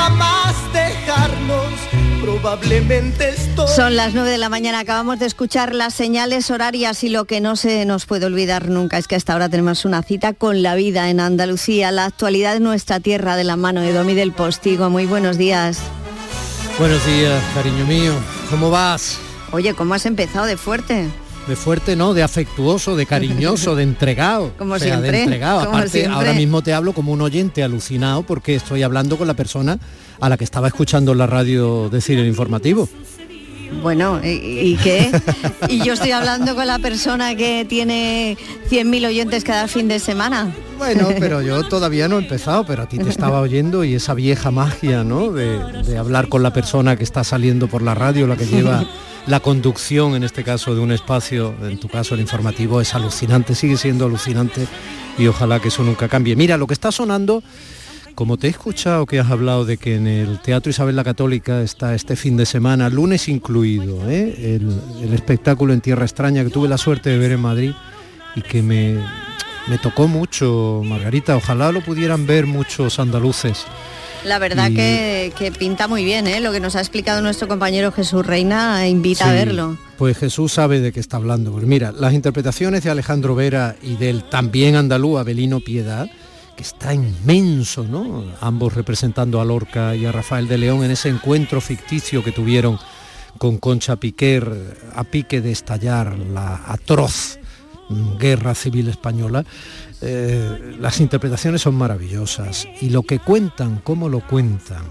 jamás 0.00 0.54
dejarnos. 0.72 1.64
Probablemente 2.22 3.30
esto. 3.30 3.66
Son 3.66 3.96
las 3.96 4.14
9 4.14 4.30
de 4.30 4.38
la 4.38 4.48
mañana, 4.48 4.80
acabamos 4.80 5.18
de 5.18 5.26
escuchar 5.26 5.74
las 5.74 5.94
señales 5.94 6.50
horarias 6.50 7.02
y 7.02 7.08
lo 7.08 7.24
que 7.24 7.40
no 7.40 7.56
se 7.56 7.84
nos 7.84 8.06
puede 8.06 8.26
olvidar 8.26 8.68
nunca 8.68 8.98
es 8.98 9.08
que 9.08 9.16
hasta 9.16 9.32
ahora 9.32 9.48
tenemos 9.48 9.84
una 9.84 10.02
cita 10.02 10.32
con 10.32 10.62
la 10.62 10.74
vida 10.74 11.10
en 11.10 11.20
Andalucía, 11.20 11.90
la 11.90 12.04
actualidad 12.06 12.54
de 12.54 12.60
nuestra 12.60 13.00
tierra 13.00 13.36
de 13.36 13.44
la 13.44 13.56
mano 13.56 13.80
de 13.80 13.92
Domi 13.92 14.14
del 14.14 14.32
Postigo. 14.32 14.90
Muy 14.90 15.06
buenos 15.06 15.38
días. 15.38 15.78
Buenos 16.78 17.04
días, 17.04 17.42
cariño 17.54 17.84
mío. 17.86 18.14
¿Cómo 18.48 18.70
vas? 18.70 19.18
Oye, 19.52 19.74
¿cómo 19.74 19.94
has 19.94 20.06
empezado 20.06 20.46
de 20.46 20.56
fuerte? 20.56 21.08
De 21.48 21.56
fuerte, 21.56 21.96
no, 21.96 22.14
de 22.14 22.22
afectuoso, 22.22 22.96
de 22.96 23.06
cariñoso, 23.06 23.74
de 23.74 23.82
entregado. 23.84 24.52
Como 24.56 24.74
o 24.74 24.78
sea, 24.78 24.88
siempre, 24.88 25.10
de 25.12 25.22
entregado. 25.22 25.60
como 25.60 25.70
Aparte, 25.78 25.90
siempre. 25.90 26.14
ahora 26.14 26.32
mismo 26.32 26.62
te 26.62 26.72
hablo 26.72 26.92
como 26.92 27.12
un 27.12 27.22
oyente 27.22 27.62
alucinado 27.62 28.22
porque 28.22 28.54
estoy 28.54 28.82
hablando 28.82 29.16
con 29.18 29.26
la 29.26 29.34
persona 29.34 29.78
a 30.20 30.28
la 30.28 30.36
que 30.36 30.44
estaba 30.44 30.68
escuchando 30.68 31.12
en 31.12 31.18
la 31.18 31.26
radio 31.26 31.88
decir 31.88 32.18
el 32.18 32.26
informativo. 32.26 32.88
Bueno, 33.82 34.20
¿y, 34.22 34.28
y 34.28 34.76
qué? 34.82 35.10
Y 35.68 35.84
yo 35.84 35.92
estoy 35.92 36.10
hablando 36.10 36.54
con 36.56 36.66
la 36.66 36.78
persona 36.80 37.36
que 37.36 37.64
tiene 37.68 38.36
100.000 38.68 39.06
oyentes 39.06 39.44
cada 39.44 39.68
fin 39.68 39.86
de 39.86 40.00
semana. 40.00 40.52
Bueno, 40.76 41.08
pero 41.18 41.40
yo 41.40 41.62
todavía 41.68 42.08
no 42.08 42.18
he 42.18 42.22
empezado, 42.22 42.64
pero 42.64 42.82
a 42.82 42.88
ti 42.88 42.98
te 42.98 43.08
estaba 43.08 43.40
oyendo 43.40 43.84
y 43.84 43.94
esa 43.94 44.14
vieja 44.14 44.50
magia, 44.50 45.04
¿no? 45.04 45.30
De, 45.30 45.58
de 45.84 45.98
hablar 45.98 46.28
con 46.28 46.42
la 46.42 46.52
persona 46.52 46.96
que 46.96 47.04
está 47.04 47.22
saliendo 47.22 47.68
por 47.68 47.82
la 47.82 47.94
radio, 47.94 48.26
la 48.26 48.36
que 48.36 48.46
lleva 48.46 48.84
la 49.26 49.40
conducción, 49.40 50.14
en 50.14 50.24
este 50.24 50.44
caso, 50.44 50.74
de 50.74 50.80
un 50.80 50.92
espacio, 50.92 51.54
en 51.62 51.78
tu 51.78 51.88
caso 51.88 52.14
el 52.14 52.20
informativo, 52.20 52.80
es 52.80 52.94
alucinante, 52.94 53.54
sigue 53.54 53.76
siendo 53.76 54.06
alucinante 54.06 54.66
y 55.18 55.26
ojalá 55.26 55.60
que 55.60 55.68
eso 55.68 55.82
nunca 55.82 56.08
cambie. 56.08 56.36
Mira, 56.36 56.56
lo 56.56 56.66
que 56.66 56.74
está 56.74 56.90
sonando, 56.90 57.42
como 58.14 58.36
te 58.36 58.46
he 58.46 58.50
escuchado 58.50 59.06
que 59.06 59.20
has 59.20 59.30
hablado 59.30 59.64
de 59.64 59.76
que 59.76 59.96
en 59.96 60.06
el 60.06 60.40
Teatro 60.40 60.70
Isabel 60.70 60.96
la 60.96 61.04
Católica 61.04 61.62
está 61.62 61.94
este 61.94 62.16
fin 62.16 62.36
de 62.36 62.46
semana, 62.46 62.88
lunes 62.88 63.28
incluido, 63.28 64.08
¿eh? 64.10 64.56
el, 64.56 64.80
el 65.02 65.12
espectáculo 65.14 65.72
en 65.72 65.80
Tierra 65.80 66.04
Extraña 66.04 66.42
que 66.44 66.50
tuve 66.50 66.68
la 66.68 66.78
suerte 66.78 67.10
de 67.10 67.18
ver 67.18 67.32
en 67.32 67.40
Madrid 67.40 67.72
y 68.36 68.42
que 68.42 68.62
me, 68.62 68.96
me 69.68 69.78
tocó 69.78 70.08
mucho, 70.08 70.82
Margarita. 70.84 71.36
Ojalá 71.36 71.72
lo 71.72 71.80
pudieran 71.80 72.26
ver 72.26 72.46
muchos 72.46 72.98
andaluces. 72.98 73.66
La 74.24 74.38
verdad 74.38 74.70
Y- 74.70 74.74
que, 74.74 75.32
que 75.38 75.50
pinta 75.50 75.88
muy 75.88 76.04
bien, 76.04 76.26
¿eh? 76.26 76.40
Lo 76.40 76.52
que 76.52 76.60
nos 76.60 76.76
ha 76.76 76.80
explicado 76.80 77.22
nuestro 77.22 77.48
compañero 77.48 77.90
Jesús 77.90 78.26
Reina 78.26 78.86
invita 78.86 79.30
a 79.30 79.32
verlo. 79.32 79.78
Pues 79.96 80.18
Jesús 80.18 80.52
sabe 80.52 80.80
de 80.80 80.92
qué 80.92 81.00
está 81.00 81.16
hablando. 81.16 81.52
Pues 81.52 81.64
mira, 81.64 81.92
las 81.92 82.12
interpretaciones 82.12 82.84
de 82.84 82.90
Alejandro 82.90 83.34
Vera 83.34 83.76
y 83.82 83.96
del 83.96 84.24
también 84.24 84.76
andaluz 84.76 85.18
Abelino 85.20 85.60
Piedad, 85.60 86.06
que 86.56 86.62
está 86.62 86.92
inmenso, 86.92 87.84
¿no? 87.84 88.24
Ambos 88.40 88.74
representando 88.74 89.40
a 89.40 89.44
Lorca 89.46 89.96
y 89.96 90.04
a 90.04 90.12
Rafael 90.12 90.48
de 90.48 90.58
León 90.58 90.84
en 90.84 90.90
ese 90.90 91.08
encuentro 91.08 91.60
ficticio 91.62 92.22
que 92.22 92.32
tuvieron 92.32 92.78
con 93.38 93.56
Concha 93.58 93.96
Piquer 93.96 94.76
a 94.94 95.04
pique 95.04 95.40
de 95.40 95.52
estallar 95.52 96.18
la 96.18 96.60
atroz 96.66 97.38
guerra 98.18 98.54
civil 98.54 98.88
española. 98.88 99.44
Eh, 100.02 100.76
las 100.80 101.00
interpretaciones 101.00 101.60
son 101.62 101.74
maravillosas 101.74 102.66
y 102.80 102.90
lo 102.90 103.02
que 103.02 103.18
cuentan, 103.18 103.80
cómo 103.84 104.08
lo 104.08 104.26
cuentan 104.26 104.82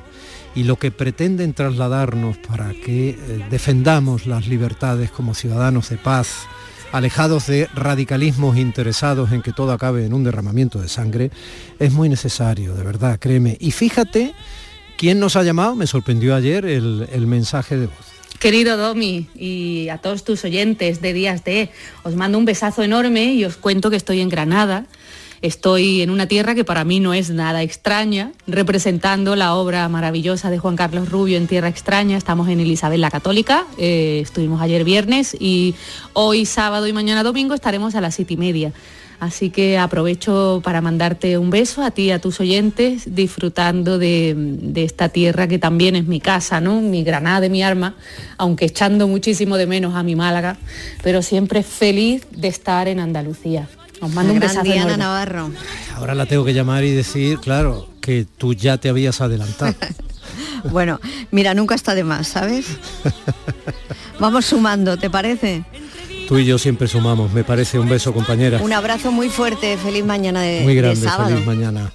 y 0.56 0.64
lo 0.64 0.78
que 0.78 0.92
pretenden 0.92 1.54
trasladarnos 1.54 2.38
para 2.38 2.74
que 2.74 3.10
eh, 3.10 3.46
defendamos 3.50 4.28
las 4.28 4.48
libertades 4.48 5.10
como 5.10 5.34
ciudadanos 5.34 5.90
de 5.90 5.98
paz, 5.98 6.48
alejados 6.92 7.48
de 7.48 7.68
radicalismos 7.74 8.58
interesados 8.58 9.32
en 9.32 9.42
que 9.42 9.54
todo 9.54 9.72
acabe 9.72 10.06
en 10.06 10.14
un 10.14 10.24
derramamiento 10.24 10.80
de 10.80 10.90
sangre, 10.90 11.32
es 11.80 11.92
muy 11.92 12.10
necesario, 12.10 12.76
de 12.76 12.84
verdad, 12.84 13.20
créeme. 13.20 13.58
Y 13.60 13.72
fíjate, 13.72 14.34
¿quién 14.98 15.20
nos 15.20 15.36
ha 15.36 15.44
llamado? 15.44 15.76
Me 15.76 15.88
sorprendió 15.88 16.36
ayer 16.36 16.66
el, 16.66 17.08
el 17.12 17.26
mensaje 17.28 17.78
de 17.78 17.88
voz. 17.88 18.10
Querido 18.40 18.78
Domi 18.78 19.28
y 19.36 19.90
a 19.90 19.98
todos 19.98 20.24
tus 20.24 20.46
oyentes 20.46 21.02
de 21.02 21.14
Días 21.14 21.44
de, 21.44 21.72
os 22.04 22.16
mando 22.16 22.38
un 22.38 22.46
besazo 22.46 22.84
enorme 22.84 23.34
y 23.34 23.44
os 23.44 23.58
cuento 23.58 23.90
que 23.90 23.98
estoy 23.98 24.22
en 24.22 24.30
Granada. 24.30 24.86
Estoy 25.42 26.02
en 26.02 26.10
una 26.10 26.28
tierra 26.28 26.54
que 26.54 26.66
para 26.66 26.84
mí 26.84 27.00
no 27.00 27.14
es 27.14 27.30
nada 27.30 27.64
extraña, 27.64 28.34
representando 28.46 29.38
la 29.38 29.56
obra 29.56 29.88
maravillosa 29.88 30.50
de 30.50 30.60
Juan 30.60 30.76
Carlos 30.76 31.10
Rubio 31.10 31.38
en 31.38 31.48
Tierra 31.48 31.70
Extraña. 31.70 32.18
Estamos 32.18 32.50
en 32.50 32.60
Elizabeth 32.60 33.00
la 33.00 33.10
Católica, 33.10 33.66
eh, 33.78 34.20
estuvimos 34.22 34.62
ayer 34.62 34.84
viernes 34.84 35.38
y 35.40 35.76
hoy 36.12 36.46
sábado 36.46 36.88
y 36.88 36.94
mañana 36.94 37.24
domingo 37.24 37.54
estaremos 37.54 37.96
a 37.96 38.02
las 38.02 38.16
siete 38.16 38.34
y 38.34 38.38
media. 38.38 38.74
Así 39.22 39.50
que 39.50 39.78
aprovecho 39.78 40.62
para 40.64 40.82
mandarte 40.82 41.38
un 41.38 41.50
beso 41.50 41.84
a 41.84 41.92
ti 41.92 42.04
y 42.04 42.12
a 42.12 42.20
tus 42.20 42.40
oyentes, 42.40 43.16
disfrutando 43.16 43.98
de, 43.98 44.72
esta 44.76 45.10
tierra 45.10 45.48
que 45.48 45.60
también 45.60 45.98
es 45.98 46.06
mi 46.06 46.22
casa, 46.22 46.62
¿no? 46.62 46.80
Mi 46.80 47.04
granada 47.04 47.42
de 47.42 47.50
mi 47.50 47.62
arma, 47.62 47.96
aunque 48.38 48.66
echando 48.66 49.08
muchísimo 49.08 49.58
de 49.58 49.68
menos 49.68 49.96
a 49.96 50.04
mi 50.04 50.16
Málaga, 50.16 50.58
pero 51.04 51.22
siempre 51.22 51.64
feliz 51.64 52.26
de 52.32 52.48
estar 52.48 52.88
en 52.88 53.00
Andalucía. 53.00 53.68
Os 54.02 54.12
mando 54.14 54.34
un 54.34 54.40
Gran 54.40 54.50
besazo 54.50 54.64
Diana 54.64 54.82
enorme. 54.94 54.98
Navarro. 54.98 55.52
Ahora 55.96 56.16
la 56.16 56.26
tengo 56.26 56.46
que 56.46 56.54
llamar 56.54 56.84
y 56.84 56.92
decir, 56.92 57.40
claro, 57.40 57.88
que 58.02 58.26
tú 58.38 58.54
ya 58.54 58.78
te 58.78 58.90
habías 58.90 59.22
adelantado. 59.22 59.74
Bueno, 60.72 61.00
mira, 61.32 61.54
nunca 61.54 61.74
está 61.74 61.96
de 61.96 62.04
más, 62.04 62.28
¿sabes? 62.28 62.66
Vamos 64.20 64.46
sumando, 64.46 64.98
¿te 64.98 65.10
parece? 65.10 65.64
Tú 66.28 66.38
y 66.38 66.46
yo 66.46 66.58
siempre 66.60 66.88
sumamos, 66.90 67.32
me 67.32 67.46
parece 67.46 67.80
un 67.80 67.88
beso, 67.88 68.14
compañera. 68.14 68.60
Un 68.62 68.74
abrazo 68.74 69.10
muy 69.12 69.30
fuerte, 69.30 69.78
feliz 69.78 70.04
mañana 70.04 70.42
de, 70.42 70.62
Muy 70.62 70.76
de 70.76 70.82
grande, 70.82 71.02
sábado. 71.08 71.30
feliz 71.30 71.46
mañana. 71.46 71.92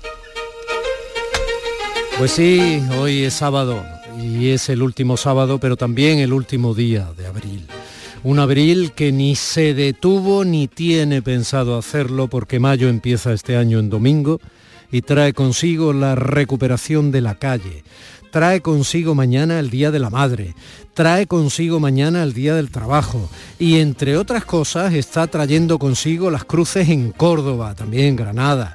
Pues 2.19 2.33
sí, 2.33 2.83
hoy 2.99 3.25
es 3.25 3.35
sábado 3.35 3.85
y 4.19 4.49
es 4.51 4.69
el 4.71 4.83
último 4.83 5.17
sábado, 5.19 5.59
pero 5.59 5.77
también 5.77 6.19
el 6.19 6.33
último 6.33 6.75
día 6.75 7.09
de 7.19 7.27
abril. 7.27 7.67
Un 8.25 8.39
abril 8.39 8.93
que 8.93 9.13
ni 9.13 9.37
se 9.37 9.75
detuvo 9.75 10.47
ni 10.47 10.67
tiene 10.67 11.21
pensado 11.21 11.77
hacerlo 11.77 12.29
porque 12.29 12.59
mayo 12.59 12.89
empieza 12.89 13.35
este 13.35 13.55
año 13.59 13.79
en 13.79 13.91
domingo 13.91 14.41
y 14.91 15.03
trae 15.03 15.35
consigo 15.35 15.93
la 15.93 16.15
recuperación 16.15 17.11
de 17.11 17.21
la 17.21 17.35
calle. 17.39 17.85
Trae 18.31 18.63
consigo 18.63 19.15
mañana 19.15 19.61
el 19.61 19.69
Día 19.69 19.91
de 19.91 19.99
la 19.99 20.09
Madre, 20.09 20.55
trae 20.95 21.27
consigo 21.27 21.81
mañana 21.81 22.23
el 22.23 22.33
Día 22.33 22.55
del 22.55 22.71
Trabajo. 22.71 23.29
Y 23.59 23.81
entre 23.81 24.17
otras 24.17 24.47
cosas 24.47 24.95
está 24.95 25.27
trayendo 25.27 25.79
consigo 25.79 26.31
las 26.31 26.47
cruces 26.47 26.89
en 26.89 27.13
Córdoba, 27.13 27.75
también 27.75 28.07
en 28.07 28.17
Granada, 28.17 28.75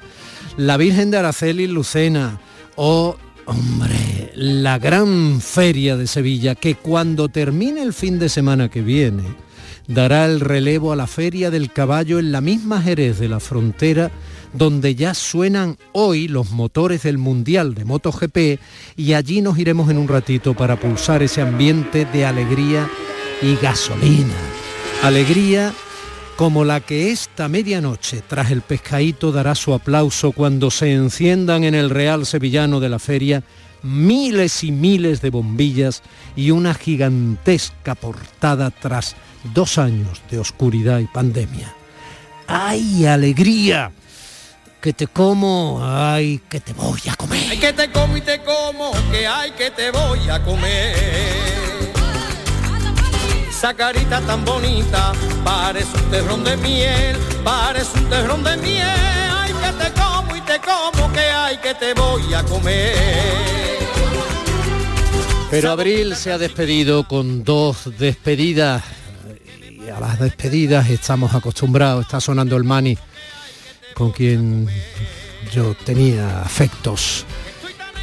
la 0.58 0.76
Virgen 0.76 1.10
de 1.10 1.18
Araceli 1.18 1.64
en 1.64 1.74
Lucena 1.74 2.40
o, 2.76 3.16
hombre, 3.50 4.30
la 4.34 4.78
gran 4.78 5.40
feria 5.40 5.96
de 5.96 6.06
Sevilla 6.06 6.54
que 6.54 6.76
cuando 6.76 7.28
termine 7.28 7.82
el 7.82 7.92
fin 7.92 8.18
de 8.18 8.28
semana 8.28 8.68
que 8.68 8.80
viene 8.80 9.24
dará 9.88 10.24
el 10.24 10.40
relevo 10.40 10.92
a 10.92 10.96
la 10.96 11.06
feria 11.06 11.50
del 11.50 11.72
caballo 11.72 12.18
en 12.18 12.30
la 12.30 12.40
misma 12.40 12.80
Jerez 12.80 13.18
de 13.18 13.28
la 13.28 13.40
frontera 13.40 14.10
donde 14.52 14.94
ya 14.94 15.14
suenan 15.14 15.78
hoy 15.92 16.28
los 16.28 16.50
motores 16.50 17.02
del 17.02 17.18
Mundial 17.18 17.74
de 17.74 17.84
MotoGP 17.84 18.60
y 18.96 19.14
allí 19.14 19.42
nos 19.42 19.58
iremos 19.58 19.90
en 19.90 19.98
un 19.98 20.08
ratito 20.08 20.54
para 20.54 20.78
pulsar 20.78 21.22
ese 21.22 21.40
ambiente 21.40 22.04
de 22.04 22.24
alegría 22.24 22.88
y 23.42 23.56
gasolina. 23.56 24.34
Alegría 25.02 25.72
como 26.40 26.64
la 26.64 26.80
que 26.80 27.10
esta 27.10 27.48
medianoche 27.48 28.22
tras 28.26 28.50
el 28.50 28.62
pescadito 28.62 29.30
dará 29.30 29.54
su 29.54 29.74
aplauso 29.74 30.32
cuando 30.32 30.70
se 30.70 30.90
enciendan 30.94 31.64
en 31.64 31.74
el 31.74 31.90
Real 31.90 32.24
Sevillano 32.24 32.80
de 32.80 32.88
la 32.88 32.98
feria 32.98 33.42
miles 33.82 34.64
y 34.64 34.72
miles 34.72 35.20
de 35.20 35.28
bombillas 35.28 36.02
y 36.36 36.50
una 36.50 36.72
gigantesca 36.72 37.94
portada 37.94 38.70
tras 38.70 39.16
dos 39.52 39.76
años 39.76 40.22
de 40.30 40.38
oscuridad 40.38 41.00
y 41.00 41.08
pandemia. 41.08 41.74
¡Ay, 42.46 43.04
alegría! 43.04 43.92
Que 44.80 44.94
te 44.94 45.08
como, 45.08 45.80
ay, 45.82 46.40
que 46.48 46.60
te 46.60 46.72
voy 46.72 47.02
a 47.10 47.16
comer. 47.16 47.48
Ay, 47.50 47.58
que 47.58 47.74
te 47.74 47.90
como 47.90 48.16
y 48.16 48.22
te 48.22 48.40
como, 48.42 48.92
que 49.10 49.26
hay 49.26 49.50
que 49.50 49.70
te 49.72 49.90
voy 49.90 50.26
a 50.30 50.42
comer. 50.42 51.59
Esa 53.60 53.74
carita 53.74 54.22
tan 54.22 54.42
bonita, 54.42 55.12
parece 55.44 55.94
un 55.94 56.10
terrón 56.10 56.44
de 56.44 56.56
miel, 56.56 57.14
parece 57.44 57.98
un 57.98 58.08
terrón 58.08 58.42
de 58.42 58.56
miel. 58.56 58.86
Ay, 58.86 59.52
que 59.52 59.84
te 59.84 60.00
como 60.00 60.34
y 60.34 60.40
te 60.40 60.58
como, 60.60 61.12
que 61.12 61.20
hay 61.20 61.58
que 61.58 61.74
te 61.74 61.92
voy 61.92 62.32
a 62.32 62.42
comer. 62.42 62.96
Pero 65.50 65.72
Abril 65.72 66.16
se 66.16 66.32
ha 66.32 66.38
despedido 66.38 67.06
con 67.06 67.44
dos 67.44 67.98
despedidas. 67.98 68.82
Y 69.60 69.90
a 69.90 70.00
las 70.00 70.18
despedidas 70.18 70.88
estamos 70.88 71.34
acostumbrados. 71.34 72.06
Está 72.06 72.18
sonando 72.18 72.56
el 72.56 72.64
Mani, 72.64 72.96
con 73.92 74.10
quien 74.10 74.70
yo 75.52 75.74
tenía 75.84 76.40
afectos. 76.40 77.26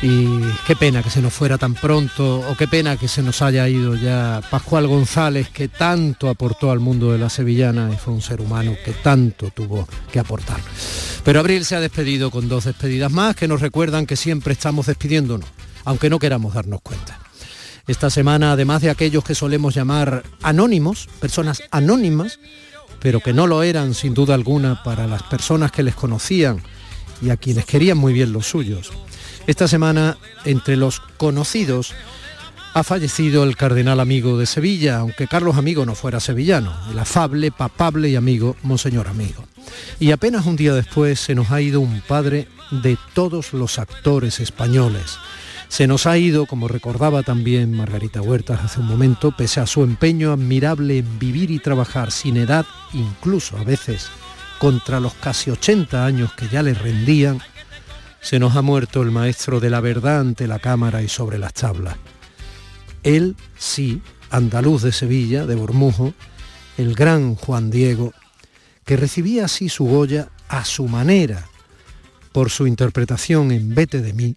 Y 0.02 0.28
qué 0.68 0.76
pena 0.76 1.02
que 1.02 1.10
se 1.10 1.22
nos 1.22 1.34
fuera 1.34 1.58
tan 1.58 1.74
pronto, 1.74 2.40
o 2.40 2.56
qué 2.56 2.68
pena 2.68 2.98
que 2.98 3.08
se 3.08 3.24
nos 3.24 3.42
haya 3.42 3.68
ido 3.68 3.96
ya 3.96 4.42
Pascual 4.50 4.86
González, 4.88 5.50
que 5.50 5.68
tanto 5.68 6.30
aportó 6.30 6.72
al 6.72 6.80
mundo 6.80 7.12
de 7.12 7.18
la 7.18 7.30
sevillana 7.30 7.90
y 7.92 7.98
fue 7.98 8.14
un 8.14 8.22
ser 8.22 8.42
humano 8.42 8.76
que 8.86 8.92
tanto 8.92 9.50
tuvo 9.50 9.88
que 10.12 10.20
aportar. 10.20 10.60
Pero 11.24 11.40
Abril 11.40 11.66
se 11.66 11.76
ha 11.76 11.80
despedido 11.80 12.30
con 12.30 12.48
dos 12.48 12.66
despedidas 12.66 13.12
más 13.12 13.36
que 13.36 13.48
nos 13.48 13.62
recuerdan 13.62 14.06
que 14.06 14.16
siempre 14.16 14.54
estamos 14.54 14.86
despidiéndonos 14.86 15.50
aunque 15.88 16.10
no 16.10 16.20
queramos 16.20 16.54
darnos 16.54 16.82
cuenta. 16.82 17.18
Esta 17.88 18.10
semana, 18.10 18.52
además 18.52 18.82
de 18.82 18.90
aquellos 18.90 19.24
que 19.24 19.34
solemos 19.34 19.74
llamar 19.74 20.24
anónimos, 20.42 21.08
personas 21.22 21.64
anónimas, 21.72 22.40
pero 23.00 23.22
que 23.22 23.32
no 23.32 23.48
lo 23.48 23.64
eran 23.64 23.94
sin 23.94 24.14
duda 24.14 24.34
alguna 24.34 24.84
para 24.84 25.08
las 25.08 25.24
personas 25.24 25.72
que 25.72 25.84
les 25.84 25.96
conocían 25.96 26.62
y 27.22 27.30
a 27.30 27.38
quienes 27.38 27.66
querían 27.66 27.98
muy 27.98 28.12
bien 28.12 28.34
los 28.34 28.48
suyos. 28.48 28.92
Esta 29.48 29.68
semana, 29.68 30.18
entre 30.46 30.76
los 30.76 31.00
conocidos, 31.00 31.94
ha 32.74 32.84
fallecido 32.84 33.44
el 33.44 33.56
cardenal 33.56 34.00
amigo 34.00 34.38
de 34.38 34.46
Sevilla, 34.46 35.00
aunque 35.00 35.28
Carlos 35.28 35.58
Amigo 35.58 35.86
no 35.86 35.96
fuera 35.96 36.20
sevillano, 36.20 36.76
el 36.92 37.00
afable, 37.00 37.50
papable 37.52 38.10
y 38.10 38.16
amigo 38.16 38.56
Monseñor 38.62 39.08
Amigo. 39.08 39.46
Y 40.00 40.12
apenas 40.12 40.46
un 40.46 40.58
día 40.58 40.74
después 40.74 41.20
se 41.20 41.34
nos 41.34 41.50
ha 41.52 41.62
ido 41.62 41.80
un 41.80 42.02
padre 42.02 42.48
de 42.72 42.98
todos 43.14 43.54
los 43.54 43.80
actores 43.80 44.40
españoles, 44.40 45.18
se 45.70 45.86
nos 45.86 46.08
ha 46.08 46.18
ido, 46.18 46.46
como 46.46 46.68
recordaba 46.68 47.24
también 47.24 47.74
Margarita 47.74 48.22
Huertas 48.22 48.64
hace 48.64 48.80
un 48.80 48.88
momento, 48.88 49.36
pese 49.36 49.60
a 49.60 49.68
su 49.68 49.84
empeño 49.84 50.32
admirable 50.32 51.00
en 51.00 51.20
vivir 51.20 51.52
y 51.52 51.60
trabajar 51.60 52.12
sin 52.12 52.38
edad, 52.38 52.66
incluso 52.94 53.58
a 53.58 53.64
veces 53.64 54.08
contra 54.60 55.00
los 55.00 55.14
casi 55.14 55.52
80 55.52 56.06
años 56.06 56.34
que 56.34 56.48
ya 56.48 56.64
le 56.64 56.74
rendían, 56.74 57.40
se 58.28 58.40
nos 58.40 58.58
ha 58.58 58.62
muerto 58.62 59.02
el 59.04 59.12
maestro 59.12 59.62
de 59.62 59.70
la 59.70 59.80
verdad 59.80 60.20
ante 60.20 60.48
la 60.48 60.60
cámara 60.60 61.02
y 61.02 61.08
sobre 61.08 61.38
las 61.38 61.54
tablas. 61.54 61.96
Él, 63.02 63.38
sí, 63.58 64.02
andaluz 64.30 64.82
de 64.82 64.92
Sevilla, 64.92 65.46
de 65.46 65.56
Bormujo, 65.56 66.14
el 66.78 66.94
gran 66.94 67.36
Juan 67.36 67.70
Diego, 67.70 68.14
que 68.84 68.98
recibía 68.98 69.46
así 69.46 69.70
su 69.70 69.86
Goya 69.86 70.28
a 70.50 70.66
su 70.66 70.90
manera 70.90 71.48
por 72.34 72.50
su 72.50 72.68
interpretación 72.68 73.54
en 73.54 73.74
Vete 73.74 74.02
de 74.02 74.12
mí 74.12 74.36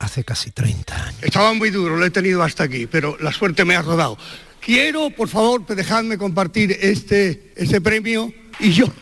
hace 0.00 0.24
casi 0.24 0.50
30 0.50 1.04
años. 1.06 1.22
Estaba 1.22 1.52
muy 1.54 1.70
duro, 1.70 1.96
lo 1.96 2.04
he 2.04 2.10
tenido 2.10 2.42
hasta 2.42 2.64
aquí, 2.64 2.88
pero 2.88 3.16
la 3.20 3.30
suerte 3.30 3.64
me 3.64 3.76
ha 3.76 3.82
rodado. 3.82 4.18
Quiero, 4.60 5.10
por 5.10 5.28
favor, 5.28 5.64
dejadme 5.64 6.18
compartir 6.18 6.76
este, 6.80 7.52
este 7.54 7.80
premio 7.80 8.32
y 8.58 8.72
yo 8.72 8.92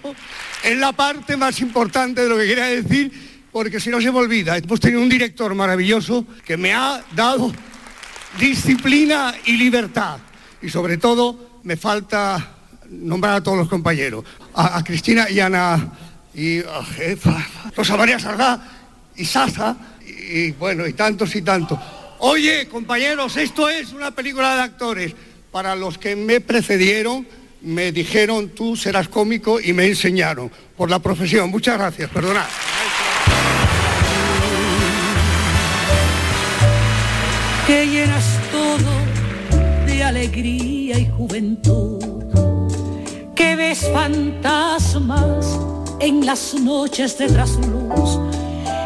en 0.62 0.78
la 0.78 0.92
parte 0.92 1.38
más 1.38 1.58
importante 1.60 2.22
de 2.22 2.28
lo 2.28 2.36
que 2.36 2.46
quería 2.46 2.66
decir, 2.66 3.35
porque 3.56 3.80
si 3.80 3.88
no 3.88 4.02
se 4.02 4.12
me 4.12 4.18
olvida, 4.18 4.58
hemos 4.58 4.78
tenido 4.78 5.00
un 5.00 5.08
director 5.08 5.54
maravilloso 5.54 6.26
que 6.44 6.58
me 6.58 6.74
ha 6.74 7.02
dado 7.14 7.50
disciplina 8.38 9.34
y 9.46 9.52
libertad. 9.52 10.18
Y 10.60 10.68
sobre 10.68 10.98
todo 10.98 11.60
me 11.62 11.78
falta 11.78 12.52
nombrar 12.90 13.36
a 13.36 13.42
todos 13.42 13.56
los 13.56 13.68
compañeros, 13.70 14.26
a, 14.52 14.84
Cristina 14.84 15.30
y 15.30 15.40
Ana, 15.40 15.90
y 16.34 16.58
a 16.58 16.84
Jefa, 16.84 17.46
Rosa 17.74 17.96
María 17.96 18.18
Sardá 18.18 18.60
y 19.16 19.24
Sasa, 19.24 19.74
y 20.06 20.50
bueno, 20.50 20.86
y 20.86 20.92
tantos 20.92 21.34
y 21.34 21.40
tantos. 21.40 21.78
Oye, 22.18 22.68
compañeros, 22.68 23.38
esto 23.38 23.70
es 23.70 23.94
una 23.94 24.10
película 24.10 24.54
de 24.54 24.62
actores. 24.64 25.14
Para 25.50 25.74
los 25.74 25.96
que 25.96 26.14
me 26.14 26.42
precedieron, 26.42 27.26
me 27.62 27.90
dijeron, 27.90 28.50
tú 28.50 28.76
serás 28.76 29.08
cómico 29.08 29.58
y 29.58 29.72
me 29.72 29.86
enseñaron 29.86 30.52
por 30.76 30.90
la 30.90 30.98
profesión. 30.98 31.48
Muchas 31.48 31.78
gracias, 31.78 32.10
perdonad. 32.10 32.44
Que 37.66 37.84
llenas 37.84 38.24
todo 38.52 38.92
de 39.86 40.04
alegría 40.04 40.98
y 41.00 41.10
juventud, 41.10 41.98
que 43.34 43.56
ves 43.56 43.90
fantasmas 43.92 45.58
en 45.98 46.24
las 46.24 46.54
noches 46.54 47.18
de 47.18 47.26
trasluz 47.26 48.20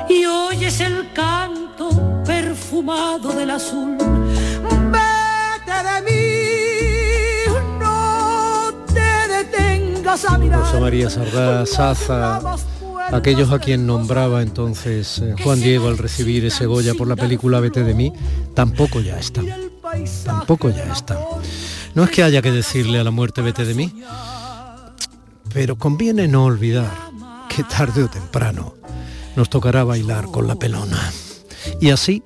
y 0.09 0.25
oyes 0.25 0.81
el 0.81 1.13
canto 1.13 1.91
perfumado 2.25 3.33
del 3.33 3.51
azul. 3.51 3.99
Vete 3.99 5.77
de 5.89 6.03
mí, 6.07 7.53
no 7.79 8.73
te 8.95 9.29
detengas 9.29 10.25
a 10.25 10.39
mirar. 10.39 10.61
Rosa 10.61 10.81
María 10.81 11.11
Sardá, 11.11 11.67
Saza, 11.67 12.41
aquellos 13.13 13.51
a 13.51 13.59
quien 13.59 13.87
nombraba 13.87 14.43
entonces 14.43 15.19
eh, 15.19 15.35
Juan 15.43 15.61
Diego 15.61 15.89
al 15.89 15.99
recibir 15.99 16.45
ese 16.45 16.67
Goya 16.67 16.95
por 16.95 17.09
la 17.09 17.17
película 17.17 17.61
Vete 17.61 17.83
de 17.83 17.95
mí, 17.95 18.13
tampoco 18.55 19.01
ya 19.01 19.19
están. 19.19 19.47
Tampoco 20.25 20.71
ya 20.71 20.93
están. 20.93 21.19
No 21.95 22.05
es 22.05 22.11
que 22.11 22.23
haya 22.23 22.43
que 22.43 22.53
decirle 22.53 22.99
a 22.99 23.05
la 23.05 23.11
muerte 23.11 23.43
Vete 23.43 23.65
de 23.65 23.75
mí, 23.75 23.93
pero 25.53 25.77
conviene 25.77 26.29
no 26.29 26.45
olvidar 26.45 26.91
que 27.49 27.65
tarde 27.65 28.05
o 28.05 28.09
temprano 28.09 28.75
nos 29.37 29.51
tocará 29.51 29.85
bailar 29.85 30.27
con 30.27 30.47
la 30.47 30.57
pelona. 30.57 31.13
Y 31.81 31.91
así 31.91 32.23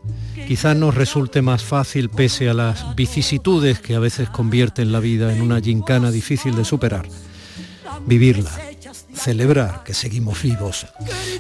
quizás 0.47 0.77
nos 0.77 0.95
resulte 0.95 1.43
más 1.43 1.63
fácil, 1.63 2.11
pese 2.11 2.51
a 2.51 2.55
las 2.55 2.95
vicisitudes 2.95 3.81
que 3.81 3.95
a 3.95 3.99
veces 3.99 4.29
convierten 4.29 4.93
la 4.93 5.01
vida 5.01 5.35
en 5.35 5.41
una 5.41 5.61
gincana 5.61 6.11
difícil 6.11 6.55
de 6.55 6.65
superar, 6.65 7.09
vivirla, 8.07 8.51
celebrar 9.25 9.83
que 9.85 9.95
seguimos 9.95 10.43
vivos. 10.43 10.87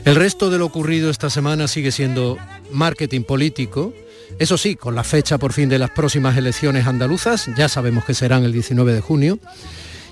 El 0.06 0.14
resto 0.14 0.48
de 0.48 0.58
lo 0.58 0.64
ocurrido 0.64 1.10
esta 1.10 1.28
semana 1.28 1.68
sigue 1.68 1.92
siendo 1.92 2.38
marketing 2.72 3.22
político, 3.24 3.92
eso 4.38 4.56
sí, 4.56 4.74
con 4.74 4.94
la 4.94 5.04
fecha 5.04 5.36
por 5.36 5.52
fin 5.52 5.68
de 5.68 5.78
las 5.78 5.90
próximas 5.90 6.36
elecciones 6.36 6.86
andaluzas, 6.86 7.50
ya 7.56 7.68
sabemos 7.68 8.06
que 8.06 8.14
serán 8.14 8.42
el 8.44 8.52
19 8.52 8.94
de 8.94 9.00
junio, 9.02 9.38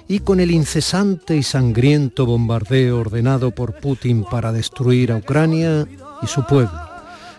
y 0.06 0.20
con 0.20 0.38
el 0.38 0.50
incesante 0.50 1.34
y 1.34 1.42
sangriento 1.42 2.26
bombardeo 2.26 3.00
ordenado 3.00 3.52
por 3.52 3.80
Putin 3.80 4.24
para 4.24 4.52
destruir 4.52 5.10
a 5.10 5.16
Ucrania 5.16 5.88
y 6.20 6.26
su 6.26 6.44
pueblo, 6.44 6.78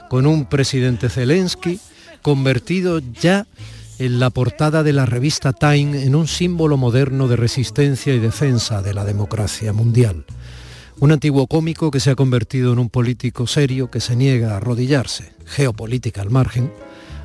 con 0.10 0.26
un 0.26 0.46
presidente 0.46 1.10
Zelensky 1.10 1.80
convertido 2.24 3.00
ya 3.22 3.46
en 4.00 4.20
la 4.20 4.30
portada 4.30 4.84
de 4.84 4.94
la 4.94 5.06
revista 5.06 5.54
Time 5.54 6.04
en 6.04 6.16
un 6.16 6.28
símbolo 6.28 6.78
moderno 6.78 7.28
de 7.28 7.36
resistencia 7.36 8.14
y 8.14 8.20
defensa 8.20 8.82
de 8.82 8.94
la 8.94 9.06
democracia 9.06 9.74
mundial. 9.74 10.26
Un 11.00 11.12
antiguo 11.12 11.48
cómico 11.48 11.92
que 11.92 12.00
se 12.00 12.12
ha 12.12 12.16
convertido 12.16 12.74
en 12.74 12.80
un 12.80 12.90
político 12.90 13.48
serio 13.48 13.92
que 13.92 14.00
se 14.00 14.16
niega 14.16 14.54
a 14.54 14.58
arrodillarse, 14.58 15.34
geopolítica 15.46 16.22
al 16.22 16.30
margen, 16.30 16.72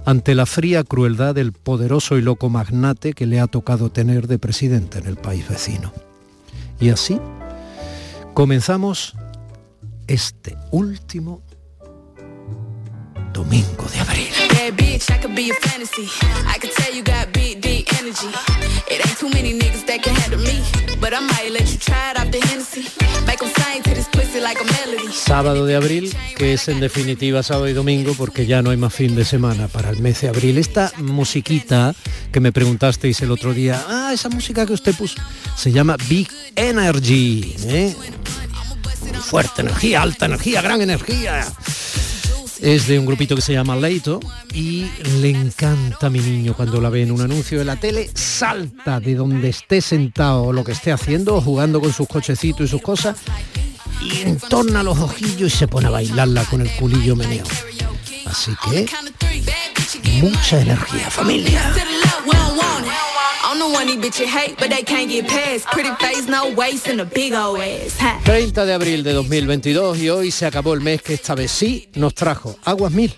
ante 0.05 0.35
la 0.35 0.47
fría 0.47 0.85
crueldad 0.85 1.35
del 1.35 1.53
poderoso 1.53 2.17
y 2.17 2.23
loco 2.23 2.49
magnate 2.49 3.12
que 3.12 3.26
le 3.26 3.41
ha 3.41 3.47
tocado 3.47 3.91
tener 3.91 4.26
de 4.26 4.38
presidente 4.38 4.99
en 4.99 5.06
el 5.06 5.17
país 5.17 5.49
vecino. 5.49 5.93
Y 6.81 6.91
así 6.91 7.19
comenzamos 8.35 9.14
este 10.06 10.56
último 10.71 11.43
domingo 13.32 13.85
de 13.93 14.00
abril. 14.00 14.38
Sábado 25.12 25.64
de 25.64 25.76
abril, 25.76 26.12
que 26.37 26.54
es 26.54 26.68
en 26.68 26.80
definitiva 26.80 27.42
sábado 27.42 27.68
y 27.68 27.73
domingo 27.73 28.14
porque 28.14 28.47
ya 28.47 28.61
no 28.62 28.71
hay 28.71 28.76
más 28.76 28.92
fin 28.92 29.14
de 29.14 29.25
semana 29.25 29.68
para 29.68 29.90
el 29.90 30.00
mes 30.00 30.21
de 30.23 30.28
abril. 30.28 30.59
Esta 30.59 30.92
musiquita 30.97 31.94
que 32.33 32.40
me 32.40 32.50
preguntasteis 32.50 33.21
el 33.21 33.30
otro 33.30 33.54
día, 33.54 33.80
ah, 33.88 34.11
esa 34.12 34.28
música 34.28 34.66
que 34.66 34.73
usted 34.73 34.94
puso, 34.94 35.21
se 35.56 35.71
llama 35.71 35.97
Big 36.09 36.28
Energy. 36.56 37.54
¿eh? 37.64 37.94
Fuerte 39.21 39.62
energía, 39.62 40.02
alta 40.02 40.26
energía, 40.26 40.62
gran 40.62 40.80
energía 40.80 41.47
es 42.61 42.87
de 42.87 42.99
un 42.99 43.07
grupito 43.07 43.37
que 43.37 43.43
se 43.43 43.53
llama 43.53 43.77
Leito 43.77 44.21
y 44.53 44.87
le 45.21 45.31
encanta 45.31 46.07
a 46.07 46.11
mi 46.11 46.21
niño 46.21 46.55
cuando 46.55 46.81
la 46.81 46.91
ve 46.91 47.03
en 47.03 47.12
un 47.12 47.21
anuncio 47.21 47.59
de 47.59 47.65
la 47.65 47.77
tele, 47.77 48.11
salta 48.15 49.00
de 49.00 49.15
donde 49.15 49.49
esté 49.49 49.81
sentado 49.81 50.45
o 50.45 50.53
lo 50.53 50.65
que 50.65 50.73
esté 50.73 50.93
haciendo, 50.93 51.41
jugando 51.41 51.81
con 51.81 51.93
sus 51.93 52.09
cochecitos 52.09 52.67
y 52.67 52.69
sus 52.69 52.83
cosas, 52.83 53.17
y 54.03 54.23
entorna 54.23 54.83
los 54.83 54.99
ojillos 54.99 55.55
y 55.55 55.57
se 55.57 55.69
pone 55.69 55.88
a 55.88 55.91
bailarla 55.91 56.45
con 56.45 56.61
el 56.61 56.71
culillo 56.73 57.17
meneo. 57.17 57.45
Así 58.27 58.53
que, 58.71 58.87
mucha 60.21 60.61
energía, 60.61 61.11
familia. 61.11 61.73
30 68.25 68.67
de 68.67 68.75
abril 68.75 69.02
de 69.02 69.14
2022 69.14 69.99
y 69.99 70.11
hoy 70.11 70.31
se 70.31 70.45
acabó 70.45 70.75
el 70.75 70.83
mes 70.83 71.00
que 71.00 71.14
esta 71.14 71.35
vez 71.35 71.50
sí 71.50 71.88
nos 71.95 72.14
trajo 72.14 72.59
Aguas 72.64 72.93
Mil. 72.93 73.14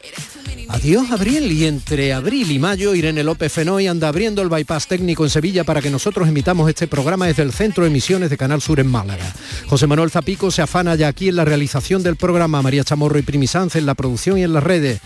Adiós 0.73 1.11
Abril. 1.11 1.51
Y 1.51 1.67
entre 1.67 2.13
abril 2.13 2.51
y 2.53 2.61
mayo 2.61 2.95
Irene 2.95 3.25
López 3.25 3.53
Fenoy 3.53 3.89
anda 3.89 4.07
abriendo 4.07 4.41
el 4.41 4.49
bypass 4.49 4.87
técnico 4.87 5.25
en 5.25 5.31
Sevilla 5.31 5.65
para 5.65 5.83
que 5.83 5.91
nosotros 5.91 6.29
emitamos 6.29 6.69
este 6.69 6.87
programa 6.87 7.27
desde 7.27 7.43
el 7.43 7.53
centro 7.53 7.83
de 7.83 7.91
emisiones 7.91 8.31
de 8.31 8.37
Canal 8.37 8.61
Sur 8.61 8.79
en 8.79 8.87
Málaga. 8.87 9.35
José 9.67 9.89
Manuel 9.89 10.11
Zapico 10.11 10.51
se 10.53 10.63
afana 10.63 10.95
ya 10.95 11.09
aquí 11.09 11.29
en 11.29 11.37
la 11.37 11.45
realización 11.45 12.05
del 12.05 12.15
programa, 12.15 12.63
María 12.63 12.85
Chamorro 12.85 13.19
y 13.19 13.23
Primisanz 13.23 13.75
en 13.75 13.85
la 13.85 13.95
producción 13.95 14.39
y 14.39 14.45
en 14.45 14.53
las 14.53 14.63
redes. 14.63 15.01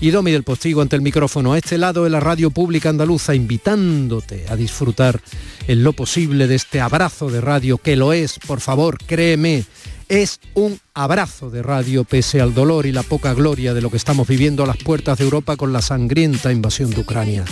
Y 0.00 0.10
Domi 0.10 0.32
del 0.32 0.42
Postigo 0.42 0.80
ante 0.80 0.96
el 0.96 1.02
micrófono 1.02 1.52
a 1.52 1.58
este 1.58 1.76
lado 1.76 2.04
de 2.04 2.10
la 2.10 2.20
radio 2.20 2.50
pública 2.50 2.88
andaluza 2.88 3.34
invitándote 3.34 4.46
a 4.48 4.56
disfrutar 4.56 5.20
en 5.68 5.84
lo 5.84 5.92
posible 5.92 6.46
de 6.46 6.54
este 6.54 6.80
abrazo 6.80 7.28
de 7.28 7.42
radio 7.42 7.76
que 7.76 7.96
lo 7.96 8.14
es, 8.14 8.38
por 8.38 8.60
favor, 8.60 8.96
créeme 9.04 9.64
Es 10.10 10.40
un 10.54 10.80
abrazo 10.92 11.50
de 11.50 11.62
radio 11.62 12.02
pese 12.02 12.40
al 12.40 12.52
dolor 12.52 12.84
y 12.84 12.90
la 12.90 13.04
poca 13.04 13.32
gloria 13.32 13.74
de 13.74 13.80
lo 13.80 13.90
que 13.90 13.96
estamos 13.96 14.26
viviendo 14.26 14.64
a 14.64 14.66
las 14.66 14.78
puertas 14.78 15.16
de 15.18 15.24
Europa 15.24 15.56
con 15.56 15.72
la 15.72 15.82
sangrienta 15.82 16.50
invasión 16.50 16.90
de 16.90 17.00
Ucrania. 17.00 17.44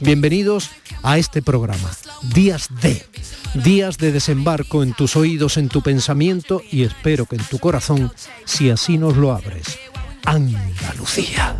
Bienvenidos 0.00 0.70
a 1.04 1.18
este 1.18 1.40
programa, 1.40 1.88
Días 2.34 2.68
de, 2.82 3.06
días 3.54 3.96
de 3.96 4.10
desembarco 4.10 4.82
en 4.82 4.92
tus 4.92 5.14
oídos, 5.14 5.56
en 5.56 5.68
tu 5.68 5.82
pensamiento 5.82 6.62
y 6.72 6.82
espero 6.82 7.26
que 7.26 7.36
en 7.36 7.44
tu 7.44 7.60
corazón, 7.60 8.12
si 8.44 8.70
así 8.70 8.98
nos 8.98 9.16
lo 9.16 9.32
abres. 9.32 9.78
Andalucía. 10.24 11.56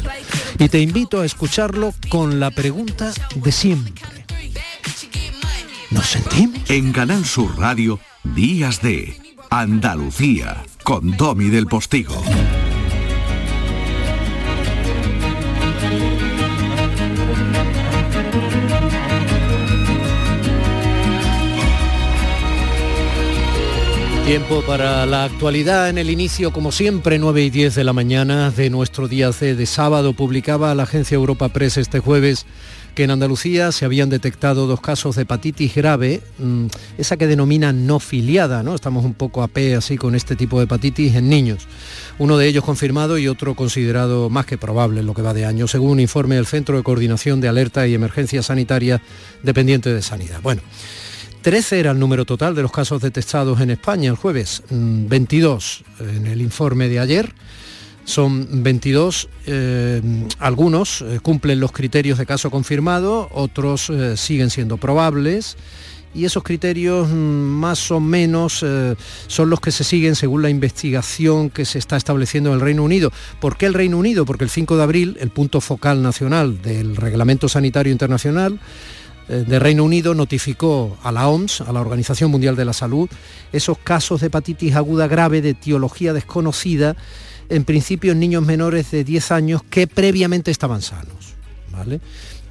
Y 0.59 0.69
te 0.69 0.81
invito 0.81 1.21
a 1.21 1.27
escucharlo 1.27 1.95
con 2.09 2.41
la 2.41 2.51
pregunta 2.51 3.13
de 3.37 3.53
siempre. 3.53 4.27
¿Nos 5.91 6.07
sentimos? 6.07 6.59
En 6.69 6.93
Canal 6.93 7.25
Sur 7.25 7.57
Radio, 7.57 8.01
Días 8.25 8.83
de 8.83 9.20
Andalucía, 9.53 10.63
con 10.85 11.17
Domi 11.17 11.49
del 11.49 11.67
Postigo. 11.67 12.15
Tiempo 24.25 24.63
para 24.63 25.05
la 25.07 25.25
actualidad 25.25 25.89
en 25.89 25.99
el 25.99 26.11
inicio, 26.11 26.53
como 26.53 26.71
siempre, 26.71 27.19
9 27.19 27.43
y 27.43 27.51
10 27.51 27.75
de 27.75 27.83
la 27.83 27.93
mañana 27.93 28.53
de 28.53 28.71
nuestro 28.71 29.09
día 29.09 29.33
C 29.33 29.57
de 29.57 29.67
sábado. 29.67 30.13
Publicaba 30.13 30.73
la 30.77 30.85
agencia 30.85 31.17
Europa 31.17 31.49
Press 31.49 31.77
este 31.77 31.99
jueves 31.99 32.47
en 33.03 33.11
Andalucía 33.11 33.73
se 33.73 33.85
habían 33.85 34.11
detectado 34.11 34.67
dos 34.67 34.81
casos 34.81 35.17
de 35.17 35.23
hepatitis 35.23 35.75
grave, 35.75 36.21
mm, 36.39 36.67
esa 36.99 37.17
que 37.17 37.27
denomina 37.27 37.73
no 37.73 38.01
filiada, 38.01 38.63
¿no? 38.63 38.75
Estamos 38.75 39.05
un 39.05 39.15
poco 39.15 39.43
a 39.43 39.49
P 39.49 39.75
así 39.75 39.97
con 39.97 40.15
este 40.15 40.37
tipo 40.37 40.59
de 40.59 40.65
hepatitis 40.65 41.15
en 41.15 41.29
niños. 41.29 41.67
Uno 42.19 42.37
de 42.39 42.47
ellos 42.47 42.65
confirmado 42.65 43.19
y 43.19 43.29
otro 43.29 43.55
considerado 43.55 44.31
más 44.31 44.47
que 44.47 44.59
probable 44.59 45.01
en 45.01 45.07
lo 45.07 45.15
que 45.15 45.23
va 45.23 45.35
de 45.35 45.47
año, 45.47 45.67
según 45.67 45.91
un 45.91 46.01
informe 46.01 46.37
del 46.37 46.47
Centro 46.47 46.77
de 46.77 46.83
Coordinación 46.83 47.41
de 47.41 47.49
Alerta 47.49 47.87
y 47.87 47.95
Emergencia 47.95 48.43
Sanitaria 48.43 49.01
dependiente 49.43 49.93
de 49.93 50.03
Sanidad. 50.03 50.41
Bueno, 50.43 50.63
13 51.43 51.81
era 51.81 51.93
el 51.93 51.99
número 51.99 52.27
total 52.27 52.55
de 52.55 52.63
los 52.63 52.71
casos 52.71 53.01
detectados 53.01 53.61
en 53.61 53.71
España 53.71 54.11
el 54.11 54.17
jueves, 54.17 54.63
22 54.71 55.85
mm, 55.99 56.09
en 56.09 56.27
el 56.27 56.41
informe 56.43 56.89
de 56.89 56.99
ayer. 57.01 57.35
Son 58.11 58.65
22, 58.65 59.29
eh, 59.47 60.03
algunos 60.41 61.01
eh, 61.01 61.21
cumplen 61.23 61.61
los 61.61 61.71
criterios 61.71 62.19
de 62.19 62.27
caso 62.27 62.51
confirmado, 62.51 63.29
otros 63.31 63.89
eh, 63.89 64.17
siguen 64.17 64.51
siendo 64.51 64.79
probables 64.79 65.57
y 66.13 66.25
esos 66.25 66.43
criterios 66.43 67.09
mm, 67.09 67.13
más 67.15 67.93
o 67.93 68.01
menos 68.01 68.65
son 69.29 69.49
los 69.49 69.61
que 69.61 69.71
se 69.71 69.85
siguen 69.85 70.17
según 70.17 70.43
la 70.43 70.51
investigación 70.51 71.51
que 71.51 71.65
se 71.65 71.79
está 71.79 71.97
estableciendo 71.97 72.51
en 72.51 72.57
el 72.57 72.61
Reino 72.61 72.83
Unido. 72.83 73.13
¿Por 73.41 73.57
qué 73.57 73.67
el 73.67 73.75
Reino 73.75 73.97
Unido? 73.97 74.25
Porque 74.25 74.43
el 74.43 74.51
5 74.51 74.77
de 74.77 74.83
abril, 74.83 75.17
el 75.21 75.31
punto 75.31 75.61
focal 75.61 76.03
nacional 76.03 76.61
del 76.63 76.97
Reglamento 76.97 77.49
Sanitario 77.49 77.93
Internacional, 77.93 78.59
de 79.29 79.59
Reino 79.61 79.85
Unido 79.85 80.13
notificó 80.17 80.99
a 81.05 81.13
la 81.13 81.29
OMS, 81.29 81.61
a 81.61 81.73
la 81.73 81.81
Organización 81.81 82.33
Mundial 82.33 82.57
de 82.57 82.65
la 82.65 82.73
Salud, 82.73 83.09
esos 83.53 83.79
casos 83.79 84.21
de 84.21 84.27
hepatitis 84.27 84.75
aguda 84.75 85.07
grave 85.07 85.41
de 85.41 85.51
etiología 85.51 86.13
desconocida, 86.13 86.97
en 87.51 87.65
principio 87.65 88.15
niños 88.15 88.45
menores 88.45 88.91
de 88.91 89.05
10 89.05 89.33
años 89.33 89.63
que 89.69 89.87
previamente 89.87 90.51
estaban 90.51 90.81
sanos. 90.81 91.35
¿vale? 91.71 92.01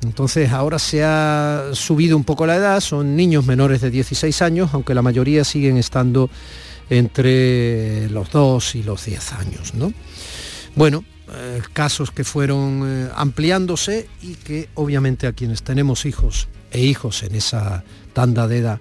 Entonces 0.03 0.51
ahora 0.51 0.79
se 0.79 1.03
ha 1.03 1.71
subido 1.73 2.15
un 2.15 2.23
poco 2.23 2.45
la 2.45 2.55
edad, 2.55 2.79
son 2.79 3.15
niños 3.15 3.45
menores 3.45 3.81
de 3.81 3.89
16 3.89 4.41
años, 4.41 4.69
aunque 4.73 4.93
la 4.93 5.01
mayoría 5.01 5.43
siguen 5.43 5.77
estando 5.77 6.29
entre 6.89 8.09
los 8.09 8.31
2 8.31 8.75
y 8.75 8.83
los 8.83 9.05
10 9.05 9.33
años. 9.33 9.73
¿no? 9.73 9.93
Bueno, 10.75 11.03
eh, 11.31 11.61
casos 11.73 12.11
que 12.11 12.23
fueron 12.23 12.83
eh, 12.85 13.09
ampliándose 13.15 14.09
y 14.21 14.35
que 14.35 14.69
obviamente 14.75 15.27
a 15.27 15.33
quienes 15.33 15.63
tenemos 15.63 16.05
hijos 16.05 16.47
e 16.71 16.81
hijos 16.81 17.23
en 17.23 17.35
esa 17.35 17.83
tanda 18.13 18.47
de 18.47 18.59
edad, 18.59 18.79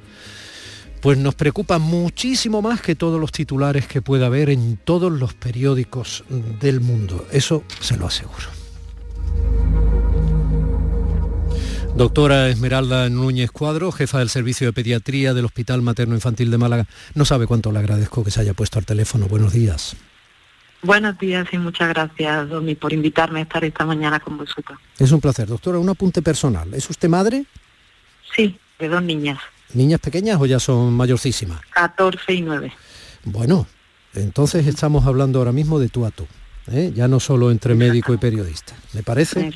pues 1.00 1.18
nos 1.18 1.34
preocupa 1.34 1.78
muchísimo 1.78 2.62
más 2.62 2.80
que 2.80 2.94
todos 2.94 3.20
los 3.20 3.32
titulares 3.32 3.86
que 3.86 4.02
pueda 4.02 4.26
haber 4.26 4.50
en 4.50 4.76
todos 4.76 5.12
los 5.12 5.34
periódicos 5.34 6.24
del 6.28 6.80
mundo. 6.80 7.26
Eso 7.32 7.64
se 7.80 7.96
lo 7.96 8.06
aseguro. 8.06 8.46
Doctora 11.96 12.48
Esmeralda 12.48 13.08
Núñez 13.08 13.50
Cuadro, 13.50 13.90
jefa 13.90 14.20
del 14.20 14.28
Servicio 14.28 14.68
de 14.68 14.72
Pediatría 14.72 15.34
del 15.34 15.46
Hospital 15.46 15.82
Materno 15.82 16.14
Infantil 16.14 16.50
de 16.50 16.58
Málaga, 16.58 16.86
no 17.14 17.24
sabe 17.24 17.48
cuánto 17.48 17.72
le 17.72 17.80
agradezco 17.80 18.22
que 18.22 18.30
se 18.30 18.40
haya 18.40 18.54
puesto 18.54 18.78
al 18.78 18.86
teléfono. 18.86 19.26
Buenos 19.26 19.52
días. 19.52 19.96
Buenos 20.82 21.18
días 21.18 21.48
y 21.50 21.58
muchas 21.58 21.88
gracias, 21.88 22.48
Domi, 22.48 22.76
por 22.76 22.92
invitarme 22.92 23.40
a 23.40 23.42
estar 23.42 23.64
esta 23.64 23.84
mañana 23.84 24.20
con 24.20 24.38
vosotros. 24.38 24.78
Es 24.96 25.10
un 25.10 25.20
placer. 25.20 25.48
Doctora, 25.48 25.78
un 25.78 25.88
apunte 25.88 26.22
personal. 26.22 26.72
¿Es 26.72 26.88
usted 26.88 27.08
madre? 27.08 27.46
Sí, 28.36 28.56
de 28.78 28.88
dos 28.88 29.02
niñas. 29.02 29.40
¿Niñas 29.74 30.00
pequeñas 30.00 30.40
o 30.40 30.46
ya 30.46 30.58
son 30.58 30.94
mayorcísimas? 30.94 31.60
14 31.70 32.32
y 32.32 32.42
9. 32.42 32.72
Bueno, 33.24 33.66
entonces 34.14 34.66
estamos 34.66 35.06
hablando 35.06 35.38
ahora 35.38 35.52
mismo 35.52 35.78
de 35.78 35.88
tú 35.88 36.06
a 36.06 36.10
tú, 36.10 36.26
¿eh? 36.72 36.92
ya 36.94 37.08
no 37.08 37.20
solo 37.20 37.50
entre 37.50 37.74
médico 37.74 38.14
y 38.14 38.16
periodista. 38.16 38.74
¿Me 38.94 39.02
parece? 39.02 39.52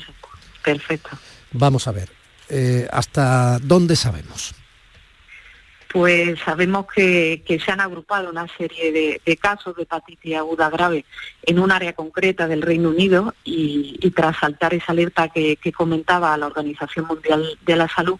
Perfecto. 0.63 1.09
Vamos 1.51 1.87
a 1.87 1.91
ver, 1.91 2.09
eh, 2.49 2.87
¿hasta 2.91 3.59
dónde 3.59 3.95
sabemos? 3.95 4.53
Pues 5.91 6.39
sabemos 6.39 6.87
que, 6.87 7.43
se 7.63 7.71
han 7.71 7.79
agrupado 7.79 8.31
una 8.31 8.47
serie 8.57 9.19
de, 9.23 9.37
casos 9.37 9.75
de 9.75 9.83
hepatitis 9.83 10.35
aguda 10.35 10.71
grave 10.71 11.05
en 11.43 11.59
un 11.59 11.71
área 11.71 11.93
concreta 11.93 12.47
del 12.47 12.63
Reino 12.63 12.89
Unido 12.89 13.35
y, 13.43 14.09
tras 14.15 14.37
saltar 14.37 14.73
esa 14.73 14.91
alerta 14.91 15.29
que, 15.29 15.55
que 15.57 15.71
comentaba 15.71 16.35
la 16.35 16.47
Organización 16.47 17.05
Mundial 17.05 17.59
de 17.61 17.75
la 17.75 17.87
Salud, 17.87 18.19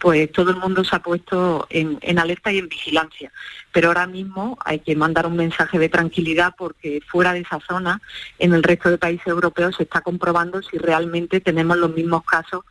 pues 0.00 0.30
todo 0.32 0.50
el 0.50 0.56
mundo 0.56 0.84
se 0.84 0.94
ha 0.96 1.00
puesto 1.00 1.66
en, 1.70 2.18
alerta 2.18 2.52
y 2.52 2.58
en 2.58 2.68
vigilancia. 2.68 3.32
Pero 3.72 3.88
ahora 3.88 4.06
mismo 4.06 4.58
hay 4.64 4.80
que 4.80 4.96
mandar 4.96 5.26
un 5.26 5.36
mensaje 5.36 5.78
de 5.78 5.88
tranquilidad 5.88 6.54
porque 6.56 7.00
fuera 7.06 7.32
de 7.32 7.40
esa 7.40 7.60
zona, 7.60 8.00
en 8.38 8.52
el 8.54 8.62
resto 8.62 8.90
de 8.90 8.98
países 8.98 9.26
europeos, 9.26 9.76
se 9.76 9.84
está 9.84 10.00
comprobando 10.00 10.62
si 10.62 10.78
realmente 10.78 11.40
tenemos 11.40 11.76
los 11.76 11.94
mismos 11.94 12.24
casos 12.24 12.64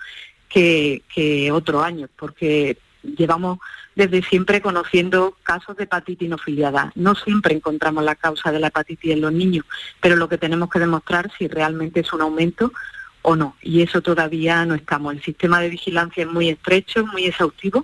que, 0.49 1.03
que 1.13 1.51
otro 1.51 1.83
año, 1.83 2.07
porque 2.17 2.77
llevamos 3.03 3.59
desde 3.95 4.21
siempre 4.21 4.61
conociendo 4.61 5.35
casos 5.43 5.75
de 5.75 5.85
hepatitis 5.85 6.29
no 6.29 6.37
filiada. 6.37 6.91
No 6.95 7.15
siempre 7.15 7.55
encontramos 7.55 8.03
la 8.03 8.15
causa 8.15 8.51
de 8.51 8.59
la 8.59 8.67
hepatitis 8.67 9.11
en 9.11 9.21
los 9.21 9.33
niños, 9.33 9.65
pero 9.99 10.15
lo 10.15 10.29
que 10.29 10.37
tenemos 10.37 10.69
que 10.69 10.79
demostrar 10.79 11.31
si 11.37 11.47
realmente 11.47 12.01
es 12.01 12.13
un 12.13 12.21
aumento 12.21 12.71
o 13.21 13.35
no. 13.35 13.55
Y 13.61 13.81
eso 13.81 14.01
todavía 14.01 14.65
no 14.65 14.75
estamos. 14.75 15.13
El 15.13 15.23
sistema 15.23 15.59
de 15.59 15.69
vigilancia 15.69 16.23
es 16.23 16.29
muy 16.29 16.49
estrecho, 16.49 17.05
muy 17.05 17.25
exhaustivo 17.25 17.83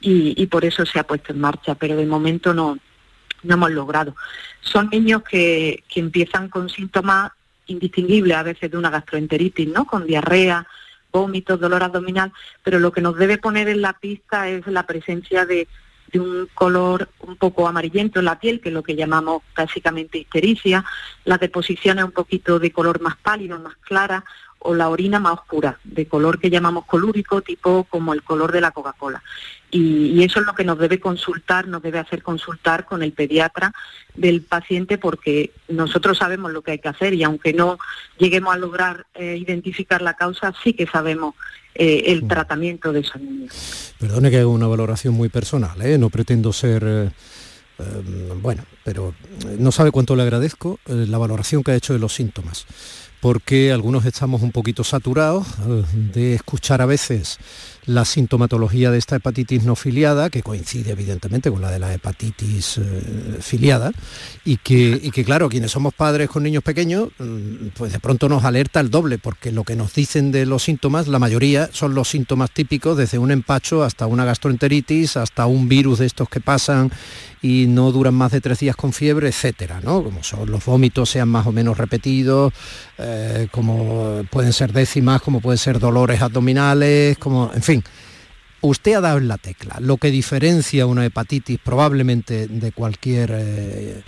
y, 0.00 0.46
por 0.46 0.64
eso 0.64 0.84
se 0.84 0.98
ha 0.98 1.06
puesto 1.06 1.32
en 1.32 1.40
marcha, 1.40 1.76
pero 1.76 1.96
de 1.96 2.06
momento 2.06 2.52
no, 2.52 2.76
no 3.42 3.54
hemos 3.54 3.70
logrado. 3.70 4.16
Son 4.60 4.88
niños 4.90 5.22
que, 5.22 5.84
que 5.88 6.00
empiezan 6.00 6.48
con 6.48 6.68
síntomas 6.68 7.30
indistinguibles 7.66 8.36
a 8.36 8.42
veces 8.42 8.70
de 8.70 8.76
una 8.76 8.90
gastroenteritis, 8.90 9.68
¿no? 9.68 9.84
Con 9.84 10.06
diarrea, 10.06 10.66
vómitos, 11.12 11.60
dolor 11.60 11.84
abdominal, 11.84 12.32
pero 12.64 12.80
lo 12.80 12.90
que 12.90 13.00
nos 13.00 13.16
debe 13.16 13.38
poner 13.38 13.68
en 13.68 13.82
la 13.82 13.92
pista 13.92 14.48
es 14.48 14.66
la 14.66 14.84
presencia 14.84 15.46
de, 15.46 15.68
de 16.12 16.20
un 16.20 16.48
color 16.54 17.08
un 17.20 17.36
poco 17.36 17.66
amarillento 17.66 18.18
en 18.18 18.26
la 18.26 18.38
piel, 18.38 18.60
que 18.60 18.68
es 18.68 18.74
lo 18.74 18.82
que 18.82 18.94
llamamos 18.94 19.42
básicamente 19.56 20.18
histericia, 20.18 20.84
las 21.24 21.40
deposiciones 21.40 22.04
un 22.04 22.12
poquito 22.12 22.58
de 22.58 22.70
color 22.70 23.00
más 23.00 23.16
pálido, 23.16 23.58
más 23.58 23.76
clara, 23.76 24.24
o 24.64 24.74
la 24.74 24.88
orina 24.88 25.18
más 25.18 25.34
oscura, 25.34 25.78
de 25.84 26.06
color 26.06 26.38
que 26.38 26.50
llamamos 26.50 26.84
colúrico, 26.86 27.42
tipo 27.42 27.84
como 27.84 28.12
el 28.14 28.22
color 28.22 28.52
de 28.52 28.60
la 28.60 28.70
Coca-Cola. 28.70 29.22
Y, 29.70 30.22
eso 30.22 30.40
es 30.40 30.46
lo 30.46 30.54
que 30.54 30.64
nos 30.64 30.78
debe 30.78 31.00
consultar, 31.00 31.66
nos 31.66 31.82
debe 31.82 31.98
hacer 31.98 32.22
consultar 32.22 32.84
con 32.84 33.02
el 33.02 33.12
pediatra 33.12 33.72
del 34.14 34.42
paciente 34.42 34.98
porque 34.98 35.52
nosotros 35.68 36.18
sabemos 36.18 36.52
lo 36.52 36.62
que 36.62 36.72
hay 36.72 36.78
que 36.78 36.88
hacer 36.88 37.14
y 37.14 37.22
aunque 37.24 37.52
no 37.52 37.78
lleguemos 38.18 38.54
a 38.54 38.58
lograr 38.58 39.06
eh, 39.14 39.36
identificar 39.40 40.02
la 40.02 40.14
causa, 40.14 40.52
sí 40.62 40.74
que 40.74 40.86
sabemos 40.86 41.34
eh, 41.74 42.04
el 42.06 42.24
mm. 42.24 42.28
tratamiento 42.28 42.92
de 42.92 43.00
esos 43.00 43.20
niños. 43.20 43.94
Perdone 43.98 44.30
que 44.30 44.38
haga 44.38 44.46
una 44.46 44.66
valoración 44.66 45.14
muy 45.14 45.28
personal, 45.28 45.80
¿eh? 45.82 45.98
no 45.98 46.10
pretendo 46.10 46.52
ser... 46.52 47.12
bueno, 48.40 48.64
pero 48.84 49.14
no 49.58 49.72
sabe 49.72 49.90
cuánto 49.90 50.14
le 50.14 50.22
agradezco 50.22 50.78
la 50.86 51.18
valoración 51.18 51.64
que 51.64 51.72
ha 51.72 51.74
hecho 51.74 51.94
de 51.94 51.98
los 51.98 52.14
síntomas 52.14 52.66
porque 53.22 53.70
algunos 53.70 54.04
estamos 54.04 54.42
un 54.42 54.50
poquito 54.50 54.82
saturados 54.82 55.46
eh, 55.64 55.84
de 56.12 56.34
escuchar 56.34 56.82
a 56.82 56.86
veces 56.86 57.38
la 57.84 58.04
sintomatología 58.04 58.90
de 58.90 58.98
esta 58.98 59.16
hepatitis 59.16 59.64
no 59.64 59.74
filiada, 59.74 60.30
que 60.30 60.42
coincide 60.42 60.92
evidentemente 60.92 61.50
con 61.50 61.60
la 61.60 61.70
de 61.70 61.78
la 61.78 61.92
hepatitis 61.92 62.78
eh, 62.78 63.38
filiada, 63.40 63.92
y 64.44 64.58
que, 64.58 65.00
y 65.02 65.10
que, 65.10 65.24
claro, 65.24 65.48
quienes 65.48 65.72
somos 65.72 65.92
padres 65.92 66.28
con 66.28 66.44
niños 66.44 66.62
pequeños, 66.62 67.08
mm, 67.18 67.68
pues 67.76 67.92
de 67.92 67.98
pronto 67.98 68.28
nos 68.28 68.44
alerta 68.44 68.80
el 68.80 68.90
doble, 68.90 69.18
porque 69.18 69.50
lo 69.50 69.64
que 69.64 69.74
nos 69.74 69.94
dicen 69.94 70.30
de 70.30 70.46
los 70.46 70.62
síntomas, 70.62 71.08
la 71.08 71.18
mayoría 71.18 71.70
son 71.72 71.94
los 71.94 72.08
síntomas 72.08 72.50
típicos, 72.50 72.96
desde 72.96 73.18
un 73.18 73.30
empacho 73.30 73.82
hasta 73.82 74.06
una 74.06 74.24
gastroenteritis, 74.24 75.16
hasta 75.16 75.46
un 75.46 75.68
virus 75.68 75.98
de 75.98 76.06
estos 76.06 76.28
que 76.28 76.40
pasan 76.40 76.90
y 77.42 77.66
no 77.66 77.90
duran 77.90 78.14
más 78.14 78.30
de 78.30 78.40
tres 78.40 78.60
días 78.60 78.76
con 78.76 78.92
fiebre, 78.92 79.28
etcétera, 79.28 79.80
¿no? 79.82 80.04
Como 80.04 80.22
son 80.22 80.48
los 80.50 80.64
vómitos 80.64 81.10
sean 81.10 81.28
más 81.28 81.46
o 81.46 81.52
menos 81.52 81.76
repetidos, 81.76 82.52
eh, 82.98 83.48
como 83.50 84.22
pueden 84.30 84.52
ser 84.52 84.72
décimas, 84.72 85.20
como 85.20 85.40
pueden 85.40 85.58
ser 85.58 85.80
dolores 85.80 86.22
abdominales, 86.22 87.18
como, 87.18 87.50
en 87.52 87.62
fin. 87.62 87.71
Usted 88.60 88.94
ha 88.94 89.00
dado 89.00 89.18
en 89.18 89.28
la 89.28 89.38
tecla. 89.38 89.78
Lo 89.80 89.96
que 89.96 90.10
diferencia 90.10 90.86
una 90.86 91.04
hepatitis 91.04 91.58
probablemente 91.58 92.46
de 92.46 92.70
cualquier 92.70 93.30
eh, 93.34 94.02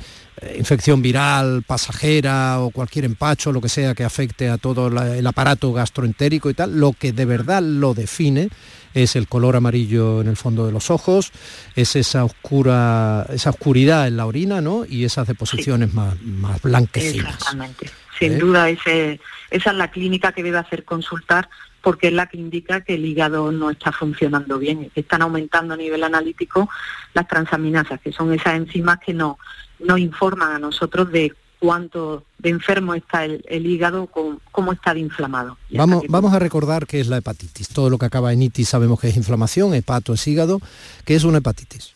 infección 0.56 1.02
viral, 1.02 1.64
pasajera 1.66 2.60
o 2.60 2.70
cualquier 2.70 3.04
empacho, 3.04 3.52
lo 3.52 3.60
que 3.60 3.68
sea 3.68 3.94
que 3.94 4.04
afecte 4.04 4.48
a 4.48 4.58
todo 4.58 4.88
el 4.88 5.26
aparato 5.26 5.72
gastroentérico 5.72 6.50
y 6.50 6.54
tal, 6.54 6.78
lo 6.78 6.92
que 6.92 7.12
de 7.12 7.24
verdad 7.24 7.62
lo 7.62 7.94
define 7.94 8.48
es 8.94 9.16
el 9.16 9.26
color 9.26 9.56
amarillo 9.56 10.20
en 10.20 10.28
el 10.28 10.36
fondo 10.36 10.66
de 10.66 10.72
los 10.72 10.90
ojos, 10.90 11.32
es 11.74 11.96
esa 11.96 12.24
oscura, 12.24 13.26
esa 13.30 13.50
oscuridad 13.50 14.06
en 14.06 14.16
la 14.16 14.26
orina, 14.26 14.60
¿no? 14.60 14.84
Y 14.88 15.04
esas 15.04 15.26
deposiciones 15.26 15.92
más, 15.92 16.20
más 16.22 16.62
blanquecinas. 16.62 17.34
Exactamente. 17.34 17.90
Sin 18.24 18.34
¿Eh? 18.34 18.38
duda, 18.38 18.68
ese, 18.68 19.20
esa 19.50 19.70
es 19.70 19.76
la 19.76 19.90
clínica 19.90 20.32
que 20.32 20.42
debe 20.42 20.58
hacer 20.58 20.84
consultar 20.84 21.48
porque 21.82 22.08
es 22.08 22.14
la 22.14 22.26
que 22.26 22.38
indica 22.38 22.80
que 22.80 22.94
el 22.94 23.04
hígado 23.04 23.52
no 23.52 23.70
está 23.70 23.92
funcionando 23.92 24.58
bien, 24.58 24.90
que 24.90 25.00
están 25.00 25.20
aumentando 25.20 25.74
a 25.74 25.76
nivel 25.76 26.02
analítico 26.02 26.68
las 27.12 27.28
transaminasas, 27.28 28.00
que 28.00 28.10
son 28.10 28.32
esas 28.32 28.54
enzimas 28.54 28.98
que 29.04 29.12
no, 29.12 29.38
nos 29.80 29.98
informan 29.98 30.52
a 30.52 30.58
nosotros 30.58 31.12
de 31.12 31.34
cuánto 31.58 32.24
de 32.38 32.50
enfermo 32.50 32.94
está 32.94 33.24
el, 33.24 33.66
hígado, 33.66 34.08
cómo 34.50 34.72
está 34.72 34.94
de 34.94 35.00
inflamado. 35.00 35.56
Vamos, 35.70 36.04
vamos 36.08 36.32
a 36.32 36.38
recordar 36.38 36.86
qué 36.86 37.00
es 37.00 37.08
la 37.08 37.18
hepatitis. 37.18 37.68
Todo 37.68 37.90
lo 37.90 37.98
que 37.98 38.06
acaba 38.06 38.32
en 38.32 38.42
itis 38.42 38.68
sabemos 38.68 38.98
que 38.98 39.08
es 39.08 39.16
inflamación, 39.16 39.74
hepato 39.74 40.14
es 40.14 40.26
hígado. 40.26 40.60
¿Qué 41.04 41.14
es 41.14 41.24
una 41.24 41.38
hepatitis? 41.38 41.94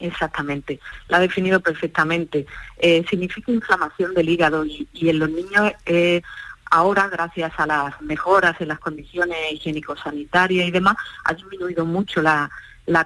Exactamente, 0.00 0.80
la 1.08 1.18
ha 1.18 1.20
definido 1.20 1.60
perfectamente. 1.60 2.46
Eh, 2.78 3.04
significa 3.08 3.52
inflamación 3.52 4.14
del 4.14 4.30
hígado 4.30 4.64
y, 4.64 4.88
en 4.94 5.18
los 5.18 5.28
niños 5.30 5.72
eh, 5.84 6.22
ahora, 6.70 7.08
gracias 7.08 7.52
a 7.58 7.66
las 7.66 8.00
mejoras 8.00 8.58
en 8.60 8.68
las 8.68 8.78
condiciones 8.78 9.36
higiénico-sanitarias 9.52 10.66
y 10.66 10.70
demás, 10.70 10.96
ha 11.24 11.34
disminuido 11.34 11.84
mucho 11.84 12.22
la, 12.22 12.50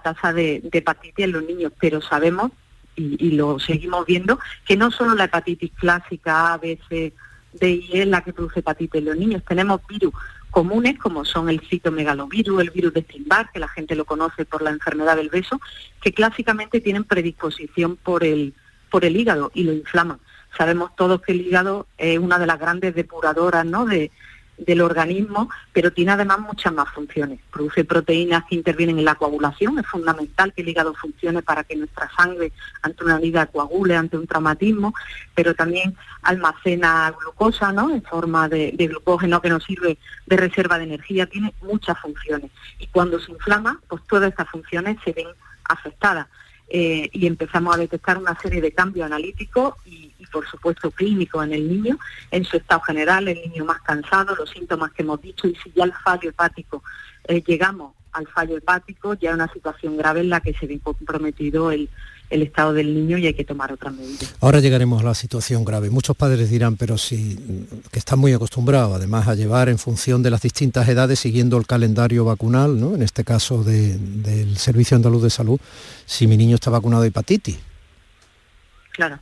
tasa 0.05 0.33
de, 0.33 0.63
hepatitis 0.71 1.25
en 1.25 1.33
los 1.33 1.43
niños, 1.43 1.73
pero 1.81 2.01
sabemos 2.01 2.53
y, 2.95 3.33
lo 3.33 3.59
seguimos 3.59 4.07
viendo, 4.07 4.39
que 4.65 4.77
no 4.77 4.93
solo 4.93 5.17
la 5.17 5.25
hepatitis 5.25 5.73
clásica 5.73 6.53
A, 6.53 6.59
B, 6.59 6.79
C, 6.89 7.13
D 7.55 7.71
y 7.71 7.91
E 7.93 8.03
es 8.03 8.07
la 8.07 8.21
que 8.21 8.33
produce 8.33 8.61
hepatitis 8.61 9.01
en 9.01 9.07
los 9.07 9.17
niños, 9.17 9.43
tenemos 9.45 9.81
virus 9.89 10.15
comunes 10.55 10.97
como 11.01 11.25
son 11.25 11.49
el 11.49 11.61
citomegalovirus, 11.63 12.63
el 12.63 12.71
virus 12.71 12.95
de 12.95 13.03
Steinbach, 13.03 13.51
que 13.53 13.59
la 13.59 13.67
gente 13.67 13.97
lo 13.97 14.05
conoce 14.05 14.45
por 14.45 14.63
la 14.63 14.71
enfermedad 14.71 15.17
del 15.17 15.29
beso, 15.29 15.61
que 16.01 16.13
clásicamente 16.13 16.81
tienen 16.81 17.03
predisposición 17.03 17.97
por 17.97 18.23
el, 18.23 18.55
por 18.89 19.05
el 19.05 19.17
hígado 19.17 19.51
y 19.53 19.65
lo 19.65 19.73
inflaman. 19.73 20.21
Sabemos 20.57 20.95
todos 20.95 21.23
que 21.23 21.33
el 21.33 21.41
hígado 21.41 21.89
es 21.99 22.21
una 22.21 22.39
de 22.39 22.47
las 22.47 22.61
grandes 22.61 22.95
depuradoras 22.95 23.67
¿no? 23.67 23.85
de, 23.85 24.13
del 24.57 24.81
organismo, 24.81 25.49
pero 25.73 25.93
tiene 25.93 26.13
además 26.13 26.39
muchas 26.41 26.73
más 26.73 26.89
funciones. 26.91 27.41
Produce 27.51 27.85
proteínas 27.85 28.45
que 28.45 28.55
intervienen 28.55 28.99
en 28.99 29.05
la 29.05 29.15
coagulación, 29.15 29.79
es 29.79 29.87
fundamental 29.87 30.53
que 30.53 30.63
el 30.63 30.69
hígado 30.69 30.95
funcione 30.95 31.43
para 31.43 31.65
que 31.65 31.77
nuestra 31.77 32.11
sangre 32.17 32.53
ante 32.83 33.05
una 33.05 33.19
herida 33.19 33.47
coagule, 33.47 33.97
ante 33.97 34.17
un 34.17 34.27
traumatismo, 34.27 34.95
pero 35.35 35.55
también 35.55 35.97
almacena 36.23 37.15
glucosa 37.19 37.73
¿no? 37.73 37.91
en 37.91 38.03
forma 38.03 38.49
de, 38.49 38.73
de 38.77 38.87
glucógeno 38.87 39.41
que 39.41 39.51
nos 39.51 39.65
sirve 39.65 39.99
de 40.27 40.37
reserva 40.37 40.79
de 40.79 40.85
energía, 40.85 41.27
tiene 41.27 41.53
muchas 41.63 41.99
funciones. 41.99 42.51
Y 42.79 42.87
cuando 42.89 43.19
se 43.19 43.33
inflama, 43.33 43.81
pues 43.89 44.03
todas 44.09 44.31
estas 44.31 44.49
funciones 44.49 44.97
se 45.05 45.13
ven 45.13 45.29
afectadas. 45.69 46.27
Eh, 46.69 47.11
y 47.13 47.27
empezamos 47.27 47.75
a 47.75 47.79
detectar 47.79 48.17
una 48.17 48.39
serie 48.41 48.61
de 48.61 48.73
cambios 48.73 49.07
analíticos 49.07 49.75
y, 49.85 50.13
por 50.33 50.49
supuesto 50.49 50.91
clínicos 50.91 51.45
en 51.45 51.53
el 51.53 51.69
niño, 51.69 51.99
en 52.31 52.45
su 52.45 52.57
estado 52.57 52.81
general, 52.81 53.29
el 53.29 53.41
niño 53.41 53.65
más 53.65 53.81
cansado, 53.83 54.35
los 54.35 54.51
síntomas 54.51 54.91
que 54.93 55.03
hemos 55.03 55.21
dicho 55.21 55.47
y 55.47 55.55
si 55.57 55.71
ya 55.77 55.85
el 55.85 55.93
fallo 55.93 56.31
hepático 56.31 56.83
eh, 57.29 57.43
llegamos 57.47 57.93
al 58.13 58.27
fallo 58.29 58.57
hepático, 58.57 59.15
ya 59.15 59.31
es 59.31 59.35
una 59.35 59.53
situación 59.53 59.97
grave 59.97 60.21
en 60.21 60.31
la 60.31 60.41
que 60.41 60.55
se 60.55 60.67
ve 60.67 60.81
comprometido 60.83 61.71
el, 61.71 61.89
el 62.35 62.43
estado 62.43 62.73
del 62.73 62.93
niño 62.93 63.17
y 63.17 63.27
hay 63.29 63.35
que 63.35 63.45
tomar 63.45 63.73
otras 63.73 63.95
medidas. 63.95 64.35
Ahora 64.41 64.59
llegaremos 64.59 65.01
a 65.01 65.05
la 65.05 65.15
situación 65.15 65.65
grave. 65.65 65.89
Muchos 65.89 66.17
padres 66.17 66.51
dirán, 66.51 66.77
pero 66.77 66.99
sí, 66.99 67.39
que 67.93 67.99
están 68.01 68.19
muy 68.19 68.33
acostumbrados 68.33 68.97
además 68.97 69.29
a 69.29 69.35
llevar 69.37 69.69
en 69.69 69.79
función 69.79 70.23
de 70.23 70.31
las 70.31 70.43
distintas 70.43 70.89
edades, 70.89 71.21
siguiendo 71.21 71.57
el 71.57 71.67
calendario 71.67 72.25
vacunal, 72.25 72.81
¿no? 72.81 72.97
en 72.97 73.03
este 73.03 73.23
caso 73.23 73.63
del 73.63 74.57
Servicio 74.59 74.97
Andaluz 74.97 75.23
de 75.23 75.31
Salud, 75.31 75.61
si 76.07 76.27
mi 76.27 76.37
niño 76.37 76.57
está 76.57 76.71
vacunado 76.71 77.03
de 77.03 77.09
hepatitis. 77.09 77.59
Claro. 78.91 79.21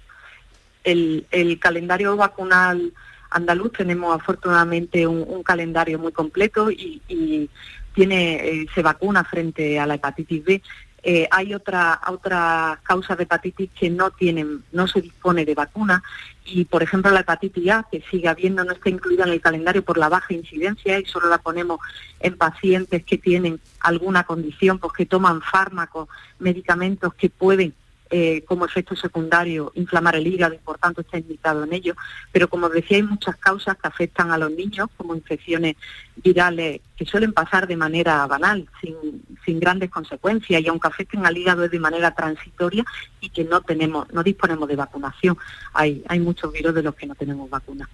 El, 0.82 1.26
calendario 1.60 2.16
vacunal 2.16 2.92
andaluz 3.30 3.72
tenemos 3.72 4.14
afortunadamente 4.14 5.06
un, 5.06 5.42
calendario 5.42 5.98
muy 5.98 6.12
completo 6.12 6.70
y, 6.70 7.50
tiene, 7.94 8.36
eh, 8.36 8.66
se 8.74 8.80
vacuna 8.80 9.22
frente 9.22 9.78
a 9.78 9.86
la 9.86 9.96
hepatitis 9.96 10.42
B 10.42 10.62
eh, 11.04 11.28
hay 11.30 11.52
otra, 11.52 12.00
otra 12.06 12.78
causa 12.84 13.16
de 13.16 13.24
hepatitis 13.24 13.70
que 13.78 13.90
no 13.90 14.10
tienen, 14.10 14.62
no 14.70 14.86
se 14.86 15.00
dispone 15.00 15.44
de 15.44 15.54
vacuna 15.54 16.02
y 16.44 16.64
por 16.64 16.82
ejemplo 16.82 17.10
la 17.10 17.20
hepatitis 17.20 17.70
A, 17.70 17.86
que 17.90 18.02
sigue 18.10 18.28
habiendo, 18.28 18.64
no 18.64 18.72
está 18.72 18.88
incluida 18.88 19.24
en 19.24 19.32
el 19.32 19.40
calendario 19.40 19.84
por 19.84 19.98
la 19.98 20.08
baja 20.08 20.32
incidencia 20.32 21.00
y 21.00 21.04
solo 21.06 21.28
la 21.28 21.38
ponemos 21.38 21.80
en 22.20 22.36
pacientes 22.36 23.04
que 23.04 23.18
tienen 23.18 23.60
alguna 23.80 24.24
condición, 24.24 24.78
pues 24.78 24.92
que 24.92 25.06
toman 25.06 25.42
fármacos, 25.42 26.08
medicamentos 26.38 27.14
que 27.14 27.30
pueden 27.30 27.74
eh, 28.14 28.42
como 28.42 28.66
efecto 28.66 28.94
secundario 28.94 29.72
inflamar 29.74 30.16
el 30.16 30.26
hígado 30.26 30.52
y 30.52 30.58
por 30.58 30.76
tanto 30.76 31.00
está 31.00 31.16
indicado 31.16 31.64
en 31.64 31.72
ello. 31.72 31.94
Pero 32.30 32.46
como 32.46 32.68
decía, 32.68 32.98
hay 32.98 33.02
muchas 33.02 33.36
causas 33.36 33.74
que 33.78 33.88
afectan 33.88 34.30
a 34.30 34.36
los 34.36 34.50
niños, 34.50 34.88
como 34.98 35.14
infecciones 35.14 35.76
virales 36.16 36.82
que 36.94 37.06
suelen 37.06 37.32
pasar 37.32 37.66
de 37.66 37.74
manera 37.74 38.26
banal, 38.26 38.68
sin, 38.82 39.22
sin 39.46 39.58
grandes 39.58 39.88
consecuencias, 39.88 40.60
y 40.62 40.68
aunque 40.68 40.88
afecten 40.88 41.24
al 41.24 41.38
hígado 41.38 41.64
es 41.64 41.70
de 41.70 41.80
manera 41.80 42.14
transitoria 42.14 42.84
y 43.18 43.30
que 43.30 43.44
no 43.44 43.62
tenemos, 43.62 44.12
no 44.12 44.22
disponemos 44.22 44.68
de 44.68 44.76
vacunación. 44.76 45.38
Hay, 45.72 46.04
hay 46.06 46.20
muchos 46.20 46.52
virus 46.52 46.74
de 46.74 46.82
los 46.82 46.94
que 46.94 47.06
no 47.06 47.14
tenemos 47.14 47.48
vacuna. 47.48 47.88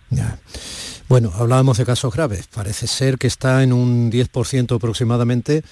Bueno, 1.08 1.32
hablábamos 1.34 1.78
de 1.78 1.86
casos 1.86 2.14
graves. 2.14 2.48
Parece 2.48 2.86
ser 2.86 3.16
que 3.16 3.26
está 3.26 3.62
en 3.62 3.72
un 3.72 4.12
10% 4.12 4.76
aproximadamente 4.76 5.62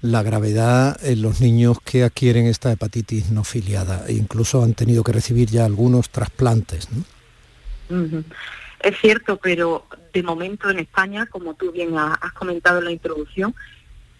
la 0.00 0.22
gravedad 0.22 0.98
en 1.04 1.20
los 1.20 1.42
niños 1.42 1.78
que 1.84 2.02
adquieren 2.02 2.46
esta 2.46 2.72
hepatitis 2.72 3.30
no 3.30 3.44
filiada. 3.44 4.06
E 4.08 4.14
incluso 4.14 4.62
han 4.62 4.72
tenido 4.72 5.04
que 5.04 5.12
recibir 5.12 5.50
ya 5.50 5.66
algunos 5.66 6.08
trasplantes. 6.08 6.88
Es 8.80 8.98
cierto, 8.98 9.36
pero 9.36 9.84
de 10.14 10.22
momento 10.22 10.70
en 10.70 10.78
España, 10.78 11.26
como 11.26 11.52
tú 11.52 11.72
bien 11.72 11.98
has 11.98 12.32
comentado 12.32 12.78
en 12.78 12.86
la 12.86 12.92
introducción, 12.92 13.54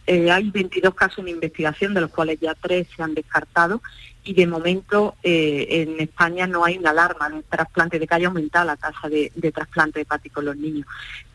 eh, 0.07 0.31
hay 0.31 0.51
22 0.51 0.95
casos 0.95 1.19
en 1.21 1.29
investigación, 1.29 1.95
de 1.95 2.03
los 2.03 2.11
cuales 2.11 2.39
ya 2.39 2.55
tres 2.55 2.87
se 2.95 3.03
han 3.03 3.15
descartado, 3.15 3.83
y 4.27 4.35
de 4.35 4.47
momento 4.47 5.15
eh, 5.23 5.67
en 5.71 6.01
España 6.01 6.47
no 6.47 6.65
hay 6.65 6.77
una 6.77 6.91
alarma 6.91 7.31
de 7.31 7.43
trasplante, 7.45 7.99
de 7.99 8.07
que 8.07 8.15
haya 8.15 8.27
aumentado 8.27 8.67
la 8.67 8.77
tasa 8.77 9.09
de, 9.09 9.33
de 9.35 9.53
trasplante 9.53 10.01
hepático 10.01 10.41
en 10.41 10.47
los 10.47 10.57
niños. 10.57 10.87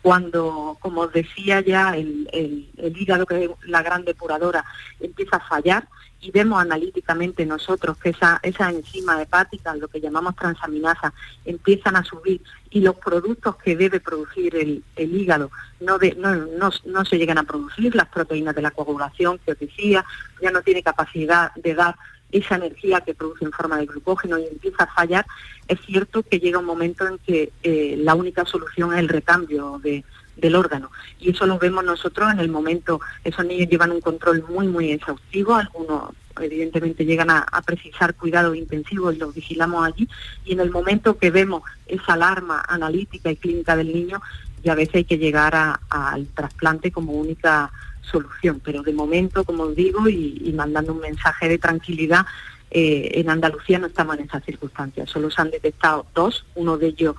Cuando, 0.01 0.77
como 0.79 1.01
os 1.01 1.13
decía 1.13 1.61
ya, 1.61 1.95
el, 1.95 2.27
el 2.31 2.97
hígado, 2.97 3.25
que 3.25 3.45
es 3.45 3.49
la 3.65 3.81
gran 3.81 4.03
depuradora, 4.03 4.65
empieza 4.99 5.37
a 5.37 5.47
fallar, 5.47 5.87
y 6.21 6.29
vemos 6.29 6.61
analíticamente 6.61 7.45
nosotros 7.45 7.97
que 7.97 8.09
esa, 8.09 8.39
esa 8.43 8.69
enzima 8.69 9.19
hepática, 9.21 9.75
lo 9.75 9.87
que 9.87 9.99
llamamos 9.99 10.35
transaminasa, 10.35 11.13
empiezan 11.45 11.95
a 11.95 12.03
subir 12.03 12.41
y 12.69 12.81
los 12.81 12.95
productos 12.95 13.55
que 13.57 13.75
debe 13.75 13.99
producir 13.99 14.55
el, 14.55 14.83
hígado 14.95 15.49
no, 15.79 15.97
no, 16.17 16.69
no, 16.85 17.05
se 17.05 17.17
llegan 17.17 17.39
a 17.39 17.43
producir, 17.43 17.95
las 17.95 18.07
proteínas 18.07 18.55
de 18.55 18.61
la 18.61 18.71
coagulación 18.71 19.39
que 19.39 19.53
os 19.53 19.59
decía, 19.59 20.05
ya 20.41 20.51
no 20.51 20.61
tiene 20.61 20.83
capacidad 20.83 21.53
de 21.55 21.73
dar 21.73 21.95
esa 22.31 22.55
energía 22.55 23.01
que 23.01 23.13
produce 23.13 23.45
en 23.45 23.51
forma 23.51 23.77
de 23.77 23.85
glucógeno 23.85 24.37
y 24.37 24.45
empieza 24.45 24.83
a 24.83 24.93
fallar, 24.93 25.25
es 25.67 25.79
cierto 25.81 26.23
que 26.23 26.39
llega 26.39 26.59
un 26.59 26.65
momento 26.65 27.07
en 27.07 27.17
que 27.19 27.51
eh, 27.63 27.95
la 27.97 28.15
única 28.15 28.45
solución 28.45 28.93
es 28.93 28.99
el 28.99 29.09
recambio 29.09 29.79
de, 29.83 30.03
del 30.35 30.55
órgano. 30.55 30.91
Y 31.19 31.31
eso 31.31 31.45
lo 31.45 31.57
vemos 31.59 31.83
nosotros 31.83 32.31
en 32.31 32.39
el 32.39 32.49
momento, 32.49 32.99
esos 33.23 33.45
niños 33.45 33.69
llevan 33.69 33.91
un 33.91 34.01
control 34.01 34.43
muy, 34.49 34.67
muy 34.67 34.91
exhaustivo, 34.91 35.55
algunos 35.55 36.11
evidentemente 36.39 37.05
llegan 37.05 37.29
a, 37.29 37.45
precisar 37.65 38.15
cuidados 38.15 38.55
intensivos 38.55 39.13
y 39.13 39.19
los 39.19 39.33
vigilamos 39.33 39.85
allí, 39.85 40.07
y 40.45 40.53
en 40.53 40.61
el 40.61 40.71
momento 40.71 41.17
que 41.17 41.29
vemos 41.29 41.63
esa 41.85 42.13
alarma 42.13 42.63
analítica 42.67 43.31
y 43.31 43.35
clínica 43.35 43.75
del 43.75 43.93
niño, 43.93 44.21
ya 44.63 44.73
a 44.73 44.75
veces 44.75 44.95
hay 44.95 45.03
que 45.03 45.17
llegar 45.17 45.79
al 45.89 46.27
trasplante 46.27 46.91
como 46.91 47.13
única 47.13 47.71
solución. 48.01 48.61
Pero 48.63 48.83
de 48.83 48.93
momento, 48.93 49.43
como 49.43 49.63
os 49.63 49.75
digo, 49.75 50.07
y, 50.09 50.51
mandando 50.55 50.93
un 50.93 50.99
mensaje 50.99 51.47
de 51.47 51.57
tranquilidad, 51.57 52.25
eh, 52.69 53.11
en 53.15 53.29
Andalucía 53.29 53.79
no 53.79 53.87
estamos 53.87 54.17
en 54.17 54.25
esas 54.25 54.43
circunstancias. 54.43 55.09
Solo 55.09 55.29
se 55.29 55.41
han 55.41 55.51
detectado 55.51 56.05
dos, 56.13 56.45
uno 56.55 56.77
de 56.77 56.87
ellos 56.87 57.15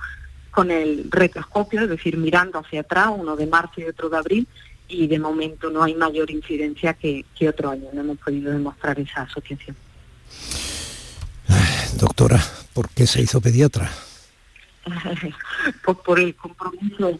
con 0.51 0.69
el 0.69 1.07
retroscopio, 1.09 1.81
es 1.81 1.89
decir, 1.89 2.17
mirando 2.17 2.59
hacia 2.59 2.81
atrás, 2.81 3.09
uno 3.15 3.35
de 3.35 3.47
marzo 3.47 3.81
y 3.81 3.85
otro 3.85 4.09
de 4.09 4.17
abril, 4.17 4.47
y 4.87 5.07
de 5.07 5.17
momento 5.17 5.69
no 5.69 5.81
hay 5.83 5.95
mayor 5.95 6.29
incidencia 6.29 6.93
que, 6.93 7.25
otro 7.47 7.71
año. 7.71 7.89
No 7.93 8.01
hemos 8.01 8.17
podido 8.19 8.51
demostrar 8.51 8.99
esa 8.99 9.23
asociación. 9.23 9.75
doctora, 11.97 12.39
¿por 12.73 12.89
qué 12.89 13.07
se 13.07 13.21
hizo 13.21 13.41
pediatra? 13.41 13.89
pues 15.83 15.97
por 16.05 16.19
el 16.19 16.35
compromiso 16.35 17.19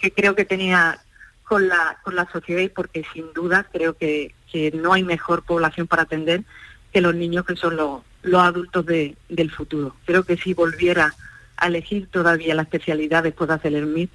que 0.00 0.10
creo 0.10 0.34
que 0.34 0.44
tenía 0.44 0.98
con 1.44 1.68
la, 1.68 1.98
con 2.02 2.16
la 2.16 2.28
sociedad 2.32 2.62
y 2.62 2.68
porque 2.68 3.04
sin 3.12 3.32
duda 3.32 3.66
creo 3.70 3.96
que, 3.96 4.34
no 4.72 4.92
hay 4.92 5.02
mejor 5.02 5.42
población 5.42 5.88
para 5.88 6.02
atender 6.02 6.44
que 6.92 7.00
los 7.00 7.12
niños 7.12 7.44
que 7.44 7.56
son 7.56 7.74
los, 7.74 8.02
los 8.22 8.40
adultos 8.40 8.86
de, 8.86 9.16
del 9.28 9.50
futuro. 9.50 9.96
Creo 10.04 10.22
que 10.22 10.36
si 10.36 10.54
volviera 10.54 11.12
a 11.56 11.66
elegir 11.66 12.06
todavía 12.08 12.54
la 12.54 12.62
especialidad 12.62 13.24
después 13.24 13.48
de 13.48 13.54
hacer 13.54 13.74
el 13.74 13.86
MIT, 13.86 14.10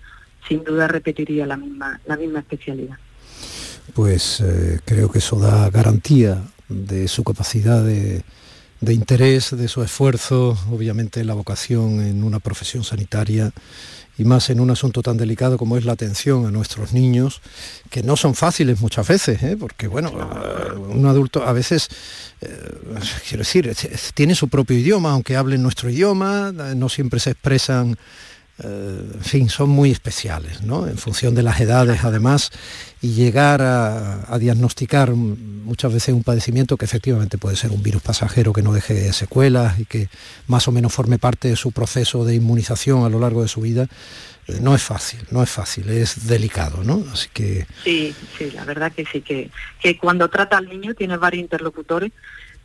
sin 0.48 0.64
duda 0.64 0.88
repetiría 0.88 1.46
la 1.46 1.58
misma, 1.58 2.00
la 2.06 2.16
misma 2.16 2.40
especialidad. 2.40 2.98
Pues 3.94 4.40
eh, 4.40 4.80
creo 4.86 5.12
que 5.12 5.20
eso 5.20 5.38
da 5.38 5.70
garantía 5.70 6.42
de 6.70 7.10
su 7.10 7.26
capacidad 7.26 7.84
de, 7.84 8.24
de 8.82 8.94
interés, 8.94 9.56
de 9.56 9.68
su 9.68 9.84
esfuerzo, 9.84 10.58
obviamente 10.72 11.24
la 11.26 11.34
vocación 11.34 12.02
en 12.02 12.24
una 12.24 12.40
profesión 12.40 12.84
sanitaria 12.84 13.52
y 14.20 14.26
más 14.26 14.50
en 14.50 14.60
un 14.60 14.70
asunto 14.70 15.02
tan 15.02 15.16
delicado 15.16 15.58
como 15.58 15.78
es 15.78 15.86
la 15.86 15.94
atención 15.94 16.46
a 16.46 16.52
nuestros 16.52 16.92
niños, 16.92 17.42
que 17.90 18.04
no 18.04 18.18
son 18.18 18.36
fáciles 18.36 18.82
muchas 18.82 19.08
veces, 19.08 19.42
¿eh? 19.42 19.56
porque 19.58 19.88
bueno, 19.88 20.12
un 20.90 21.06
adulto 21.06 21.48
a 21.48 21.54
veces, 21.54 21.88
eh, 22.42 22.48
quiero 23.28 23.44
decir, 23.44 23.74
tiene 24.14 24.36
su 24.36 24.50
propio 24.50 24.78
idioma, 24.78 25.14
aunque 25.14 25.38
hablen 25.38 25.64
nuestro 25.64 25.90
idioma, 25.90 26.52
no 26.52 26.90
siempre 26.90 27.22
se 27.22 27.32
expresan 27.32 27.98
en 28.62 29.22
fin, 29.22 29.50
son 29.50 29.70
muy 29.70 29.92
especiales, 29.92 30.62
¿no? 30.62 30.88
En 30.88 30.98
función 30.98 31.34
de 31.34 31.44
las 31.44 31.62
edades, 31.62 32.04
además, 32.04 32.52
y 33.02 33.14
llegar 33.14 33.62
a, 33.62 34.38
diagnosticar 34.38 35.12
muchas 35.12 35.94
veces 35.94 36.14
un 36.14 36.24
padecimiento 36.24 36.76
que 36.76 36.86
efectivamente 36.86 37.38
puede 37.38 37.56
ser 37.56 37.72
un 37.72 37.82
virus 37.82 38.02
pasajero 38.02 38.52
que 38.52 38.62
no 38.62 38.74
deje 38.74 39.14
secuelas 39.14 39.80
y 39.80 39.86
que 39.86 40.10
más 40.48 40.68
o 40.68 40.72
menos 40.72 40.94
forme 40.94 41.20
parte 41.20 41.48
de 41.48 41.56
su 41.56 41.72
proceso 41.72 42.26
de 42.26 42.36
inmunización 42.36 43.06
a 43.06 43.10
lo 43.10 43.20
largo 43.20 43.42
de 43.42 43.48
su 43.48 43.62
vida, 43.62 43.88
eh, 44.48 44.60
no 44.62 44.76
es 44.76 44.84
fácil, 44.84 45.20
no 45.32 45.42
es 45.42 45.50
fácil, 45.50 45.90
es 45.90 46.28
delicado, 46.28 46.84
¿no? 46.84 47.06
Así 47.14 47.30
que... 47.34 47.66
Sí, 47.84 48.14
sí, 48.38 48.52
la 48.52 48.66
verdad 48.66 48.92
que 48.92 49.06
sí, 49.06 49.22
que, 49.22 49.50
que 49.80 49.98
cuando 49.98 50.28
trata 50.30 50.58
al 50.58 50.68
niño 50.68 50.94
tienes 50.96 51.20
varios 51.20 51.44
interlocutores, 51.44 52.12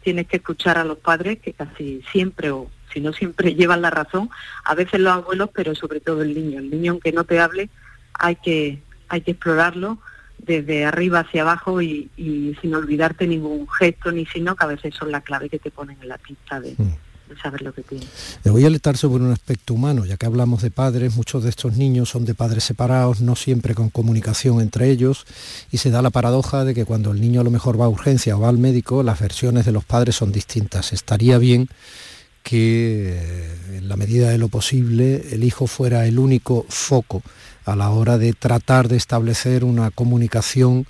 tienes 0.03 0.27
que 0.27 0.39
escuchar 0.39 0.77
a 0.79 0.85
los 0.85 0.99
padres, 0.99 1.39
que 1.41 1.53
casi 1.53 2.03
siempre 2.11 2.51
o 2.51 2.69
si 2.95 3.01
no 3.01 3.13
siempre 3.13 3.55
llevan 3.57 3.83
la 3.83 3.91
razón, 3.91 4.31
a 4.65 4.75
veces 4.75 5.01
los 5.01 5.13
abuelos, 5.13 5.51
pero 5.53 5.75
sobre 5.75 6.01
todo 6.01 6.23
el 6.23 6.33
niño. 6.35 6.61
El 6.61 6.71
niño, 6.71 6.93
aunque 6.93 7.13
no 7.13 7.25
te 7.25 7.41
hable, 7.41 7.69
hay 8.15 8.37
que, 8.37 8.81
hay 9.09 9.21
que 9.21 9.33
explorarlo 9.33 9.99
desde 10.39 10.85
arriba 10.85 11.21
hacia 11.21 11.43
abajo 11.43 11.81
y, 11.81 12.11
sin 12.61 12.75
olvidarte 12.75 13.27
ningún 13.27 13.69
gesto 13.69 14.13
ni 14.13 14.27
signo, 14.27 14.57
que 14.57 14.65
a 14.65 14.69
veces 14.69 14.95
son 14.95 15.11
la 15.11 15.21
clave 15.21 15.49
que 15.49 15.59
te 15.59 15.71
ponen 15.71 15.97
en 16.03 16.09
la 16.09 16.19
pista 16.19 16.61
de, 16.61 16.75
mm. 16.77 17.41
saber 17.43 17.63
lo 17.63 17.73
que 17.73 17.83
tiene. 17.83 18.05
Le 18.43 18.51
voy 18.51 18.65
a 18.65 18.67
alertar 18.67 18.97
sobre 18.97 19.25
un 19.25 19.33
aspecto 19.33 19.75
humano, 19.75 20.05
ya 20.05 20.17
que 20.17 20.27
hablamos 20.27 20.63
de 20.63 20.71
padres, 20.71 21.17
muchos 21.17 21.45
de 21.45 21.51
estos 21.51 21.77
niños 21.77 22.11
son 22.11 22.25
de 22.25 22.35
padres 22.35 22.65
separados, 22.65 23.21
no 23.21 23.37
siempre 23.37 23.75
con 23.75 23.89
comunicación 23.91 24.61
entre 24.61 24.91
ellos, 24.91 25.27
y 25.71 25.79
se 25.79 25.91
da 25.91 26.03
la 26.03 26.11
paradoja 26.11 26.65
de 26.65 26.75
que 26.75 26.85
cuando 26.85 27.13
el 27.13 27.21
niño 27.21 27.41
a 27.41 27.45
lo 27.45 27.51
mejor 27.51 27.81
va 27.81 27.87
a 27.87 27.89
urgencia 27.89 28.37
o 28.37 28.41
va 28.41 28.49
al 28.49 28.59
médico, 28.59 29.03
las 29.03 29.21
versiones 29.21 29.65
de 29.65 29.73
los 29.73 29.85
padres 29.85 30.17
son 30.17 30.31
distintas. 30.31 30.93
Estaría 30.93 31.39
bien 31.39 31.69
que 32.45 33.09
eh, 33.09 33.79
en 33.79 33.89
la 33.89 33.97
medida 33.97 34.29
de 34.29 34.39
lo 34.39 34.49
posible 34.49 35.25
el 35.33 35.43
hijo 35.43 35.67
fuera 35.67 36.07
el 36.07 36.19
único 36.19 36.65
foco 36.69 37.23
a 37.65 37.75
la 37.75 37.89
hora 37.89 38.19
de 38.19 38.35
tratar 38.35 38.87
de 38.89 38.97
establecer 38.97 39.65
una 39.65 39.91
comunicación 39.91 40.87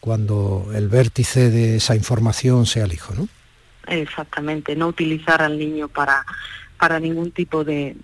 cuando 0.00 0.68
el 0.74 0.88
vértice 0.88 1.48
de 1.50 1.76
esa 1.76 1.94
información 1.94 2.66
sea 2.66 2.84
el 2.84 2.92
hijo, 2.92 3.14
¿no? 3.14 3.28
Exactamente, 3.86 4.74
no 4.74 4.88
utilizar 4.88 5.42
al 5.42 5.58
niño 5.58 5.86
para, 5.86 6.26
para 6.76 6.98
ningún 6.98 7.30
tipo 7.30 7.62
de, 7.62 7.96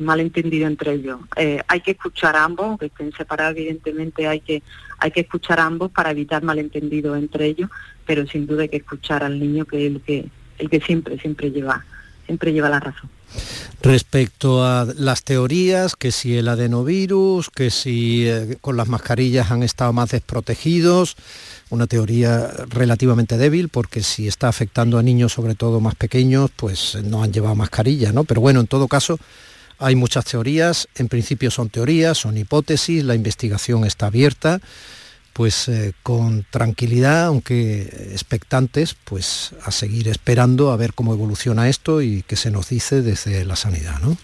malentendido 0.00 0.66
entre 0.66 0.94
ellos. 0.94 1.20
Eh, 1.36 1.62
hay 1.68 1.80
que 1.82 1.92
escuchar 1.92 2.34
ambos, 2.34 2.66
aunque 2.66 2.86
estén 2.86 3.12
separados, 3.12 3.56
evidentemente 3.56 4.26
hay 4.26 4.40
que, 4.40 4.64
hay 4.98 5.12
que 5.12 5.20
escuchar 5.20 5.60
ambos 5.60 5.92
para 5.92 6.10
evitar 6.10 6.42
malentendido 6.42 7.14
entre 7.14 7.46
ellos, 7.46 7.70
pero 8.04 8.26
sin 8.26 8.48
duda 8.48 8.62
hay 8.62 8.68
que 8.68 8.78
escuchar 8.78 9.22
al 9.22 9.38
niño 9.38 9.64
que 9.66 9.86
es 9.86 9.92
el 9.92 10.00
que, 10.00 10.26
el 10.58 10.68
que 10.68 10.80
siempre, 10.80 11.16
siempre 11.18 11.52
lleva 11.52 11.84
siempre 12.30 12.52
lleva 12.52 12.68
la 12.68 12.78
razón. 12.78 13.10
Respecto 13.82 14.64
a 14.64 14.86
las 14.96 15.24
teorías, 15.24 15.96
que 15.96 16.12
si 16.12 16.36
el 16.36 16.46
adenovirus, 16.46 17.50
que 17.50 17.70
si 17.70 18.28
eh, 18.28 18.56
con 18.60 18.76
las 18.76 18.86
mascarillas 18.86 19.50
han 19.50 19.64
estado 19.64 19.92
más 19.92 20.10
desprotegidos, 20.10 21.16
una 21.70 21.88
teoría 21.88 22.48
relativamente 22.68 23.36
débil, 23.36 23.68
porque 23.68 24.04
si 24.04 24.28
está 24.28 24.46
afectando 24.46 24.96
a 24.96 25.02
niños, 25.02 25.32
sobre 25.32 25.56
todo 25.56 25.80
más 25.80 25.96
pequeños, 25.96 26.50
pues 26.54 26.96
no 27.02 27.24
han 27.24 27.32
llevado 27.32 27.56
mascarilla, 27.56 28.12
¿no? 28.12 28.22
Pero 28.22 28.40
bueno, 28.40 28.60
en 28.60 28.68
todo 28.68 28.86
caso, 28.86 29.18
hay 29.78 29.96
muchas 29.96 30.24
teorías, 30.24 30.86
en 30.94 31.08
principio 31.08 31.50
son 31.50 31.68
teorías, 31.68 32.18
son 32.18 32.36
hipótesis, 32.36 33.02
la 33.02 33.16
investigación 33.16 33.84
está 33.84 34.06
abierta 34.06 34.60
pues 35.32 35.68
eh, 35.68 35.92
con 36.02 36.44
tranquilidad, 36.50 37.26
aunque 37.26 37.82
expectantes, 38.12 38.94
pues 38.94 39.54
a 39.64 39.70
seguir 39.70 40.08
esperando 40.08 40.70
a 40.72 40.76
ver 40.76 40.94
cómo 40.94 41.12
evoluciona 41.12 41.68
esto 41.68 42.02
y 42.02 42.22
qué 42.22 42.36
se 42.36 42.50
nos 42.50 42.68
dice 42.68 43.02
desde 43.02 43.44
la 43.44 43.56
sanidad, 43.56 44.00
¿no? 44.00 44.16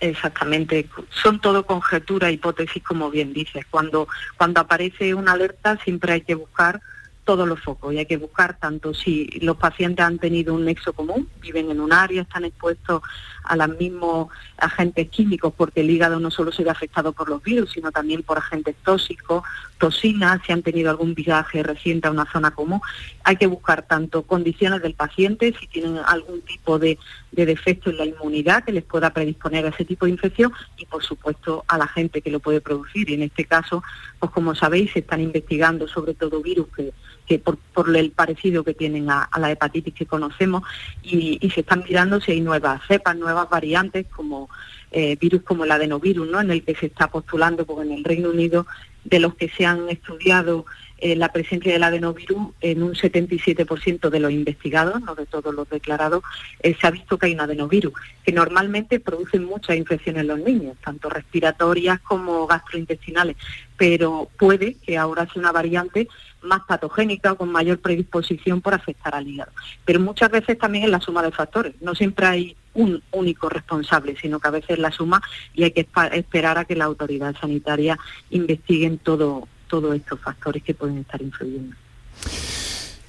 Exactamente, 0.00 0.88
son 1.10 1.40
todo 1.40 1.64
conjeturas, 1.64 2.32
hipótesis, 2.32 2.82
como 2.82 3.10
bien 3.10 3.32
dices. 3.32 3.64
Cuando, 3.70 4.06
cuando 4.36 4.60
aparece 4.60 5.14
una 5.14 5.32
alerta 5.32 5.78
siempre 5.82 6.12
hay 6.12 6.20
que 6.20 6.34
buscar 6.34 6.80
todos 7.24 7.48
los 7.48 7.60
focos 7.60 7.92
y 7.92 7.98
hay 7.98 8.06
que 8.06 8.18
buscar 8.18 8.58
tanto 8.58 8.94
si 8.94 9.26
los 9.40 9.56
pacientes 9.56 10.04
han 10.04 10.18
tenido 10.18 10.54
un 10.54 10.66
nexo 10.66 10.92
común, 10.92 11.28
viven 11.40 11.70
en 11.70 11.80
un 11.80 11.92
área, 11.92 12.22
están 12.22 12.44
expuestos 12.44 13.02
a 13.44 13.56
los 13.56 13.68
mismos 13.78 14.28
agentes 14.58 15.08
químicos, 15.08 15.52
porque 15.56 15.80
el 15.80 15.90
hígado 15.90 16.20
no 16.20 16.30
solo 16.30 16.52
se 16.52 16.64
ve 16.64 16.70
afectado 16.70 17.12
por 17.12 17.28
los 17.28 17.42
virus, 17.42 17.72
sino 17.72 17.90
también 17.90 18.22
por 18.22 18.38
agentes 18.38 18.76
tóxicos, 18.84 19.42
si 19.90 20.52
han 20.52 20.62
tenido 20.62 20.90
algún 20.90 21.14
viaje 21.14 21.62
reciente 21.62 22.08
a 22.08 22.10
una 22.10 22.30
zona 22.30 22.52
común. 22.52 22.80
Hay 23.22 23.36
que 23.36 23.46
buscar 23.46 23.82
tanto 23.82 24.22
condiciones 24.22 24.82
del 24.82 24.94
paciente, 24.94 25.54
si 25.58 25.66
tienen 25.66 25.98
algún 26.06 26.42
tipo 26.42 26.78
de, 26.78 26.98
de 27.32 27.46
defecto 27.46 27.90
en 27.90 27.98
la 27.98 28.04
inmunidad 28.04 28.64
que 28.64 28.72
les 28.72 28.84
pueda 28.84 29.12
predisponer 29.12 29.66
a 29.66 29.70
ese 29.70 29.84
tipo 29.84 30.06
de 30.06 30.12
infección 30.12 30.52
y, 30.76 30.86
por 30.86 31.02
supuesto, 31.02 31.64
a 31.68 31.78
la 31.78 31.88
gente 31.88 32.22
que 32.22 32.30
lo 32.30 32.40
puede 32.40 32.60
producir. 32.60 33.10
Y 33.10 33.14
en 33.14 33.22
este 33.22 33.44
caso, 33.44 33.82
pues 34.18 34.32
como 34.32 34.54
sabéis, 34.54 34.92
se 34.92 35.00
están 35.00 35.20
investigando 35.20 35.88
sobre 35.88 36.14
todo 36.14 36.42
virus 36.42 36.68
que 36.74 36.92
que 37.26 37.38
por, 37.38 37.58
el 37.96 38.10
parecido 38.10 38.64
que 38.64 38.74
tienen 38.74 39.10
a, 39.10 39.28
la 39.38 39.50
hepatitis 39.50 39.94
que 39.94 40.06
conocemos 40.06 40.62
y, 41.02 41.38
se 41.54 41.60
están 41.60 41.84
mirando 41.88 42.20
si 42.20 42.32
hay 42.32 42.40
nuevas 42.40 42.82
cepas, 42.86 43.16
nuevas 43.16 43.48
variantes 43.48 44.06
como 44.14 44.48
eh, 44.90 45.16
virus 45.16 45.42
como 45.42 45.64
el 45.64 45.70
adenovirus, 45.70 46.28
¿no? 46.28 46.40
en 46.40 46.50
el 46.50 46.64
que 46.64 46.74
se 46.74 46.86
está 46.86 47.08
postulando, 47.08 47.64
porque 47.64 47.86
en 47.86 47.92
el 47.92 48.04
Reino 48.04 48.30
Unido 48.30 48.66
de 49.04 49.18
los 49.20 49.34
que 49.34 49.48
se 49.48 49.66
han 49.66 49.88
estudiado 49.88 50.66
eh, 50.98 51.16
la 51.16 51.32
presencia 51.32 51.72
del 51.72 51.82
adenovirus 51.82 52.54
en 52.60 52.82
un 52.82 52.94
77% 52.94 54.08
de 54.08 54.20
los 54.20 54.32
investigados, 54.32 55.02
no 55.02 55.14
de 55.14 55.26
todos 55.26 55.52
los 55.54 55.68
declarados, 55.68 56.22
eh, 56.60 56.74
se 56.80 56.86
ha 56.86 56.90
visto 56.90 57.18
que 57.18 57.26
hay 57.26 57.34
un 57.34 57.40
adenovirus, 57.40 57.92
que 58.24 58.32
normalmente 58.32 59.00
producen 59.00 59.44
muchas 59.44 59.76
infecciones 59.76 60.22
en 60.22 60.28
los 60.28 60.38
niños, 60.38 60.76
tanto 60.82 61.10
respiratorias 61.10 62.00
como 62.00 62.46
gastrointestinales, 62.46 63.36
pero 63.76 64.30
puede 64.38 64.76
que 64.76 64.96
ahora 64.96 65.26
sea 65.26 65.42
una 65.42 65.52
variante 65.52 66.08
más 66.44 66.62
patogénica 66.66 67.32
o 67.32 67.36
con 67.36 67.50
mayor 67.50 67.78
predisposición 67.78 68.60
por 68.60 68.74
afectar 68.74 69.14
al 69.14 69.26
hígado. 69.26 69.52
Pero 69.84 70.00
muchas 70.00 70.30
veces 70.30 70.58
también 70.58 70.84
es 70.84 70.90
la 70.90 71.00
suma 71.00 71.22
de 71.22 71.32
factores, 71.32 71.74
no 71.80 71.94
siempre 71.94 72.26
hay 72.26 72.56
un 72.74 73.02
único 73.12 73.48
responsable, 73.48 74.16
sino 74.20 74.40
que 74.40 74.48
a 74.48 74.52
veces 74.52 74.78
la 74.78 74.90
suma 74.90 75.22
y 75.54 75.64
hay 75.64 75.70
que 75.70 75.86
esperar 76.12 76.58
a 76.58 76.64
que 76.64 76.76
la 76.76 76.84
autoridad 76.84 77.34
sanitaria 77.40 77.98
investiguen 78.30 78.98
todo, 78.98 79.48
todos 79.68 79.94
estos 79.94 80.20
factores 80.20 80.62
que 80.62 80.74
pueden 80.74 80.98
estar 80.98 81.20
influyendo. 81.22 81.76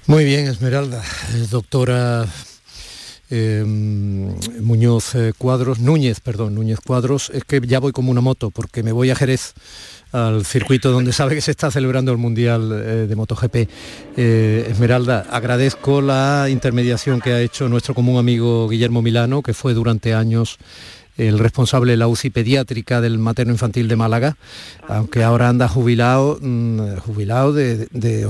Muy 0.06 0.24
bien, 0.24 0.46
Esmeralda. 0.46 1.02
Eh, 1.34 1.46
doctora 1.50 2.26
em, 3.28 4.36
Muñoz 4.60 5.16
eh, 5.16 5.32
Cuadros, 5.36 5.80
Núñez, 5.80 6.20
perdón, 6.20 6.54
Núñez 6.54 6.78
Cuadros, 6.78 7.30
es 7.30 7.44
que 7.44 7.60
ya 7.66 7.80
voy 7.80 7.90
como 7.90 8.12
una 8.12 8.20
moto 8.20 8.50
porque 8.52 8.84
me 8.84 8.92
voy 8.92 9.10
a 9.10 9.16
Jerez 9.16 9.54
al 10.16 10.44
circuito 10.44 10.90
donde 10.90 11.12
sabe 11.12 11.34
que 11.34 11.40
se 11.40 11.50
está 11.50 11.70
celebrando 11.70 12.10
el 12.12 12.18
Mundial 12.18 12.72
eh, 12.72 13.06
de 13.06 13.16
MotoGP. 13.16 13.68
Esmeralda, 14.16 15.26
agradezco 15.30 16.00
la 16.00 16.46
intermediación 16.48 17.20
que 17.20 17.32
ha 17.32 17.40
hecho 17.40 17.68
nuestro 17.68 17.94
común 17.94 18.18
amigo 18.18 18.68
Guillermo 18.68 19.02
Milano, 19.02 19.42
que 19.42 19.52
fue 19.52 19.74
durante 19.74 20.14
años 20.14 20.58
el 21.16 21.38
responsable 21.38 21.92
de 21.92 21.96
la 21.96 22.08
UCI 22.08 22.30
pediátrica 22.30 23.00
del 23.00 23.18
materno 23.18 23.52
infantil 23.52 23.88
de 23.88 23.96
Málaga, 23.96 24.36
aunque 24.88 25.22
ahora 25.22 25.48
anda 25.48 25.68
jubilado, 25.68 26.38
mm, 26.40 26.96
jubilado 26.98 27.52
de, 27.52 28.28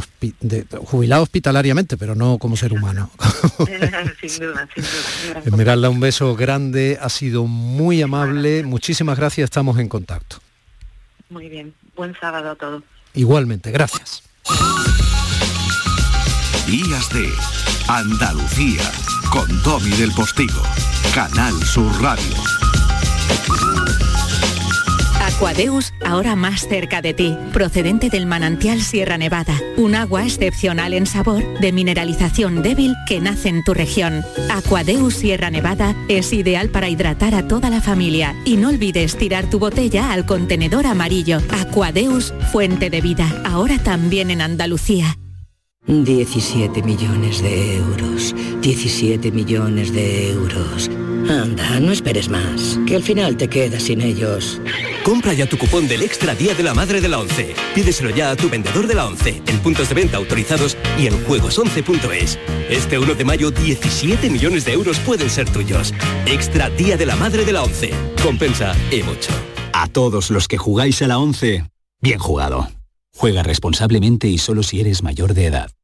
jubilado 0.85 1.23
hospitalariamente, 1.23 1.97
pero 1.97 2.15
no 2.15 2.39
como 2.39 2.57
ser 2.57 2.73
humano. 2.73 3.11
sin 4.27 4.41
duda, 4.41 4.69
sin 4.75 4.85
duda. 4.85 5.43
Esmeralda, 5.45 5.91
un 5.91 6.01
beso 6.01 6.37
grande, 6.37 6.99
ha 7.01 7.09
sido 7.09 7.47
muy 7.47 8.03
amable, 8.03 8.63
muchísimas 8.63 9.19
gracias, 9.19 9.47
estamos 9.47 9.79
en 9.79 9.89
contacto. 9.89 10.46
Muy 11.29 11.49
bien, 11.49 11.75
buen 11.97 12.15
sábado 12.19 12.51
a 12.51 12.55
todos. 12.55 12.83
Igualmente, 13.15 13.71
gracias. 13.71 14.23
Días 16.67 17.09
de 17.13 17.33
Andalucía 17.89 18.83
con 19.31 19.47
Domi 19.63 19.91
del 19.91 20.13
Postigo, 20.13 20.63
Canal 21.15 21.55
Sur 21.65 21.91
Radio. 22.03 22.35
Aquadeus, 25.37 25.93
ahora 26.03 26.35
más 26.35 26.67
cerca 26.67 27.03
de 27.03 27.13
ti, 27.13 27.37
procedente 27.53 28.09
del 28.09 28.25
manantial 28.25 28.81
Sierra 28.81 29.19
Nevada, 29.19 29.61
un 29.77 29.95
agua 29.95 30.25
excepcional 30.25 30.95
en 30.95 31.05
sabor, 31.05 31.45
de 31.61 31.73
mineralización 31.73 32.63
débil 32.63 32.95
que 33.07 33.21
nace 33.21 33.51
en 33.51 33.63
tu 33.63 33.75
región. 33.75 34.25
Aquadeus 34.51 35.13
Sierra 35.13 35.51
Nevada 35.51 35.95
es 36.09 36.33
ideal 36.33 36.71
para 36.71 36.89
hidratar 36.89 37.35
a 37.35 37.47
toda 37.47 37.69
la 37.69 37.83
familia 37.83 38.35
y 38.47 38.57
no 38.57 38.71
olvides 38.71 39.19
tirar 39.19 39.51
tu 39.51 39.59
botella 39.59 40.11
al 40.11 40.25
contenedor 40.25 40.87
amarillo. 40.87 41.41
Aquadeus, 41.51 42.33
fuente 42.51 42.89
de 42.89 43.03
vida, 43.03 43.43
ahora 43.45 43.77
también 43.77 44.31
en 44.31 44.41
Andalucía. 44.41 45.19
17 45.87 46.83
millones 46.83 47.43
de 47.43 47.77
euros. 47.77 48.35
17 48.63 49.31
millones 49.33 49.93
de 49.93 50.31
euros. 50.31 50.91
Anda, 51.29 51.79
no 51.79 51.93
esperes 51.93 52.31
más, 52.31 52.79
que 52.87 52.97
al 52.97 53.03
final 53.03 53.37
te 53.37 53.49
quedas 53.49 53.83
sin 53.83 54.01
ellos. 54.01 54.63
Compra 55.07 55.33
ya 55.33 55.47
tu 55.47 55.57
cupón 55.57 55.87
del 55.87 56.03
Extra 56.03 56.35
Día 56.35 56.53
de 56.53 56.65
la 56.65 56.75
Madre 56.75 57.01
de 57.01 57.07
la 57.07 57.21
ONCE. 57.21 57.55
Pídeselo 57.77 58.11
ya 58.11 58.33
a 58.33 58.37
tu 58.37 58.51
vendedor 58.51 58.89
de 58.89 58.97
la 58.97 59.07
ONCE, 59.07 59.41
en 59.47 59.61
puntos 59.61 59.89
de 59.89 59.95
venta 59.95 60.17
autorizados 60.17 60.77
y 60.99 61.07
en 61.07 61.25
juegos11.es. 61.25 62.37
Este 62.69 62.99
1 62.99 63.15
de 63.15 63.25
mayo, 63.25 63.53
17 63.53 64.29
millones 64.29 64.65
de 64.65 64.73
euros 64.73 64.99
pueden 64.99 65.31
ser 65.31 65.49
tuyos. 65.49 65.95
Extra 66.27 66.71
Día 66.71 66.97
de 66.97 67.07
la 67.07 67.15
Madre 67.15 67.45
de 67.45 67.53
la 67.53 67.63
ONCE. 67.63 67.93
Compensa 68.21 68.75
y 68.91 69.05
mucho. 69.05 69.31
A 69.73 69.87
todos 69.87 70.33
los 70.33 70.49
que 70.49 70.59
jugáis 70.59 71.01
a 71.03 71.07
la 71.07 71.19
ONCE, 71.19 71.71
bien 72.01 72.19
jugado. 72.19 72.67
Juega 73.15 73.45
responsablemente 73.45 74.27
y 74.27 74.39
solo 74.39 74.65
si 74.65 74.81
eres 74.81 75.05
mayor 75.05 75.35
de 75.35 75.47
edad. 75.47 75.76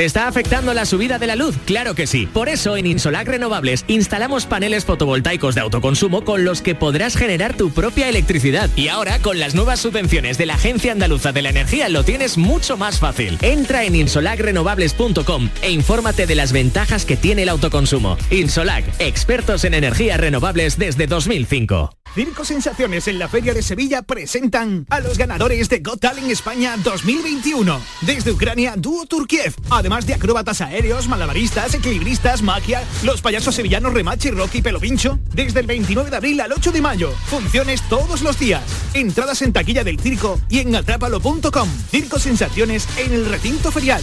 ¿Te 0.00 0.06
está 0.06 0.28
afectando 0.28 0.72
la 0.72 0.86
subida 0.86 1.18
de 1.18 1.26
la 1.26 1.36
luz? 1.36 1.54
Claro 1.66 1.94
que 1.94 2.06
sí. 2.06 2.24
Por 2.24 2.48
eso 2.48 2.78
en 2.78 2.86
Insolac 2.86 3.28
Renovables 3.28 3.84
instalamos 3.86 4.46
paneles 4.46 4.86
fotovoltaicos 4.86 5.54
de 5.54 5.60
autoconsumo 5.60 6.24
con 6.24 6.42
los 6.42 6.62
que 6.62 6.74
podrás 6.74 7.18
generar 7.18 7.54
tu 7.54 7.70
propia 7.70 8.08
electricidad. 8.08 8.70
Y 8.76 8.88
ahora 8.88 9.18
con 9.18 9.38
las 9.38 9.54
nuevas 9.54 9.80
subvenciones 9.80 10.38
de 10.38 10.46
la 10.46 10.54
Agencia 10.54 10.92
Andaluza 10.92 11.32
de 11.32 11.42
la 11.42 11.50
Energía 11.50 11.90
lo 11.90 12.02
tienes 12.02 12.38
mucho 12.38 12.78
más 12.78 12.98
fácil. 12.98 13.36
Entra 13.42 13.84
en 13.84 13.94
insolacrenovables.com 13.94 15.50
e 15.60 15.70
infórmate 15.70 16.26
de 16.26 16.34
las 16.34 16.52
ventajas 16.52 17.04
que 17.04 17.18
tiene 17.18 17.42
el 17.42 17.50
autoconsumo. 17.50 18.16
Insolac, 18.30 18.86
expertos 19.00 19.64
en 19.64 19.74
energías 19.74 20.18
renovables 20.18 20.78
desde 20.78 21.08
2005. 21.08 21.90
Circo 22.14 22.44
Sensaciones 22.44 23.06
en 23.06 23.20
la 23.20 23.28
Feria 23.28 23.54
de 23.54 23.62
Sevilla 23.62 24.02
presentan 24.02 24.84
a 24.90 24.98
los 24.98 25.16
ganadores 25.16 25.68
de 25.68 25.78
Got 25.78 26.00
Talent 26.00 26.28
España 26.28 26.76
2021. 26.82 27.80
Desde 28.00 28.32
Ucrania, 28.32 28.74
dúo 28.76 29.06
Turkiev. 29.06 29.54
Además 29.70 29.89
de 29.98 30.14
acróbatas 30.14 30.60
aéreos, 30.60 31.08
malabaristas, 31.08 31.74
equilibristas, 31.74 32.42
magia, 32.42 32.84
los 33.02 33.20
payasos 33.20 33.56
sevillanos 33.56 33.92
Remache, 33.92 34.30
Rocky, 34.30 34.62
Pelo 34.62 34.78
Pincho. 34.78 35.18
Desde 35.34 35.58
el 35.58 35.66
29 35.66 36.10
de 36.10 36.16
abril 36.16 36.40
al 36.40 36.52
8 36.52 36.70
de 36.70 36.80
mayo. 36.80 37.10
Funciones 37.26 37.82
todos 37.88 38.22
los 38.22 38.38
días. 38.38 38.62
Entradas 38.94 39.42
en 39.42 39.52
taquilla 39.52 39.82
del 39.82 39.98
circo 39.98 40.40
y 40.48 40.60
en 40.60 40.76
atrápalo.com. 40.76 41.68
Circo 41.90 42.20
Sensaciones 42.20 42.86
en 42.98 43.12
el 43.12 43.26
recinto 43.26 43.72
ferial. 43.72 44.02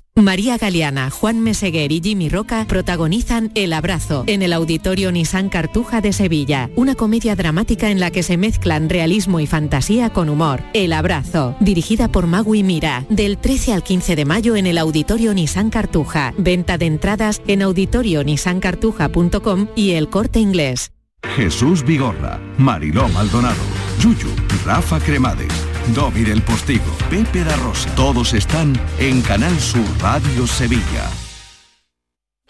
María 0.15 0.57
Galeana, 0.57 1.09
Juan 1.09 1.39
Meseguer 1.39 1.93
y 1.93 2.01
Jimmy 2.03 2.27
Roca 2.27 2.65
protagonizan 2.67 3.49
El 3.55 3.71
Abrazo 3.71 4.25
en 4.27 4.41
el 4.41 4.51
Auditorio 4.51 5.09
Nissan 5.09 5.47
Cartuja 5.47 6.01
de 6.01 6.11
Sevilla, 6.11 6.69
una 6.75 6.95
comedia 6.95 7.33
dramática 7.35 7.89
en 7.89 8.01
la 8.01 8.11
que 8.11 8.21
se 8.21 8.35
mezclan 8.35 8.89
realismo 8.89 9.39
y 9.39 9.47
fantasía 9.47 10.11
con 10.11 10.27
humor. 10.27 10.63
El 10.73 10.91
Abrazo, 10.91 11.55
dirigida 11.61 12.09
por 12.09 12.27
Magui 12.27 12.61
Mira, 12.61 13.05
del 13.09 13.37
13 13.37 13.73
al 13.73 13.83
15 13.83 14.17
de 14.17 14.25
mayo 14.25 14.57
en 14.57 14.67
el 14.67 14.77
Auditorio 14.77 15.33
Nissan 15.33 15.69
Cartuja. 15.69 16.33
Venta 16.37 16.77
de 16.77 16.87
entradas 16.87 17.41
en 17.47 17.61
auditorionissancartuja.com 17.61 19.67
y 19.77 19.91
El 19.91 20.09
Corte 20.09 20.39
Inglés. 20.39 20.91
Jesús 21.35 21.85
Vigorra, 21.85 22.39
Mariló 22.57 23.07
Maldonado, 23.09 23.61
Yuyu, 23.99 24.29
Rafa 24.65 24.99
Cremades, 24.99 25.53
Domi 25.87 26.21
del 26.21 26.41
Postigo, 26.41 26.91
Pepe 27.09 27.43
da 27.43 27.55
Rosa. 27.57 27.93
Todos 27.95 28.33
están 28.33 28.79
en 28.99 29.21
Canal 29.21 29.59
Sur 29.59 29.85
Radio 29.99 30.47
Sevilla. 30.47 31.09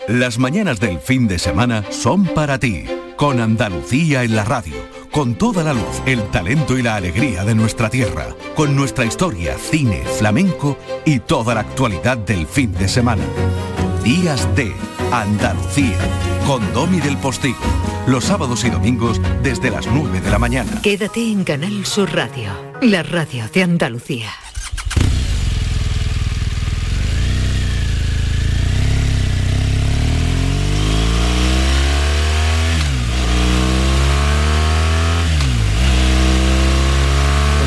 Las 0.07 0.37
mañanas 0.37 0.79
del 0.79 0.99
fin 0.99 1.27
de 1.27 1.39
semana 1.39 1.83
son 1.91 2.25
para 2.25 2.59
ti, 2.59 2.85
con 3.15 3.39
Andalucía 3.39 4.23
en 4.23 4.35
la 4.35 4.43
radio, 4.43 4.75
con 5.11 5.35
toda 5.35 5.63
la 5.63 5.73
luz, 5.73 6.01
el 6.05 6.21
talento 6.29 6.77
y 6.77 6.81
la 6.81 6.95
alegría 6.95 7.45
de 7.45 7.55
nuestra 7.55 7.89
tierra, 7.89 8.27
con 8.55 8.75
nuestra 8.75 9.05
historia, 9.05 9.57
cine, 9.57 10.03
flamenco 10.17 10.77
y 11.05 11.19
toda 11.19 11.53
la 11.53 11.61
actualidad 11.61 12.17
del 12.17 12.47
fin 12.47 12.73
de 12.73 12.87
semana. 12.87 13.23
Días 14.03 14.47
de 14.55 14.75
Andalucía, 15.11 15.95
con 16.47 16.73
Domi 16.73 16.99
del 16.99 17.17
Postigo, 17.17 17.59
los 18.07 18.23
sábados 18.23 18.63
y 18.63 18.71
domingos 18.71 19.21
desde 19.43 19.69
las 19.69 19.85
9 19.85 20.21
de 20.21 20.31
la 20.31 20.39
mañana. 20.39 20.81
Quédate 20.81 21.31
en 21.31 21.43
Canal 21.43 21.85
Sur 21.85 22.11
Radio, 22.11 22.49
la 22.81 23.03
radio 23.03 23.47
de 23.53 23.61
Andalucía. 23.61 24.31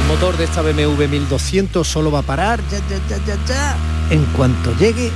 El 0.01 0.09
motor 0.09 0.37
de 0.37 0.45
esta 0.45 0.63
BMW 0.63 1.07
1200 1.07 1.87
solo 1.87 2.11
va 2.11 2.19
a 2.19 2.23
parar 2.23 2.61
ya, 2.73 2.79
ya, 2.89 2.99
ya, 3.09 3.25
ya, 3.25 3.45
ya, 3.47 3.77
en 4.11 4.25
cuanto 4.37 4.77
llegue 4.77 5.13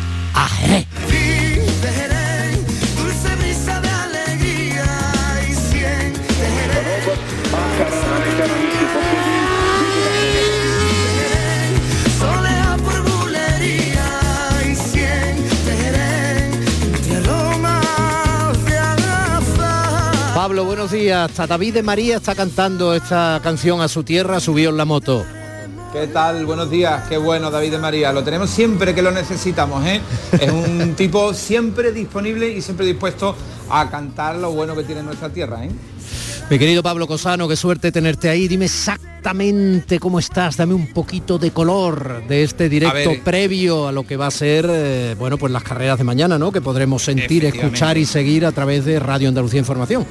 Pablo, 20.35 20.65
buenos 20.65 20.93
días. 20.93 21.29
Hasta 21.29 21.47
David 21.47 21.75
de 21.75 21.83
María 21.83 22.17
está 22.17 22.35
cantando 22.35 22.95
esta 22.95 23.39
canción 23.43 23.83
a 23.83 23.89
su 23.89 24.03
tierra, 24.03 24.41
subió 24.41 24.71
en 24.71 24.77
la 24.79 24.87
moto. 24.87 25.27
¿Qué 25.93 26.07
tal? 26.09 26.45
Buenos 26.45 26.71
días. 26.71 27.09
Qué 27.09 27.17
bueno, 27.17 27.51
David 27.51 27.73
de 27.73 27.79
María. 27.79 28.13
Lo 28.13 28.23
tenemos 28.23 28.51
siempre 28.51 28.95
que 28.95 29.01
lo 29.01 29.11
necesitamos, 29.11 29.87
¿eh? 29.87 30.03
Es 30.39 30.51
un 30.51 30.95
tipo 30.97 31.33
siempre 31.33 31.93
disponible 31.93 32.47
y 32.51 32.61
siempre 32.61 32.85
dispuesto 32.85 33.35
a 33.71 33.89
cantar 33.89 34.37
lo 34.37 34.53
bueno 34.53 34.77
que 34.77 34.85
tiene 34.85 35.03
nuestra 35.03 35.31
tierra, 35.31 35.65
¿eh? 35.65 35.71
Mi 36.51 36.59
querido 36.59 36.83
Pablo 36.83 37.07
Cosano, 37.07 37.49
qué 37.49 37.57
suerte 37.57 37.91
tenerte 37.91 38.29
ahí. 38.29 38.49
Dime 38.49 38.67
exactamente 38.67 39.99
cómo 39.99 40.19
estás. 40.19 40.59
Dame 40.59 40.75
un 40.75 40.93
poquito 40.93 41.39
de 41.39 41.53
color 41.53 42.23
de 42.29 42.43
este 42.43 42.69
directo 42.69 43.11
ver. 43.11 43.23
previo 43.23 43.89
a 43.89 43.93
lo 43.93 44.07
que 44.07 44.19
va 44.19 44.27
a 44.27 44.31
ser, 44.31 44.67
eh, 44.69 45.17
bueno, 45.19 45.39
pues 45.39 45.53
las 45.53 45.63
carreras 45.63 45.97
de 45.97 46.05
mañana, 46.05 46.39
¿no? 46.39 46.53
Que 46.53 46.61
podremos 46.61 47.03
sentir, 47.03 47.47
escuchar 47.47 47.97
y 47.97 48.05
seguir 48.05 48.45
a 48.45 48.53
través 48.53 48.85
de 48.85 49.01
Radio 49.01 49.29
Andalucía 49.29 49.59
Información. 49.59 50.07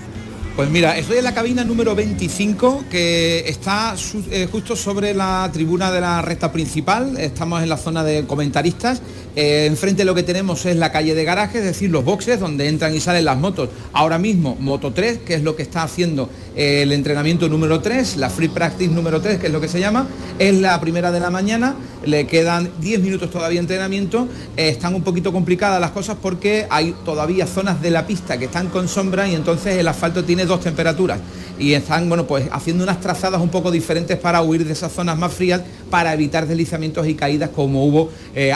Pues 0.58 0.72
mira, 0.72 0.98
estoy 0.98 1.20
en 1.20 1.24
la 1.24 1.36
cabina 1.36 1.64
número 1.64 1.94
25 1.94 2.86
que 2.90 3.48
está 3.48 3.94
eh, 4.32 4.48
justo 4.52 4.76
sobre 4.76 5.14
la 5.14 5.48
tribuna 5.54 5.92
de 5.92 6.02
la 6.02 6.20
recta 6.24 6.52
principal. 6.52 7.16
Estamos 7.20 7.62
en 7.62 7.70
la 7.70 7.78
zona 7.78 8.04
de 8.04 8.26
comentaristas. 8.26 9.04
Eh, 9.40 9.68
enfrente 9.68 10.04
lo 10.04 10.16
que 10.16 10.24
tenemos 10.24 10.66
es 10.66 10.78
la 10.78 10.92
calle 10.92 11.14
de 11.14 11.24
garaje, 11.24 11.60
es 11.60 11.64
decir, 11.64 11.92
los 11.92 12.04
boxes 12.04 12.40
donde 12.40 12.68
entran 12.68 12.96
y 12.96 13.00
salen 13.00 13.24
las 13.24 13.38
motos. 13.38 13.70
Ahora 13.94 14.18
mismo 14.18 14.58
Moto 14.60 14.94
3, 14.94 15.20
que 15.20 15.36
es 15.36 15.44
lo 15.44 15.56
que 15.56 15.62
está 15.62 15.84
haciendo 15.84 16.28
eh, 16.56 16.82
el 16.82 16.92
entrenamiento 16.92 17.48
número 17.48 17.80
3, 17.80 18.18
la 18.18 18.32
Free 18.32 18.48
Practice 18.48 18.92
número 18.92 19.22
3, 19.22 19.38
que 19.38 19.46
es 19.46 19.54
lo 19.54 19.62
que 19.62 19.68
se 19.68 19.80
llama. 19.80 20.08
Es 20.40 20.56
la 20.56 20.82
primera 20.82 21.12
de 21.12 21.20
la 21.20 21.30
mañana, 21.30 21.76
le 22.04 22.26
quedan 22.26 22.72
10 22.82 23.00
minutos 23.02 23.30
todavía 23.30 23.60
entrenamiento. 23.60 24.28
Eh, 24.58 24.70
están 24.70 24.96
un 24.96 25.04
poquito 25.04 25.32
complicadas 25.32 25.80
las 25.80 25.92
cosas 25.92 26.18
porque 26.20 26.66
hay 26.72 26.96
todavía 27.06 27.46
zonas 27.46 27.80
de 27.80 27.92
la 27.92 28.08
pista 28.08 28.40
que 28.40 28.46
están 28.46 28.70
con 28.70 28.88
sombra 28.88 29.28
y 29.28 29.36
entonces 29.36 29.78
el 29.78 29.88
asfalto 29.88 30.24
tiene 30.24 30.46
dos 30.46 30.62
temperaturas 30.62 31.20
y 31.60 31.74
están 31.74 32.08
bueno 32.08 32.28
pues 32.28 32.48
haciendo 32.52 32.84
unas 32.84 33.02
trazadas 33.02 33.42
un 33.42 33.50
poco 33.50 33.72
diferentes 33.72 34.18
para 34.18 34.44
huir 34.44 34.64
de 34.64 34.74
esas 34.74 34.92
zonas 34.92 35.18
más 35.18 35.34
frías 35.34 35.62
para 35.90 36.14
evitar 36.14 36.48
deslizamientos 36.48 37.08
y 37.08 37.16
caídas 37.16 37.50
como 37.50 37.84
hubo 37.84 38.12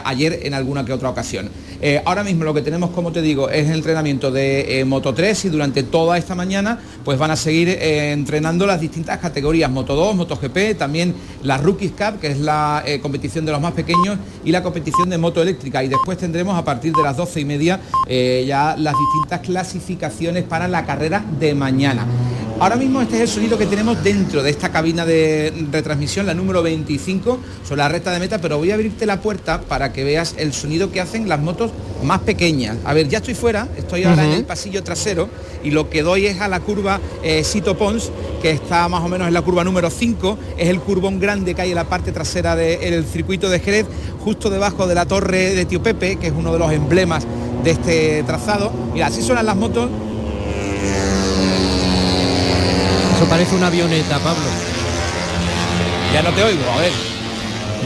ayer 0.06 0.42
en 0.44 0.54
alguna 0.72 0.86
que 0.86 0.94
otra 0.94 1.10
ocasión. 1.10 1.50
Eh, 1.82 2.02
ahora 2.06 2.24
mismo 2.24 2.44
lo 2.44 2.54
que 2.54 2.62
tenemos, 2.62 2.92
como 2.92 3.12
te 3.12 3.22
digo, 3.22 3.50
es 3.50 3.68
el 3.68 3.76
entrenamiento 3.76 4.32
de 4.32 4.84
Moto 4.88 5.14
3 5.14 5.46
y 5.46 5.50
durante 5.50 5.84
toda 5.84 6.18
esta 6.18 6.36
mañana 6.36 6.80
pues 7.04 7.20
van 7.20 7.32
a 7.32 7.36
seguir 7.36 7.70
entrenando 7.70 8.66
las 8.66 8.80
distintas 8.80 9.20
categorías, 9.20 9.70
Moto 9.70 9.96
2, 9.96 10.16
Moto 10.16 10.38
GP, 10.38 10.78
también 10.78 11.14
la 11.44 11.58
Rookies 11.58 11.92
Cup, 11.92 12.20
que 12.20 12.28
es 12.28 12.40
la 12.40 12.84
competición 13.02 13.46
de 13.46 13.52
los 13.52 13.62
más 13.62 13.74
pequeños, 13.74 14.18
y 14.46 14.52
la 14.52 14.64
competición 14.64 15.10
de 15.10 15.18
moto 15.18 15.42
eléctrica. 15.42 15.84
Y 15.84 15.88
después 15.88 16.18
tendremos 16.18 16.58
a 16.58 16.64
partir 16.64 16.94
de 16.94 17.04
las 17.04 17.18
12 17.18 17.42
y 17.42 17.46
media 17.46 17.80
ya 18.08 18.76
las 18.78 18.96
distintas 18.98 19.40
clasificaciones 19.42 20.44
para 20.44 20.68
la 20.68 20.86
carrera 20.86 21.24
de 21.40 21.54
mañana. 21.56 22.06
Ahora 22.62 22.76
mismo 22.76 23.02
este 23.02 23.16
es 23.16 23.22
el 23.22 23.28
sonido 23.28 23.58
que 23.58 23.66
tenemos 23.66 24.04
dentro 24.04 24.44
de 24.44 24.52
esta 24.52 24.70
cabina 24.70 25.04
de 25.04 25.52
retransmisión, 25.72 26.28
la 26.28 26.36
número 26.36 26.62
25, 26.62 27.40
sobre 27.68 27.80
la 27.80 27.90
recta 27.90 28.12
de 28.12 28.20
meta, 28.20 28.40
pero 28.40 28.60
voy 28.60 28.70
a 28.70 28.76
abrirte 28.76 29.08
la 29.08 29.20
puerta 29.20 29.62
para 29.62 29.92
que 29.92 30.04
veas 30.04 30.36
el 30.38 30.54
sonido 30.54 30.92
que 30.92 31.02
hacen 31.02 31.28
las 31.28 31.40
motos 31.40 31.72
más 32.04 32.20
pequeñas. 32.20 32.78
A 32.86 32.94
ver, 32.94 33.10
ya 33.10 33.18
estoy 33.18 33.34
fuera, 33.34 33.68
estoy 33.78 34.04
ahora 34.04 34.26
en 34.26 34.34
el 34.34 34.46
pasillo 34.46 34.84
trasero 34.84 35.28
y 35.64 35.72
lo 35.72 35.90
que 35.90 36.04
doy 36.04 36.28
es 36.28 36.40
a 36.40 36.48
la 36.48 36.60
curva 36.60 37.00
eh, 37.24 37.44
Sito 37.44 37.76
Pons, 37.76 38.12
que 38.44 38.52
está 38.52 38.88
más 38.90 39.02
o 39.04 39.10
menos 39.10 39.28
en 39.28 39.34
la 39.34 39.42
curva 39.42 39.64
número 39.64 39.90
5, 39.90 40.38
es 40.56 40.70
el 40.70 40.80
curvón 40.82 41.20
grande 41.20 41.56
que 41.56 41.64
hay 41.64 41.70
en 41.70 41.76
la 41.78 41.86
parte 41.86 42.12
trasera 42.12 42.56
del 42.56 43.06
circuito 43.06 43.50
de 43.50 43.60
Jerez, 43.60 43.88
justo 44.20 44.52
debajo 44.52 44.86
de 44.86 44.94
la 44.94 45.08
torre 45.08 45.56
de 45.56 45.66
Tío 45.66 45.82
Pepe, 45.82 46.18
que 46.18 46.28
es 46.28 46.34
uno 46.38 46.54
de 46.54 46.60
los 46.60 46.72
emblemas 46.72 47.26
de 47.64 47.72
este 47.72 48.22
trazado. 48.22 48.72
Mira, 48.94 49.08
así 49.08 49.24
suenan 49.24 49.48
las 49.48 49.56
motos 49.56 49.90
parece 53.32 53.56
una 53.56 53.68
avioneta, 53.68 54.20
Pablo. 54.20 54.44
Ya 56.14 56.22
no 56.22 56.32
te 56.32 56.44
oigo, 56.44 56.70
a 56.70 56.82
ver. 56.82 56.92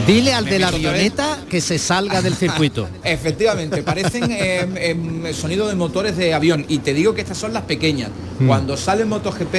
Dile 0.04 0.34
al 0.34 0.44
de 0.44 0.58
la 0.58 0.68
avioneta 0.68 1.38
que 1.48 1.60
se 1.60 1.78
salga 1.78 2.20
del 2.20 2.34
circuito. 2.34 2.88
Efectivamente, 3.04 3.84
parecen 3.84 4.24
em, 4.28 5.32
sonido 5.32 5.68
de 5.68 5.76
motores 5.76 6.16
de 6.16 6.34
avión 6.34 6.64
y 6.66 6.78
te 6.78 6.92
digo 6.92 7.14
que 7.14 7.20
estas 7.20 7.38
son 7.38 7.52
las 7.52 7.62
pequeñas. 7.62 8.10
Hmm. 8.40 8.48
Cuando 8.48 8.76
sale 8.76 9.04
MotoGP 9.04 9.54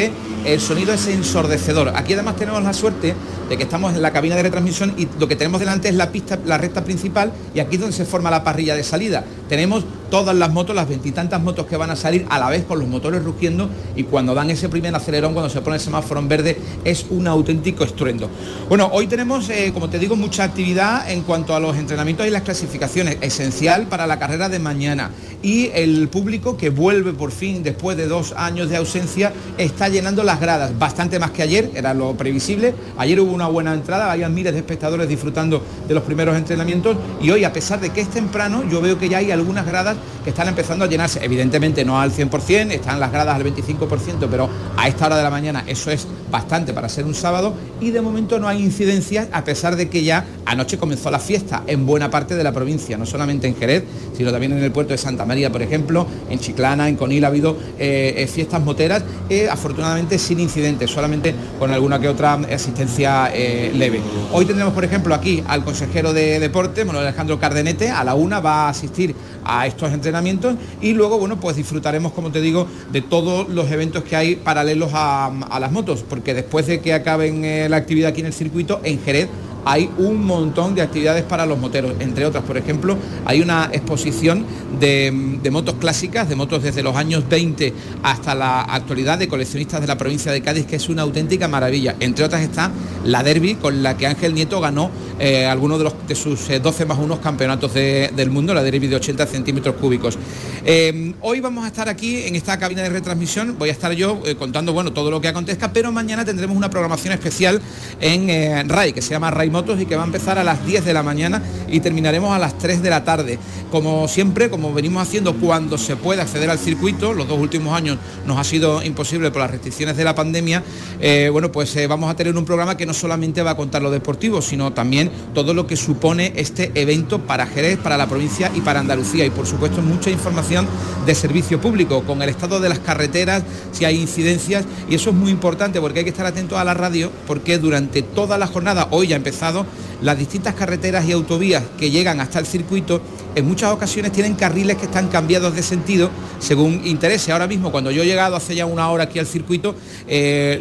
el 0.45 0.59
sonido 0.59 0.93
es 0.93 1.07
ensordecedor. 1.07 1.93
Aquí 1.95 2.13
además 2.13 2.35
tenemos 2.35 2.61
la 2.61 2.73
suerte 2.73 3.15
de 3.49 3.57
que 3.57 3.63
estamos 3.63 3.95
en 3.95 4.01
la 4.01 4.11
cabina 4.11 4.35
de 4.35 4.43
retransmisión 4.43 4.93
y 4.97 5.07
lo 5.17 5.29
que 5.29 5.37
tenemos 5.37 5.61
delante 5.61 5.87
es 5.87 5.95
la 5.95 6.11
pista, 6.11 6.37
la 6.45 6.57
recta 6.57 6.83
principal 6.83 7.31
y 7.55 7.61
aquí 7.61 7.75
es 7.75 7.81
donde 7.81 7.95
se 7.95 8.03
forma 8.03 8.29
la 8.29 8.43
parrilla 8.43 8.75
de 8.75 8.83
salida. 8.83 9.23
Tenemos 9.47 9.85
todas 10.09 10.35
las 10.35 10.51
motos, 10.51 10.75
las 10.75 10.87
veintitantas 10.87 11.41
motos 11.41 11.65
que 11.65 11.77
van 11.77 11.89
a 11.89 11.95
salir 11.95 12.25
a 12.29 12.39
la 12.39 12.49
vez 12.49 12.63
con 12.65 12.79
los 12.79 12.87
motores 12.87 13.23
rugiendo 13.23 13.69
y 13.95 14.03
cuando 14.03 14.33
dan 14.33 14.49
ese 14.49 14.69
primer 14.69 14.95
acelerón, 14.95 15.33
cuando 15.33 15.49
se 15.49 15.61
pone 15.61 15.77
el 15.77 15.81
semáforo 15.81 16.19
en 16.19 16.27
verde, 16.27 16.57
es 16.83 17.05
un 17.09 17.27
auténtico 17.27 17.83
estruendo. 17.83 18.29
Bueno, 18.69 18.89
hoy 18.93 19.07
tenemos, 19.07 19.49
eh, 19.49 19.71
como 19.73 19.89
te 19.89 19.99
digo, 19.99 20.15
mucha 20.15 20.43
actividad 20.43 21.09
en 21.09 21.21
cuanto 21.21 21.55
a 21.55 21.59
los 21.59 21.77
entrenamientos 21.77 22.25
y 22.27 22.29
las 22.29 22.43
clasificaciones, 22.43 23.17
esencial 23.21 23.87
para 23.87 24.07
la 24.07 24.19
carrera 24.19 24.49
de 24.49 24.59
mañana. 24.59 25.11
Y 25.43 25.69
el 25.73 26.07
público 26.07 26.57
que 26.57 26.69
vuelve 26.69 27.13
por 27.13 27.31
fin 27.31 27.61
después 27.61 27.95
de 27.95 28.07
dos 28.07 28.33
años 28.35 28.69
de 28.69 28.77
ausencia 28.77 29.33
está 29.57 29.87
llenando 29.87 30.23
las 30.23 30.39
gradas, 30.39 30.77
bastante 30.77 31.19
más 31.19 31.31
que 31.31 31.43
ayer, 31.43 31.71
era 31.75 31.93
lo 31.93 32.15
previsible. 32.15 32.73
Ayer 32.97 33.19
hubo 33.19 33.31
una 33.31 33.47
buena 33.47 33.73
entrada, 33.73 34.11
había 34.11 34.29
miles 34.29 34.53
de 34.53 34.59
espectadores 34.59 35.07
disfrutando 35.07 35.61
de 35.87 35.93
los 35.93 36.03
primeros 36.03 36.35
entrenamientos 36.35 36.97
y 37.21 37.29
hoy, 37.29 37.43
a 37.43 37.53
pesar 37.53 37.79
de 37.79 37.91
que 37.91 38.01
es 38.01 38.09
temprano, 38.09 38.63
yo 38.69 38.81
veo 38.81 38.97
que 38.97 39.09
ya 39.09 39.19
hay 39.19 39.31
algunas 39.31 39.65
gradas 39.65 39.96
que 40.23 40.29
están 40.31 40.47
empezando 40.47 40.85
a 40.85 40.87
llenarse. 40.87 41.23
Evidentemente 41.23 41.83
no 41.85 41.99
al 41.99 42.11
100%, 42.11 42.71
están 42.71 42.99
las 42.99 43.11
gradas 43.11 43.35
al 43.35 43.43
25%, 43.43 44.27
pero 44.29 44.49
a 44.75 44.87
esta 44.87 45.05
hora 45.05 45.17
de 45.17 45.23
la 45.23 45.29
mañana 45.29 45.63
eso 45.67 45.91
es 45.91 46.07
bastante 46.31 46.73
para 46.73 46.89
ser 46.89 47.05
un 47.05 47.13
sábado 47.13 47.53
y 47.79 47.91
de 47.91 48.01
momento 48.01 48.39
no 48.39 48.47
hay 48.47 48.61
incidencias 48.61 49.27
a 49.31 49.43
pesar 49.43 49.75
de 49.75 49.89
que 49.89 50.03
ya 50.03 50.25
anoche 50.45 50.77
comenzó 50.77 51.11
la 51.11 51.19
fiesta 51.19 51.63
en 51.67 51.85
buena 51.85 52.09
parte 52.09 52.35
de 52.35 52.43
la 52.43 52.51
provincia, 52.51 52.97
no 52.97 53.05
solamente 53.05 53.47
en 53.47 53.55
Jerez, 53.55 53.83
sino 54.15 54.31
también 54.31 54.53
en 54.53 54.63
el 54.63 54.71
puerto 54.71 54.93
de 54.93 54.97
Santa 54.97 55.25
María, 55.25 55.51
por 55.51 55.61
ejemplo, 55.61 56.07
en 56.29 56.39
Chiclana, 56.39 56.89
en 56.89 56.95
Conil 56.95 57.25
ha 57.25 57.27
habido 57.27 57.57
eh, 57.77 58.15
eh, 58.17 58.27
fiestas 58.27 58.61
moteras, 58.63 59.03
eh, 59.29 59.47
afortunadamente 59.49 60.17
sin 60.17 60.39
incidentes, 60.39 60.89
solamente 60.89 61.33
con 61.59 61.71
alguna 61.71 61.99
que 61.99 62.07
otra 62.07 62.33
asistencia 62.33 63.29
leve. 63.29 64.01
Hoy 64.31 64.45
tendremos, 64.45 64.73
por 64.73 64.83
ejemplo, 64.83 65.13
aquí 65.13 65.43
al 65.47 65.63
consejero 65.63 66.13
de 66.13 66.39
deporte, 66.39 66.85
Manuel 66.85 67.07
Alejandro 67.07 67.39
Cardenete, 67.39 67.89
a 67.89 68.03
la 68.03 68.15
una 68.15 68.39
va 68.39 68.65
a 68.65 68.69
asistir 68.69 69.15
a 69.43 69.67
estos 69.67 69.91
entrenamientos 69.91 70.55
y 70.81 70.93
luego, 70.93 71.17
bueno, 71.17 71.39
pues 71.39 71.55
disfrutaremos, 71.55 72.11
como 72.13 72.31
te 72.31 72.41
digo, 72.41 72.67
de 72.91 73.01
todos 73.01 73.49
los 73.49 73.69
eventos 73.71 74.03
que 74.03 74.15
hay 74.15 74.35
paralelos 74.35 74.91
a, 74.93 75.27
a 75.27 75.59
las 75.59 75.71
motos, 75.71 76.03
porque 76.17 76.33
después 76.33 76.65
de 76.65 76.79
que 76.79 76.93
acaben 76.93 77.69
la 77.69 77.77
actividad 77.77 78.09
aquí 78.09 78.21
en 78.21 78.25
el 78.25 78.33
circuito, 78.33 78.81
en 78.83 78.99
Jerez 79.03 79.29
hay 79.65 79.87
un 79.99 80.25
montón 80.25 80.73
de 80.73 80.81
actividades 80.81 81.21
para 81.21 81.45
los 81.45 81.59
moteros, 81.59 81.93
entre 81.99 82.25
otras, 82.25 82.43
por 82.43 82.57
ejemplo, 82.57 82.97
hay 83.23 83.41
una 83.41 83.69
exposición 83.71 84.43
de, 84.79 85.11
motos 85.51 85.75
clásicas, 85.75 86.27
de 86.27 86.35
motos 86.35 86.63
desde 86.63 86.81
los 86.81 86.95
años 86.95 87.29
20 87.29 87.71
hasta 88.01 88.33
la 88.33 88.61
actualidad 88.61 89.19
de 89.19 89.27
coleccionistas 89.27 89.79
de 89.79 89.85
la 89.85 89.95
provincia 89.95 90.31
de 90.31 90.41
Cádiz, 90.41 90.65
que 90.65 90.77
es 90.77 90.89
una 90.89 91.03
auténtica 91.03 91.47
maravilla. 91.47 91.95
Entre 91.99 92.25
otras 92.25 92.41
está 92.41 92.71
la 93.05 93.21
Derby, 93.21 93.53
con 93.55 93.83
la 93.83 93.95
que 93.95 94.07
Ángel 94.07 94.33
Nieto 94.33 94.59
ganó 94.59 94.89
eh, 95.19 95.45
algunos 95.45 95.79
de, 95.79 95.91
de 96.07 96.15
sus 96.15 96.47
12 96.47 96.83
eh, 96.83 96.85
más 96.85 96.97
unos 96.99 97.19
campeonatos 97.19 97.73
del 97.73 98.29
mundo, 98.29 98.53
la 98.53 98.63
Derby 98.63 98.87
de 98.87 98.95
80 98.95 99.25
centímetros 99.25 99.75
cúbicos. 99.75 100.17
Eh, 100.65 101.13
hoy 101.21 101.39
vamos 101.39 101.65
a 101.65 101.67
estar 101.67 101.89
aquí 101.89 102.23
en 102.23 102.35
esta 102.35 102.57
cabina 102.59 102.83
de 102.83 102.89
retransmisión, 102.89 103.55
voy 103.57 103.69
a 103.69 103.71
estar 103.71 103.91
yo 103.93 104.21
contando 104.37 104.73
bueno, 104.73 104.93
todo 104.93 105.09
lo 105.09 105.21
que 105.21 105.27
acontezca, 105.27 105.71
pero 105.73 105.91
mañana 105.91 106.25
tendremos 106.25 106.55
una 106.55 106.69
programación 106.69 107.13
especial 107.13 107.61
en 107.99 108.69
RAI, 108.69 108.93
que 108.93 109.01
se 109.01 109.11
llama 109.11 109.31
RAI 109.31 109.51
y 109.79 109.85
que 109.85 109.95
va 109.95 110.03
a 110.03 110.05
empezar 110.05 110.37
a 110.37 110.43
las 110.43 110.65
10 110.65 110.85
de 110.85 110.93
la 110.93 111.03
mañana 111.03 111.41
y 111.67 111.79
terminaremos 111.79 112.35
a 112.35 112.39
las 112.39 112.57
3 112.57 112.81
de 112.81 112.89
la 112.89 113.03
tarde. 113.03 113.39
Como 113.71 114.07
siempre, 114.07 114.49
como 114.49 114.73
venimos 114.73 115.03
haciendo 115.03 115.35
cuando 115.35 115.77
se 115.77 115.95
puede 115.95 116.21
acceder 116.21 116.49
al 116.49 116.59
circuito, 116.59 117.13
los 117.13 117.27
dos 117.27 117.39
últimos 117.39 117.73
años 117.73 117.97
nos 118.25 118.37
ha 118.37 118.43
sido 118.43 118.83
imposible 118.83 119.31
por 119.31 119.41
las 119.41 119.51
restricciones 119.51 119.97
de 119.97 120.03
la 120.03 120.15
pandemia, 120.15 120.63
eh, 121.01 121.29
bueno, 121.31 121.51
pues 121.51 121.75
eh, 121.75 121.87
vamos 121.87 122.09
a 122.09 122.15
tener 122.15 122.37
un 122.37 122.45
programa 122.45 122.77
que 122.77 122.85
no 122.85 122.93
solamente 122.93 123.41
va 123.41 123.51
a 123.51 123.57
contar 123.57 123.81
lo 123.81 123.91
deportivo, 123.91 124.41
sino 124.41 124.73
también 124.73 125.06
todo 125.33 125.53
lo 125.53 125.67
que 125.67 125.75
supone 125.75 126.33
este 126.35 126.71
evento 126.75 127.19
para 127.19 127.45
Jerez, 127.45 127.77
para 127.77 127.97
la 127.97 128.07
provincia 128.07 128.51
y 128.55 128.61
para 128.61 128.79
Andalucía. 128.79 129.25
Y 129.25 129.29
por 129.29 129.45
supuesto 129.45 129.81
mucha 129.81 130.09
información 130.09 130.67
de 131.05 131.15
servicio 131.15 131.59
público, 131.61 132.03
con 132.03 132.21
el 132.21 132.29
estado 132.29 132.59
de 132.59 132.69
las 132.69 132.79
carreteras, 132.79 133.43
si 133.71 133.85
hay 133.85 133.99
incidencias, 133.99 134.65
y 134.89 134.95
eso 134.95 135.09
es 135.09 135.15
muy 135.15 135.31
importante 135.31 135.79
porque 135.81 135.99
hay 135.99 136.05
que 136.05 136.11
estar 136.11 136.25
atentos 136.25 136.57
a 136.57 136.63
la 136.63 136.73
radio, 136.73 137.11
porque 137.25 137.57
durante 137.57 138.01
toda 138.01 138.37
la 138.37 138.47
jornada, 138.47 138.87
hoy 138.91 139.07
ya 139.07 139.15
ha 139.15 139.17
empezado, 139.17 139.65
las 140.01 140.17
distintas 140.17 140.53
carreteras 140.53 141.05
y 141.07 141.11
autovías 141.11 141.63
que 141.79 141.89
llegan 141.89 142.19
hasta 142.19 142.39
el 142.39 142.45
circuito 142.45 143.01
en 143.37 143.47
muchas 143.47 143.71
ocasiones 143.71 144.11
tienen 144.11 144.33
carriles 144.33 144.77
que 144.77 144.85
están 144.85 145.09
cambiados 145.09 145.55
de 145.55 145.61
sentido 145.61 146.09
según 146.39 146.81
interese. 146.85 147.31
Ahora 147.31 147.45
mismo, 147.45 147.71
cuando 147.71 147.91
yo 147.91 148.01
he 148.01 148.05
llegado 148.07 148.35
hace 148.35 148.55
ya 148.55 148.65
una 148.65 148.89
hora 148.89 149.03
aquí 149.03 149.19
al 149.19 149.27
circuito, 149.27 149.75
eh, 150.07 150.59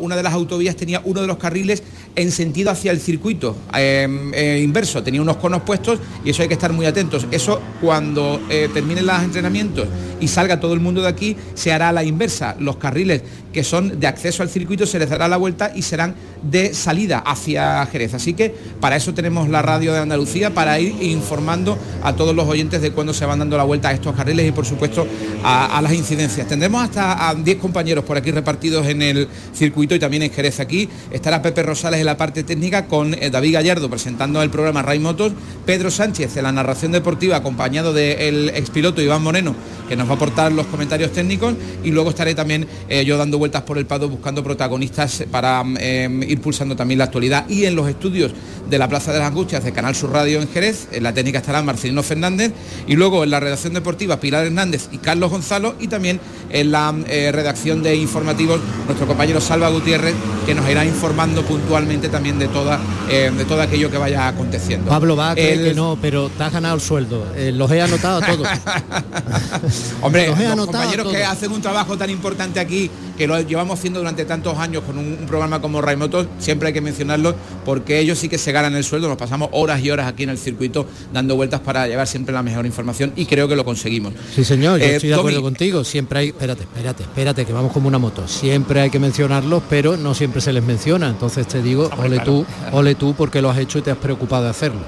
una 0.00 0.14
de 0.14 0.22
las 0.22 0.34
autovías 0.34 0.76
tenía 0.76 1.00
uno 1.04 1.22
de 1.22 1.26
los 1.26 1.38
carriles 1.38 1.82
en 2.18 2.32
sentido 2.32 2.72
hacia 2.72 2.90
el 2.90 3.00
circuito 3.00 3.56
em, 3.72 4.34
eh, 4.34 4.60
inverso, 4.60 5.04
tenía 5.04 5.22
unos 5.22 5.36
conos 5.36 5.62
puestos 5.62 6.00
y 6.24 6.30
eso 6.30 6.42
hay 6.42 6.48
que 6.48 6.54
estar 6.54 6.72
muy 6.72 6.84
atentos. 6.84 7.28
Eso 7.30 7.60
cuando 7.80 8.40
eh, 8.50 8.68
terminen 8.74 9.06
los 9.06 9.22
entrenamientos 9.22 9.86
y 10.20 10.26
salga 10.26 10.58
todo 10.58 10.74
el 10.74 10.80
mundo 10.80 11.00
de 11.00 11.08
aquí, 11.08 11.36
se 11.54 11.72
hará 11.72 11.92
la 11.92 12.02
inversa. 12.02 12.56
Los 12.58 12.76
carriles 12.76 13.22
que 13.52 13.64
son 13.64 13.98
de 14.00 14.06
acceso 14.06 14.42
al 14.42 14.48
circuito 14.48 14.86
se 14.86 14.98
les 14.98 15.08
dará 15.08 15.28
la 15.28 15.36
vuelta 15.36 15.72
y 15.74 15.82
serán 15.82 16.14
de 16.42 16.74
salida 16.74 17.18
hacia 17.18 17.84
Jerez. 17.86 18.14
Así 18.14 18.34
que 18.34 18.54
para 18.80 18.96
eso 18.96 19.14
tenemos 19.14 19.48
la 19.48 19.62
radio 19.62 19.92
de 19.92 20.00
Andalucía, 20.00 20.54
para 20.54 20.78
ir 20.78 20.94
informando 21.02 21.78
a 22.02 22.14
todos 22.14 22.34
los 22.34 22.46
oyentes 22.46 22.82
de 22.82 22.92
cuándo 22.92 23.12
se 23.12 23.24
van 23.26 23.38
dando 23.38 23.56
la 23.56 23.64
vuelta 23.64 23.88
a 23.88 23.92
estos 23.92 24.14
carriles 24.14 24.48
y 24.48 24.52
por 24.52 24.66
supuesto 24.66 25.06
a, 25.42 25.80
las 25.82 25.92
incidencias. 25.92 26.46
Tendremos 26.46 26.82
hasta 26.82 27.28
a 27.28 27.34
10 27.34 27.58
compañeros 27.58 28.04
por 28.04 28.16
aquí 28.16 28.30
repartidos 28.30 28.86
en 28.86 29.02
el 29.02 29.28
circuito 29.54 29.94
y 29.94 29.98
también 29.98 30.22
en 30.22 30.30
Jerez 30.30 30.60
aquí. 30.60 30.88
Estará 31.10 31.42
Pepe 31.42 31.62
Rosales 31.62 32.00
en 32.00 32.06
la 32.06 32.16
parte 32.16 32.42
técnica 32.42 32.86
con 32.86 33.14
eh, 33.14 33.30
David 33.30 33.54
Gallardo 33.54 33.90
presentando 33.90 34.42
el 34.42 34.50
programa 34.50 34.82
Ray 34.82 34.98
Motos, 34.98 35.32
Pedro 35.64 35.90
Sánchez 35.90 36.36
en 36.36 36.44
la 36.44 36.52
narración 36.52 36.92
deportiva 36.92 37.36
acompañado 37.36 37.92
del 37.92 38.50
expiloto 38.50 39.02
Iván 39.02 39.22
Moreno 39.22 39.54
que 39.88 39.96
nos 39.96 40.06
va 40.06 40.12
a 40.12 40.16
aportar 40.16 40.52
los 40.52 40.66
comentarios 40.66 41.12
técnicos 41.12 41.54
y 41.82 41.90
luego 41.90 42.10
estaré 42.10 42.34
también 42.34 42.66
eh, 42.88 43.04
yo 43.04 43.16
dando 43.16 43.38
vueltas 43.38 43.62
por 43.62 43.78
el 43.78 43.86
Pado 43.86 44.08
buscando 44.08 44.44
protagonistas 44.44 45.24
para 45.30 45.64
eh, 45.80 46.08
ir 46.28 46.40
pulsando 46.40 46.76
también 46.76 46.98
la 46.98 47.04
actualidad 47.04 47.48
y 47.48 47.64
en 47.64 47.74
los 47.74 47.88
estudios 47.88 48.32
de 48.68 48.78
la 48.78 48.88
Plaza 48.88 49.12
de 49.12 49.18
las 49.18 49.28
Angustias 49.28 49.64
de 49.64 49.72
Canal 49.72 49.94
Sur 49.94 50.12
Radio 50.12 50.42
en 50.42 50.48
Jerez, 50.48 50.88
en 50.92 51.02
la 51.02 51.14
técnica 51.14 51.38
estará 51.38 51.62
Marcelino 51.62 52.02
Fernández 52.02 52.52
y 52.86 52.96
luego 52.96 53.24
en 53.24 53.30
la 53.30 53.40
redacción 53.40 53.72
deportiva 53.72 54.20
Pilar 54.20 54.44
Hernández 54.44 54.88
y 54.92 54.98
Carlos 54.98 55.30
Gonzalo 55.30 55.74
y 55.80 55.88
también 55.88 56.20
en 56.50 56.70
la 56.70 56.94
eh, 57.08 57.32
redacción 57.32 57.82
de 57.82 57.96
informativos 57.96 58.60
nuestro 58.86 59.06
compañero 59.06 59.40
Salva 59.40 59.70
Gutiérrez 59.70 60.14
que 60.44 60.54
nos 60.54 60.68
irá 60.68 60.84
informando 60.84 61.42
puntualmente 61.42 62.08
también 62.08 62.38
de 62.38 62.48
toda 62.48 62.78
de 63.08 63.44
todo 63.46 63.62
aquello 63.62 63.90
que 63.90 63.96
vaya 63.96 64.28
aconteciendo. 64.28 64.90
Pablo 64.90 65.16
va 65.16 65.30
a 65.30 65.34
creer 65.34 65.68
que 65.68 65.74
no, 65.74 65.98
pero 66.00 66.28
te 66.28 66.42
has 66.42 66.52
ganado 66.52 66.74
el 66.74 66.80
sueldo. 66.80 67.24
los 67.52 67.70
he 67.70 67.80
anotado 67.80 68.20
todos. 68.20 68.48
Hombre, 70.00 70.28
los, 70.28 70.66
compañeros 70.66 71.08
que 71.08 71.24
hacen 71.24 71.50
un 71.52 71.60
trabajo 71.60 71.96
tan 71.96 72.10
importante 72.10 72.60
aquí 72.60 72.90
que 73.16 73.26
lo 73.26 73.40
llevamos 73.40 73.78
haciendo 73.78 73.98
durante 73.98 74.24
tantos 74.24 74.56
años 74.58 74.84
con 74.84 74.96
un, 74.96 75.16
programa 75.26 75.60
como 75.60 75.80
Raimotos, 75.80 76.28
siempre 76.38 76.68
hay 76.68 76.74
que 76.74 76.80
mencionarlo 76.80 77.34
porque 77.64 77.98
ellos 77.98 78.18
sí 78.18 78.28
que 78.28 78.38
se 78.38 78.52
ganan 78.52 78.76
el 78.76 78.84
sueldo, 78.84 79.08
nos 79.08 79.16
pasamos 79.16 79.48
horas 79.52 79.82
y 79.82 79.90
horas 79.90 80.06
aquí 80.06 80.22
en 80.22 80.30
el 80.30 80.38
circuito 80.38 80.86
dando 81.12 81.34
vueltas 81.34 81.60
para 81.60 81.88
llevar 81.88 82.06
siempre 82.06 82.32
la 82.32 82.44
mejor 82.44 82.64
información 82.64 83.12
y 83.16 83.26
creo 83.26 83.48
que 83.48 83.56
lo 83.56 83.64
conseguimos. 83.64 84.12
Sí, 84.34 84.44
señor, 84.44 84.78
yo 84.78 84.86
eh, 84.86 84.94
estoy 84.94 85.10
de 85.10 85.16
acuerdo 85.16 85.42
contigo, 85.42 85.82
siempre 85.82 86.20
hay, 86.20 86.28
espérate, 86.28 86.62
espérate, 86.62 87.02
espérate, 87.02 87.44
que 87.44 87.52
vamos 87.52 87.72
como 87.72 87.88
una 87.88 87.98
moto, 87.98 88.28
siempre 88.28 88.80
hay 88.80 88.90
que 88.90 89.00
mencionarlos, 89.00 89.64
pero 89.68 89.96
no 89.96 90.14
siempre 90.14 90.40
se 90.40 90.52
les 90.52 90.62
menciona, 90.62 91.08
entonces 91.08 91.48
te 91.48 91.60
digo, 91.60 91.90
ole 91.98 92.20
tú, 92.20 92.46
ole 92.70 92.94
tú 92.94 93.14
porque 93.14 93.42
lo 93.42 93.50
has 93.50 93.58
hecho 93.58 93.80
y 93.80 93.82
te 93.82 93.90
has 93.90 93.98
preocupado 93.98 94.44
de 94.44 94.50
hacerlo. 94.50 94.80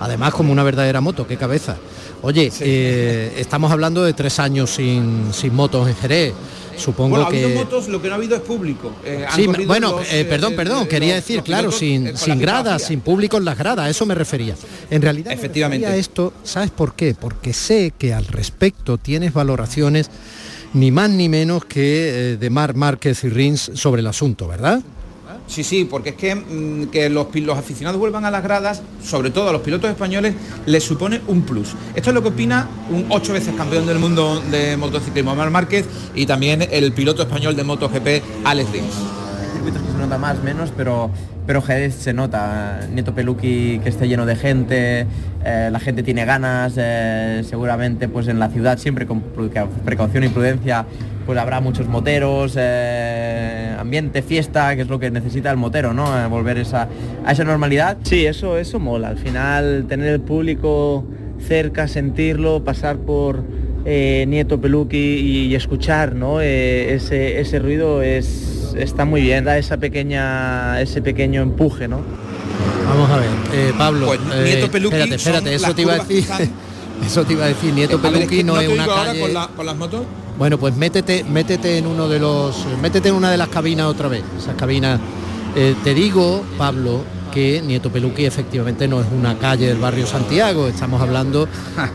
Además, 0.00 0.32
como 0.32 0.52
una 0.52 0.62
verdadera 0.62 1.00
moto, 1.00 1.26
qué 1.26 1.36
cabeza. 1.36 1.76
Oye, 2.22 2.50
eh, 2.60 3.34
estamos 3.36 3.70
hablando 3.70 4.02
de 4.02 4.12
tres 4.12 4.38
años 4.40 4.70
sin, 4.70 5.32
sin 5.32 5.54
motos 5.54 5.88
en 5.88 5.94
Jerez. 5.96 6.34
Supongo 6.76 7.10
bueno, 7.10 7.24
ha 7.24 7.28
habido 7.28 7.48
motos, 7.50 7.88
lo 7.88 8.00
que 8.00 8.06
no 8.06 8.14
ha 8.14 8.16
habido 8.16 8.36
es 8.36 8.42
público. 8.42 8.92
Eh, 9.04 9.26
sí, 9.34 9.46
bueno, 9.66 10.00
eh, 10.12 10.24
perdón, 10.28 10.54
perdón, 10.54 10.86
quería 10.86 11.16
decir, 11.16 11.42
claro, 11.42 11.72
sin, 11.72 12.16
sin 12.16 12.38
gradas, 12.38 12.82
sin 12.82 13.00
público 13.00 13.36
en 13.36 13.44
las 13.44 13.58
gradas, 13.58 13.86
a 13.86 13.90
eso 13.90 14.06
me 14.06 14.14
refería. 14.14 14.54
En 14.88 15.02
realidad, 15.02 15.32
efectivamente, 15.32 15.98
esto, 15.98 16.32
¿sabes 16.44 16.70
por 16.70 16.94
qué? 16.94 17.16
Porque 17.18 17.52
sé 17.52 17.92
que 17.98 18.14
al 18.14 18.26
respecto 18.26 18.96
tienes 18.96 19.32
valoraciones 19.32 20.08
ni 20.72 20.92
más 20.92 21.10
ni 21.10 21.28
menos 21.28 21.64
que 21.64 22.36
de 22.38 22.50
Mar 22.50 22.76
Márquez 22.76 23.24
y 23.24 23.28
Rins 23.28 23.72
sobre 23.74 24.00
el 24.00 24.06
asunto, 24.06 24.46
¿verdad? 24.46 24.80
Sí, 25.48 25.64
sí, 25.64 25.86
porque 25.86 26.10
es 26.10 26.14
que 26.14 26.34
mm, 26.34 26.90
que 26.90 27.08
los, 27.08 27.34
los, 27.34 27.58
aficionados 27.58 27.98
vuelvan 27.98 28.24
a 28.26 28.30
las 28.30 28.42
gradas, 28.42 28.82
sobre 29.02 29.30
todo 29.30 29.48
a 29.48 29.52
los 29.52 29.62
pilotos 29.62 29.90
españoles, 29.90 30.34
les 30.66 30.84
supone 30.84 31.22
un 31.26 31.42
plus. 31.42 31.74
Esto 31.94 32.10
es 32.10 32.14
lo 32.14 32.22
que 32.22 32.28
opina 32.28 32.68
un 32.90 33.06
ocho 33.08 33.32
veces 33.32 33.54
campeón 33.56 33.86
del 33.86 33.98
mundo 33.98 34.42
de 34.50 34.76
motociclismo, 34.76 35.34
Mar 35.34 35.50
Márquez, 35.50 35.86
y 36.14 36.26
también 36.26 36.68
el 36.70 36.92
piloto 36.92 37.22
español 37.22 37.56
de 37.56 37.64
MotoGP, 37.64 38.22
Alex 38.44 38.70
Rins. 38.70 38.94
Hay 39.40 39.52
circuitos 39.54 39.82
que 39.82 39.92
se 39.92 39.98
nota 39.98 40.18
más, 40.18 40.42
menos, 40.42 40.70
pero 40.76 41.10
pero 41.48 41.62
Jerez 41.62 41.94
se 41.94 42.12
nota, 42.12 42.80
Nieto 42.92 43.14
Peluqui 43.14 43.80
que 43.82 43.88
esté 43.88 44.06
lleno 44.06 44.26
de 44.26 44.36
gente, 44.36 45.06
eh, 45.42 45.70
la 45.72 45.80
gente 45.80 46.02
tiene 46.02 46.26
ganas, 46.26 46.74
eh, 46.76 47.42
seguramente 47.48 48.06
pues 48.06 48.28
en 48.28 48.38
la 48.38 48.50
ciudad 48.50 48.76
siempre 48.76 49.06
con 49.06 49.22
precaución 49.86 50.24
y 50.24 50.28
prudencia 50.28 50.84
pues 51.24 51.38
habrá 51.38 51.60
muchos 51.60 51.86
moteros, 51.86 52.54
eh, 52.58 53.37
ambiente, 53.78 54.22
fiesta, 54.22 54.74
que 54.76 54.82
es 54.82 54.88
lo 54.88 54.98
que 54.98 55.10
necesita 55.10 55.50
el 55.50 55.56
motero, 55.56 55.92
¿no? 55.94 56.28
volver 56.28 56.58
esa, 56.58 56.88
a 57.24 57.32
esa 57.32 57.44
normalidad. 57.44 57.98
Sí, 58.02 58.26
eso, 58.26 58.58
eso 58.58 58.78
mola. 58.78 59.08
Al 59.08 59.18
final 59.18 59.86
tener 59.88 60.14
el 60.14 60.20
público 60.20 61.04
cerca, 61.46 61.88
sentirlo, 61.88 62.64
pasar 62.64 62.96
por 62.98 63.42
eh, 63.84 64.24
Nieto 64.28 64.60
Peluqui 64.60 64.96
y, 64.96 65.54
escuchar 65.54 66.14
¿no? 66.14 66.40
Eh, 66.40 66.94
ese, 66.94 67.40
ese 67.40 67.58
ruido 67.58 68.02
es, 68.02 68.74
está 68.76 69.04
muy 69.04 69.22
bien, 69.22 69.44
da 69.44 69.58
esa 69.58 69.76
pequeña, 69.78 70.80
ese 70.80 71.00
pequeño 71.00 71.42
empuje, 71.42 71.88
¿no? 71.88 72.00
Vamos 72.86 73.10
a 73.10 73.16
ver, 73.18 73.74
Pablo. 73.76 74.06
Pues, 74.06 74.20
Nieto 74.44 74.70
Peluqui 74.70 74.96
espérate, 74.96 75.14
espérate, 75.14 75.54
eso 75.54 75.74
te 75.74 75.82
iba 75.82 75.94
a 75.94 75.98
decir. 75.98 76.24
Eso 77.06 77.24
te 77.24 77.34
iba 77.34 77.44
a 77.44 77.48
decir, 77.48 77.72
Nieto 77.72 78.02
Peluqui 78.02 78.42
no, 78.42 78.60
es 78.60 78.68
una 78.68 78.84
calle... 78.84 79.20
Con, 79.20 79.32
con 79.54 79.66
las 79.66 79.76
motos? 79.76 80.02
Bueno, 80.38 80.56
pues 80.56 80.76
métete, 80.76 81.24
métete 81.24 81.78
en 81.78 81.86
uno 81.88 82.08
de 82.08 82.20
los. 82.20 82.64
Métete 82.80 83.08
en 83.08 83.16
una 83.16 83.30
de 83.30 83.36
las 83.36 83.48
cabinas 83.48 83.86
otra 83.86 84.06
vez. 84.06 84.22
Esas 84.38 84.54
cabinas. 84.54 85.00
Eh, 85.56 85.74
te 85.82 85.94
digo, 85.94 86.44
Pablo, 86.56 87.02
que 87.38 87.62
Nieto 87.62 87.92
Peluqui 87.92 88.24
efectivamente 88.24 88.88
no 88.88 89.00
es 89.00 89.06
una 89.16 89.38
calle 89.38 89.68
del 89.68 89.78
barrio 89.78 90.08
Santiago, 90.08 90.66
estamos 90.66 91.00
hablando 91.00 91.46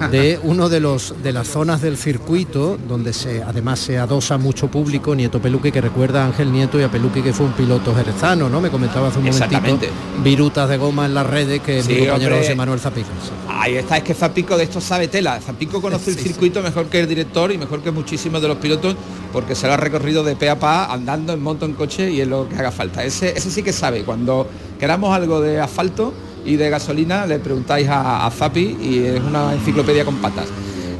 de 0.09 0.39
uno 0.43 0.69
de 0.69 0.79
los 0.79 1.21
de 1.21 1.33
las 1.33 1.49
zonas 1.49 1.81
del 1.81 1.97
circuito 1.97 2.77
donde 2.87 3.11
se 3.11 3.43
además 3.43 3.79
se 3.79 3.97
adosa 3.97 4.37
mucho 4.37 4.69
público, 4.69 5.13
Nieto 5.13 5.41
Peluqui 5.41 5.73
que 5.73 5.81
recuerda 5.81 6.23
a 6.23 6.27
Ángel 6.27 6.49
Nieto 6.49 6.79
y 6.79 6.83
a 6.83 6.89
Peluqui 6.89 7.21
que 7.21 7.33
fue 7.33 7.45
un 7.45 7.51
piloto 7.51 7.93
jerezano, 7.93 8.47
¿no? 8.47 8.61
Me 8.61 8.69
comentaba 8.69 9.09
hace 9.09 9.19
un 9.19 9.25
momentito 9.25 9.87
virutas 10.23 10.69
de 10.69 10.77
goma 10.77 11.07
en 11.07 11.13
las 11.13 11.27
redes 11.27 11.61
que 11.61 11.83
mi 11.83 11.97
compañero 11.97 12.37
José 12.37 12.55
Manuel 12.55 12.79
Zapico. 12.79 13.09
Ahí 13.49 13.75
está, 13.75 13.97
es 13.97 14.03
que 14.03 14.13
Zapico 14.13 14.55
de 14.55 14.63
esto 14.63 14.79
sabe 14.79 15.09
tela. 15.09 15.41
Zapico 15.41 15.81
conoce 15.81 16.11
el 16.11 16.17
circuito 16.19 16.61
mejor 16.61 16.85
que 16.85 17.01
el 17.01 17.07
director 17.09 17.51
y 17.51 17.57
mejor 17.57 17.81
que 17.81 17.91
muchísimos 17.91 18.41
de 18.41 18.47
los 18.47 18.57
pilotos 18.59 18.95
porque 19.33 19.55
se 19.55 19.67
lo 19.67 19.73
ha 19.73 19.77
recorrido 19.77 20.23
de 20.23 20.35
pe 20.35 20.49
a 20.49 20.59
pa 20.59 20.85
andando 20.85 21.33
en 21.33 21.41
moto 21.41 21.65
en 21.65 21.73
coche 21.73 22.11
y 22.11 22.21
es 22.21 22.27
lo 22.27 22.47
que 22.47 22.55
haga 22.55 22.71
falta. 22.71 23.03
Ese, 23.03 23.35
ese 23.35 23.49
sí 23.49 23.63
que 23.63 23.73
sabe 23.73 24.03
cuando 24.03 24.47
queramos 24.79 25.13
algo 25.13 25.41
de 25.41 25.59
asfalto 25.59 26.13
y 26.45 26.55
de 26.55 26.69
gasolina, 26.69 27.25
le 27.25 27.39
preguntáis 27.39 27.87
a, 27.89 28.29
Zapi 28.31 28.77
y 28.79 28.99
es 28.99 29.19
una 29.19 29.53
enciclopedia 29.53 30.05
con 30.05 30.17
patas. 30.17 30.47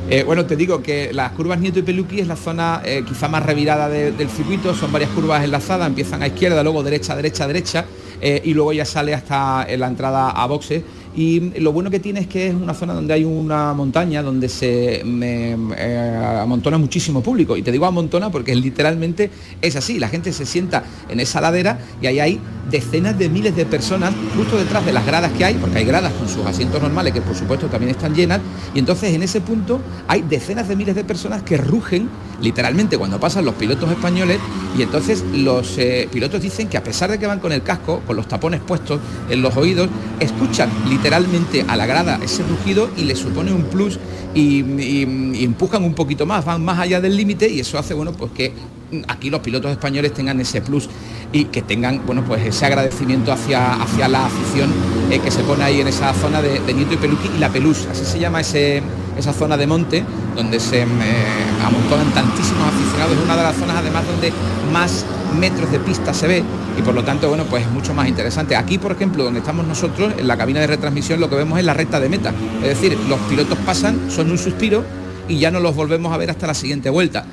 Eh, 0.10 0.24
bueno, 0.24 0.46
te 0.46 0.56
digo 0.56 0.82
que 0.82 1.14
las 1.14 1.32
curvas 1.32 1.60
Nieto 1.60 1.80
y 1.80 1.84
Peluqui 1.84 2.20
es 2.20 2.28
la 2.28 2.36
zona 2.36 2.82
eh, 2.84 3.04
quizá 3.08 3.30
más 3.30 3.44
revirada 3.44 3.88
del 3.88 4.30
circuito, 4.30 4.74
son 4.74 4.92
varias 4.92 5.12
curvas 5.12 5.44
enlazadas, 5.44 5.88
empiezan 5.88 6.22
a 6.24 6.28
izquierda, 6.28 6.62
luego 6.62 6.84
derecha, 6.84 7.16
derecha, 7.16 7.48
derecha, 7.48 7.86
eh, 8.20 8.42
y 8.44 8.54
luego 8.54 8.74
ya 8.74 8.86
sale 8.86 9.14
hasta 9.14 9.66
la 9.78 9.88
entrada 9.88 10.30
a 10.32 10.46
boxes 10.46 10.84
y 11.16 11.60
lo 11.60 11.72
bueno 11.72 11.92
que 11.92 12.00
tiene 12.00 12.22
es 12.22 12.28
que 12.28 12.48
es 12.48 12.56
una 12.56 12.74
zona 12.74 12.94
donde 12.94 13.14
hay 13.14 13.24
una 13.24 13.74
montaña 13.74 14.24
donde 14.24 14.50
se 14.50 15.04
eh, 15.06 16.38
amontona 16.40 16.78
muchísimo 16.80 17.22
público. 17.22 17.56
Y 17.56 17.62
te 17.62 17.72
digo 17.72 17.86
amontona 17.86 18.32
porque 18.32 18.56
literalmente 18.56 19.30
es 19.62 19.76
así. 19.76 20.00
La 20.00 20.10
gente 20.10 20.34
se 20.34 20.46
sienta 20.46 20.84
en 21.10 21.20
esa 21.20 21.40
ladera 21.40 21.80
y 22.02 22.08
ahí 22.08 22.20
hay 22.20 22.40
decenas 22.70 23.18
de 23.18 23.30
miles 23.30 23.56
de 23.56 23.66
personas 23.66 24.14
justo 24.36 24.58
detrás 24.58 24.86
de 24.86 24.94
las 24.94 25.06
gradas 25.06 25.32
que 25.34 25.46
hay, 25.46 25.56
porque 25.56 25.80
hay 25.80 25.86
gradas 25.86 26.14
con 26.14 26.28
sus 26.28 26.46
asientos 26.46 26.82
normales 26.82 27.14
que 27.14 27.22
por 27.22 27.36
supuesto 27.36 27.68
también 27.68 27.92
están 27.92 28.14
llenas. 28.16 28.40
Y 28.74 28.80
entonces 28.80 29.14
en 29.14 29.24
ese 29.24 29.42
punto 29.42 29.82
hay 30.08 30.22
decenas 30.22 30.68
de 30.68 30.76
miles 30.76 30.96
de 30.96 31.04
personas 31.04 31.44
que 31.44 31.58
rugen 31.58 32.10
literalmente 32.42 32.98
cuando 32.98 33.20
pasan 33.20 33.46
los 33.46 33.56
pilotos 33.56 33.90
españoles. 33.92 34.40
Y 34.78 34.82
entonces 34.82 35.24
los 35.34 35.78
eh, 35.78 36.08
pilotos 36.12 36.42
dicen 36.42 36.68
que 36.68 36.78
a 36.78 36.84
pesar 36.84 37.10
de 37.12 37.20
que 37.20 37.28
van 37.28 37.40
con 37.40 37.52
el 37.52 37.64
casco, 37.64 38.02
con 38.06 38.16
los 38.16 38.28
tapones 38.28 38.62
puestos 38.62 39.00
en 39.30 39.42
los 39.42 39.56
oídos, 39.56 39.90
escuchan 40.20 40.70
literalmente 40.90 41.66
a 41.68 41.76
la 41.76 41.86
grada 41.86 42.20
ese 42.24 42.44
rugido 42.44 42.90
y 42.98 43.04
les 43.04 43.20
supone 43.20 43.54
un 43.54 43.64
plus 43.64 44.00
y, 44.34 45.44
empujan 45.44 45.84
un 45.84 45.94
poquito 45.94 46.26
más, 46.26 46.44
van 46.46 46.64
más 46.64 46.80
allá 46.80 47.00
del 47.02 47.16
límite. 47.16 47.50
Y 47.50 47.60
eso 47.60 47.78
hace 47.78 47.94
bueno 47.94 48.14
pues 48.14 48.32
que 48.32 48.54
aquí 49.08 49.30
los 49.30 49.42
pilotos 49.42 49.72
españoles 49.72 50.14
tengan 50.14 50.40
ese 50.40 50.62
plus 50.62 50.90
y 51.34 51.46
que 51.46 51.62
tengan 51.62 52.06
bueno 52.06 52.24
pues 52.24 52.46
ese 52.46 52.66
agradecimiento 52.66 53.34
hacia, 53.34 53.74
hacia 53.74 54.08
la 54.08 54.28
afición 54.28 54.72
eh, 55.12 55.20
que 55.20 55.32
se 55.32 55.44
pone 55.44 55.64
ahí 55.64 55.82
en 55.82 55.88
esa 55.88 56.14
zona 56.14 56.42
de, 56.42 56.62
Nieto 56.74 56.94
y 56.94 56.98
Peluqui 56.98 57.30
y 57.36 57.40
la 57.40 57.50
Pelús, 57.50 57.88
así 57.92 58.06
se 58.06 58.20
llama 58.20 58.40
ese, 58.40 58.82
esa 59.18 59.34
zona 59.34 59.58
de 59.58 59.68
monte 59.68 60.06
donde 60.36 60.60
se 60.60 60.84
eh, 60.84 60.86
amontonan 61.66 62.14
tantísimos 62.14 62.68
aficionados, 62.68 63.18
es 63.18 63.24
una 63.24 63.36
de 63.36 63.44
las 63.44 63.56
zonas 63.58 63.78
además 63.78 64.06
donde 64.08 64.32
más 64.72 65.06
metros 65.38 65.72
de 65.72 65.80
pista 65.80 66.14
se 66.14 66.28
ve 66.28 66.44
y 66.78 66.82
por 66.82 66.94
lo 66.94 67.04
tanto, 67.04 67.30
bueno, 67.30 67.46
pues 67.46 67.66
es 67.66 67.72
mucho 67.72 67.94
más 67.94 68.08
interesante. 68.08 68.56
Aquí, 68.56 68.78
por 68.78 68.92
ejemplo, 68.92 69.24
donde 69.24 69.40
estamos 69.40 69.66
nosotros, 69.68 70.14
en 70.18 70.28
la 70.28 70.38
cabina 70.38 70.60
de 70.60 70.68
retransmisión, 70.68 71.20
lo 71.20 71.30
que 71.30 71.36
vemos 71.36 71.60
es 71.60 71.66
la 71.66 71.74
recta 71.74 72.00
de 72.00 72.10
meta. 72.10 72.34
Es 72.64 72.70
decir, 72.70 72.98
los 73.08 73.20
pilotos 73.22 73.58
pasan, 73.60 74.10
son 74.10 74.32
un 74.32 74.38
suspiro 74.38 74.84
y 75.28 75.38
ya 75.38 75.52
no 75.52 75.60
los 75.60 75.76
volvemos 75.76 76.12
a 76.14 76.18
ver 76.18 76.32
hasta 76.32 76.48
la 76.48 76.54
siguiente 76.54 76.90
vuelta. 76.90 77.26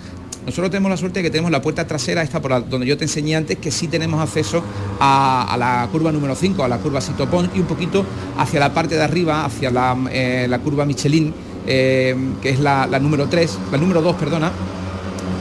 Nosotros 0.46 0.70
tenemos 0.70 0.90
la 0.90 0.96
suerte 0.96 1.20
de 1.20 1.24
que 1.24 1.30
tenemos 1.30 1.50
la 1.50 1.60
puerta 1.60 1.86
trasera, 1.86 2.22
esta 2.22 2.40
por 2.40 2.68
donde 2.68 2.86
yo 2.86 2.96
te 2.96 3.04
enseñé 3.04 3.36
antes, 3.36 3.58
que 3.58 3.70
sí 3.70 3.88
tenemos 3.88 4.20
acceso 4.20 4.62
a, 4.98 5.54
la 5.58 5.86
curva 5.92 6.10
número 6.12 6.34
5, 6.34 6.64
a 6.64 6.68
la 6.68 6.78
curva 6.78 7.00
Sitopón 7.00 7.50
y 7.54 7.60
un 7.60 7.66
poquito 7.66 8.04
hacia 8.38 8.60
la 8.60 8.72
parte 8.72 8.96
de 8.96 9.02
arriba, 9.02 9.44
hacia 9.44 9.70
la, 9.70 9.96
eh, 10.10 10.58
curva 10.64 10.84
Michelin, 10.84 11.34
eh, 11.66 12.16
que 12.42 12.50
es 12.50 12.60
la, 12.60 12.86
la 12.86 12.98
número 12.98 13.28
3, 13.28 13.58
la 13.70 13.78
número 13.78 14.00
2, 14.00 14.16
perdona, 14.16 14.50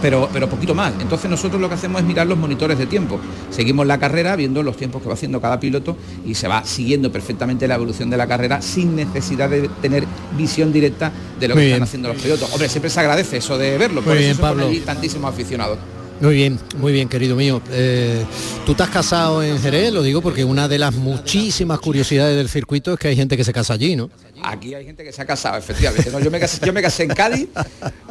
pero, 0.02 0.30
pero 0.32 0.50
poquito 0.50 0.74
más. 0.76 0.94
Entonces 1.00 1.30
nosotros 1.30 1.62
lo 1.62 1.70
que 1.70 1.76
hacemos 1.76 2.02
es 2.02 2.08
mirar 2.08 2.28
los 2.28 2.38
monitores 2.38 2.78
de 2.78 2.86
tiempo. 2.86 3.20
Seguimos 3.52 3.86
la 3.88 4.00
carrera 4.00 4.36
viendo 4.36 4.64
los 4.64 4.78
tiempos 4.78 5.02
que 5.02 5.08
va 5.08 5.14
haciendo 5.14 5.42
cada 5.42 5.60
piloto 5.60 5.98
y 6.26 6.36
se 6.36 6.48
va 6.48 6.64
siguiendo 6.66 7.12
perfectamente 7.12 7.68
la 7.68 7.76
evolución 7.76 8.10
de 8.10 8.18
la 8.18 8.28
carrera 8.28 8.62
sin 8.62 8.96
necesidad 8.96 9.50
de 9.50 9.70
tener 9.82 10.06
visión 10.38 10.72
directa 10.72 11.12
de 11.40 11.48
lo 11.48 11.56
que 11.56 11.68
están 11.68 11.84
haciendo 11.84 12.10
los 12.10 12.22
pilotos. 12.22 12.52
Hombre, 12.52 12.70
siempre 12.70 12.90
se 12.90 13.00
agradece 13.00 13.38
eso 13.38 13.58
de 13.58 13.78
verlo, 13.78 14.02
por 14.02 14.18
eso 14.18 14.42
Pablo. 14.42 14.70
tantísimos 14.86 15.32
aficionados. 15.34 15.78
Muy 16.22 16.36
bien, 16.36 16.60
muy 16.78 16.92
bien, 16.92 17.08
querido 17.08 17.38
mío. 17.38 17.62
Eh, 17.72 18.26
tú 18.66 18.76
te 18.76 18.84
has 18.84 18.90
casado 18.90 19.42
en 19.42 19.58
Jerez, 19.58 19.94
lo 19.94 20.04
digo 20.04 20.22
porque 20.22 20.44
una 20.44 20.68
de 20.68 20.78
las 20.78 20.94
muchísimas 20.94 21.80
curiosidades 21.80 22.36
del 22.36 22.50
circuito 22.50 22.94
es 22.94 23.00
que 23.00 23.08
hay 23.08 23.16
gente 23.16 23.38
que 23.38 23.46
se 23.46 23.54
casa 23.54 23.74
allí, 23.74 23.96
¿no? 23.96 24.10
Aquí 24.44 24.74
hay 24.74 24.86
gente 24.86 25.06
que 25.06 25.14
se 25.14 25.22
ha 25.22 25.26
casado, 25.26 25.58
efectivamente. 25.58 26.12
yo, 26.22 26.30
me 26.30 26.40
casé, 26.40 26.66
yo 26.66 26.74
me 26.74 26.82
casé 26.82 27.04
en 27.04 27.10
Cádiz 27.10 27.48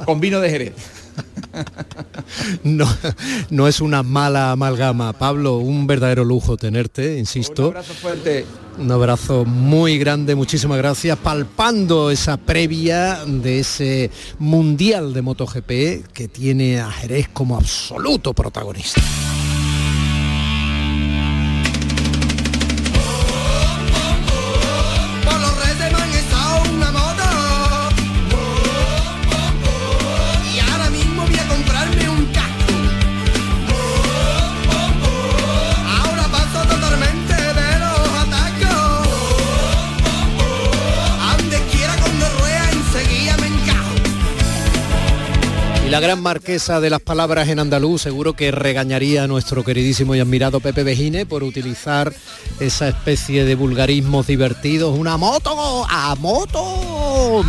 con 0.07 0.21
vino 0.21 0.41
de 0.41 0.49
Jerez. 0.49 0.73
No, 2.63 2.87
no 3.51 3.69
es 3.69 3.81
una 3.81 4.03
mala 4.03 4.53
amalgama. 4.53 5.13
Pablo, 5.13 5.59
un 5.59 5.87
verdadero 5.87 6.25
lujo 6.25 6.57
tenerte, 6.57 7.19
insisto. 7.19 7.63
Un 7.63 7.69
abrazo 7.69 7.95
fuerte. 7.95 8.47
Un 8.79 8.93
abrazo 8.93 9.45
muy 9.45 9.99
grande, 9.99 10.35
muchísimas 10.35 10.79
gracias. 10.79 11.19
Palpando 11.19 12.11
esa 12.11 12.37
previa 12.37 13.25
de 13.27 13.61
ese 13.61 14.11
Mundial 14.39 15.13
de 15.13 15.23
MotoGP 15.23 16.13
que 16.13 16.29
tiene 16.29 16.81
a 16.81 16.91
Jerez 16.91 17.29
como 17.33 17.57
absoluto 17.57 18.35
protagonista. 18.35 19.01
La 45.99 46.03
gran 46.07 46.23
marquesa 46.23 46.81
de 46.81 46.91
las 46.91 47.01
palabras 47.01 47.49
en 47.49 47.59
andaluz 47.59 48.03
seguro 48.03 48.35
que 48.35 48.53
regañaría 48.53 49.25
a 49.25 49.27
nuestro 49.27 49.65
queridísimo 49.65 50.15
y 50.15 50.21
admirado 50.21 50.61
Pepe 50.61 50.85
Bejine 50.85 51.27
por 51.27 51.43
utilizar 51.43 52.15
esa 52.61 52.87
especie 52.87 53.45
de 53.45 53.57
vulgarismos 53.57 54.29
divertidos. 54.29 54.97
¡Una 54.97 55.17
moto! 55.17 55.85
¡A 55.89 56.15
moto! 56.15 57.45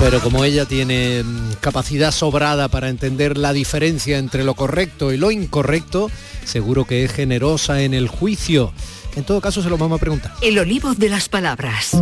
Pero 0.00 0.18
como 0.20 0.44
ella 0.44 0.64
tiene 0.64 1.22
mm, 1.22 1.52
capacidad 1.60 2.10
sobrada 2.10 2.66
para 2.66 2.88
entender 2.88 3.38
la 3.38 3.52
diferencia 3.52 4.18
entre 4.18 4.42
lo 4.42 4.54
correcto 4.54 5.12
y 5.12 5.16
lo 5.16 5.30
incorrecto, 5.30 6.10
seguro 6.44 6.86
que 6.86 7.04
es 7.04 7.12
generosa 7.12 7.82
en 7.82 7.94
el 7.94 8.08
juicio. 8.08 8.72
En 9.14 9.22
todo 9.22 9.40
caso, 9.40 9.62
se 9.62 9.70
lo 9.70 9.78
vamos 9.78 9.98
a 9.98 10.00
preguntar. 10.00 10.32
El 10.40 10.58
olivo 10.58 10.94
de 10.94 11.08
las 11.08 11.28
palabras. 11.28 11.96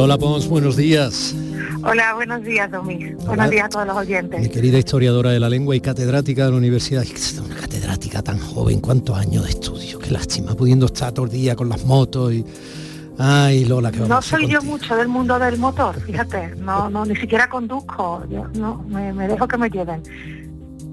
Lola 0.00 0.16
Pons, 0.16 0.48
buenos 0.48 0.78
días. 0.78 1.36
Hola, 1.84 2.14
buenos 2.14 2.42
días, 2.42 2.70
Domi. 2.70 3.12
Buenos 3.26 3.50
días 3.50 3.66
a 3.66 3.68
todos 3.68 3.86
los 3.86 3.96
oyentes. 3.98 4.40
Mi 4.40 4.48
querida 4.48 4.78
historiadora 4.78 5.30
de 5.30 5.38
la 5.38 5.50
lengua 5.50 5.76
y 5.76 5.82
catedrática 5.82 6.46
de 6.46 6.52
la 6.52 6.56
universidad. 6.56 7.04
Una 7.44 7.56
catedrática 7.56 8.22
tan 8.22 8.38
joven, 8.38 8.80
¿cuántos 8.80 9.18
años 9.18 9.44
de 9.44 9.50
estudio? 9.50 9.98
Qué 9.98 10.10
lástima, 10.10 10.54
pudiendo 10.54 10.86
estar 10.86 11.12
todo 11.12 11.26
el 11.26 11.32
día 11.32 11.54
con 11.54 11.68
las 11.68 11.84
motos 11.84 12.32
y... 12.32 12.46
Ay, 13.18 13.66
Lola, 13.66 13.92
que 13.92 13.98
No 13.98 14.22
soy 14.22 14.48
yo 14.48 14.62
mucho 14.62 14.96
del 14.96 15.08
mundo 15.08 15.38
del 15.38 15.58
motor, 15.58 16.00
fíjate. 16.00 16.54
No, 16.56 16.88
no, 16.88 17.04
ni 17.04 17.14
siquiera 17.16 17.50
conduzco. 17.50 18.24
Yo, 18.30 18.46
no, 18.54 18.82
me, 18.88 19.12
me 19.12 19.28
dejo 19.28 19.46
que 19.46 19.58
me 19.58 19.68
lleven. 19.68 20.02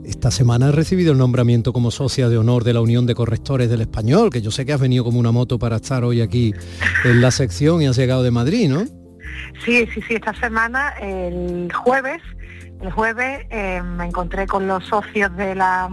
Esta 0.08 0.32
semana 0.32 0.70
has 0.70 0.76
recibido 0.76 1.12
el 1.12 1.18
nombramiento 1.18 1.74
como 1.74 1.92
socia 1.92 2.30
de 2.30 2.38
honor 2.38 2.64
de 2.64 2.72
la 2.74 2.80
Unión 2.80 3.06
de 3.06 3.14
Correctores 3.14 3.70
del 3.70 3.82
Español, 3.82 4.30
que 4.30 4.42
yo 4.42 4.52
sé 4.52 4.66
que 4.66 4.72
has 4.72 4.80
venido 4.80 5.04
como 5.04 5.20
una 5.20 5.34
moto 5.34 5.60
para 5.60 5.76
estar 5.76 6.06
hoy 6.06 6.22
aquí 6.22 6.54
en 7.04 7.20
la 7.20 7.30
sección 7.30 7.82
y 7.82 7.88
has 7.88 7.98
llegado 7.98 8.24
de 8.24 8.32
Madrid, 8.32 8.70
¿no? 8.70 8.86
Sí, 9.66 9.86
sí, 9.94 10.02
sí, 10.08 10.16
esta 10.16 10.34
semana, 10.36 10.94
el 11.02 11.70
jueves, 11.74 12.22
el 12.80 12.90
jueves 12.90 13.48
eh, 13.50 13.82
me 13.82 14.06
encontré 14.06 14.48
con 14.48 14.66
los 14.66 14.86
socios 14.86 15.36
de 15.36 15.56
la 15.56 15.90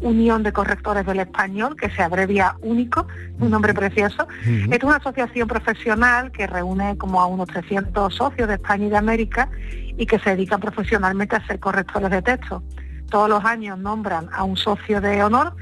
Unión 0.00 0.42
de 0.42 0.52
Correctores 0.52 1.04
del 1.04 1.20
Español, 1.20 1.76
que 1.76 1.90
se 1.90 2.00
abrevia 2.00 2.56
Único, 2.62 3.06
un 3.38 3.50
nombre 3.50 3.74
precioso. 3.74 4.26
Es 4.46 4.82
una 4.82 4.96
asociación 4.96 5.46
profesional 5.46 6.32
que 6.32 6.46
reúne 6.46 6.96
como 6.96 7.20
a 7.20 7.26
unos 7.26 7.48
300 7.48 8.14
socios 8.14 8.48
de 8.48 8.54
España 8.54 8.86
y 8.86 8.88
de 8.88 8.96
América 8.96 9.50
y 9.98 10.06
que 10.06 10.18
se 10.20 10.30
dedican 10.30 10.58
profesionalmente 10.58 11.36
a 11.36 11.46
ser 11.46 11.60
correctores 11.60 12.10
de 12.10 12.22
texto. 12.22 12.62
Todos 13.10 13.28
los 13.28 13.44
años 13.44 13.78
nombran 13.78 14.28
a 14.32 14.44
un 14.44 14.56
socio 14.56 15.00
de 15.00 15.22
honor 15.22 15.54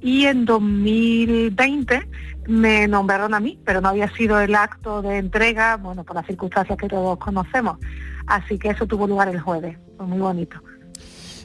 y 0.00 0.26
en 0.26 0.44
2020 0.44 2.08
me 2.46 2.86
nombraron 2.86 3.34
a 3.34 3.40
mí, 3.40 3.58
pero 3.64 3.80
no 3.80 3.88
había 3.88 4.12
sido 4.14 4.38
el 4.38 4.54
acto 4.54 5.00
de 5.02 5.18
entrega, 5.18 5.76
bueno, 5.76 6.04
por 6.04 6.16
las 6.16 6.26
circunstancias 6.26 6.76
que 6.76 6.88
todos 6.88 7.18
conocemos. 7.18 7.78
Así 8.26 8.58
que 8.58 8.68
eso 8.68 8.86
tuvo 8.86 9.06
lugar 9.06 9.28
el 9.28 9.40
jueves, 9.40 9.76
fue 9.96 10.06
muy 10.06 10.18
bonito. 10.18 10.56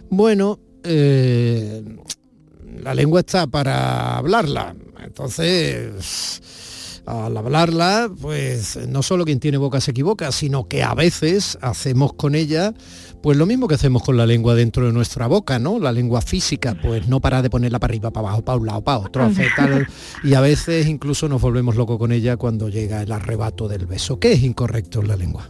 Bueno, 0.09 0.59
eh, 0.83 1.83
la 2.81 2.93
lengua 2.93 3.21
está 3.21 3.47
para 3.47 4.17
hablarla, 4.17 4.75
entonces 5.03 6.41
al 7.05 7.35
hablarla, 7.37 8.09
pues 8.21 8.77
no 8.87 9.01
solo 9.01 9.25
quien 9.25 9.39
tiene 9.39 9.57
boca 9.57 9.81
se 9.81 9.91
equivoca, 9.91 10.31
sino 10.31 10.67
que 10.67 10.83
a 10.83 10.93
veces 10.93 11.57
hacemos 11.61 12.13
con 12.13 12.35
ella 12.35 12.73
pues 13.21 13.37
lo 13.37 13.45
mismo 13.45 13.67
que 13.67 13.75
hacemos 13.75 14.03
con 14.03 14.17
la 14.17 14.25
lengua 14.25 14.55
dentro 14.55 14.85
de 14.85 14.93
nuestra 14.93 15.27
boca, 15.27 15.59
¿no? 15.59 15.79
La 15.79 15.91
lengua 15.91 16.21
física, 16.21 16.75
pues 16.81 17.07
no 17.07 17.19
para 17.19 17.41
de 17.41 17.49
ponerla 17.49 17.79
para 17.79 17.91
arriba, 17.91 18.11
para 18.11 18.27
abajo, 18.27 18.43
para 18.43 18.57
un 18.57 18.65
lado, 18.65 18.81
para 18.81 18.99
otro, 18.99 19.23
hace 19.23 19.47
tal, 19.55 19.87
y 20.23 20.33
a 20.33 20.41
veces 20.41 20.87
incluso 20.87 21.27
nos 21.27 21.41
volvemos 21.41 21.75
locos 21.75 21.97
con 21.97 22.11
ella 22.11 22.37
cuando 22.37 22.69
llega 22.69 23.01
el 23.01 23.11
arrebato 23.11 23.67
del 23.67 23.85
beso. 23.85 24.19
¿Qué 24.19 24.33
es 24.33 24.43
incorrecto 24.43 25.01
en 25.01 25.07
la 25.07 25.15
lengua? 25.15 25.49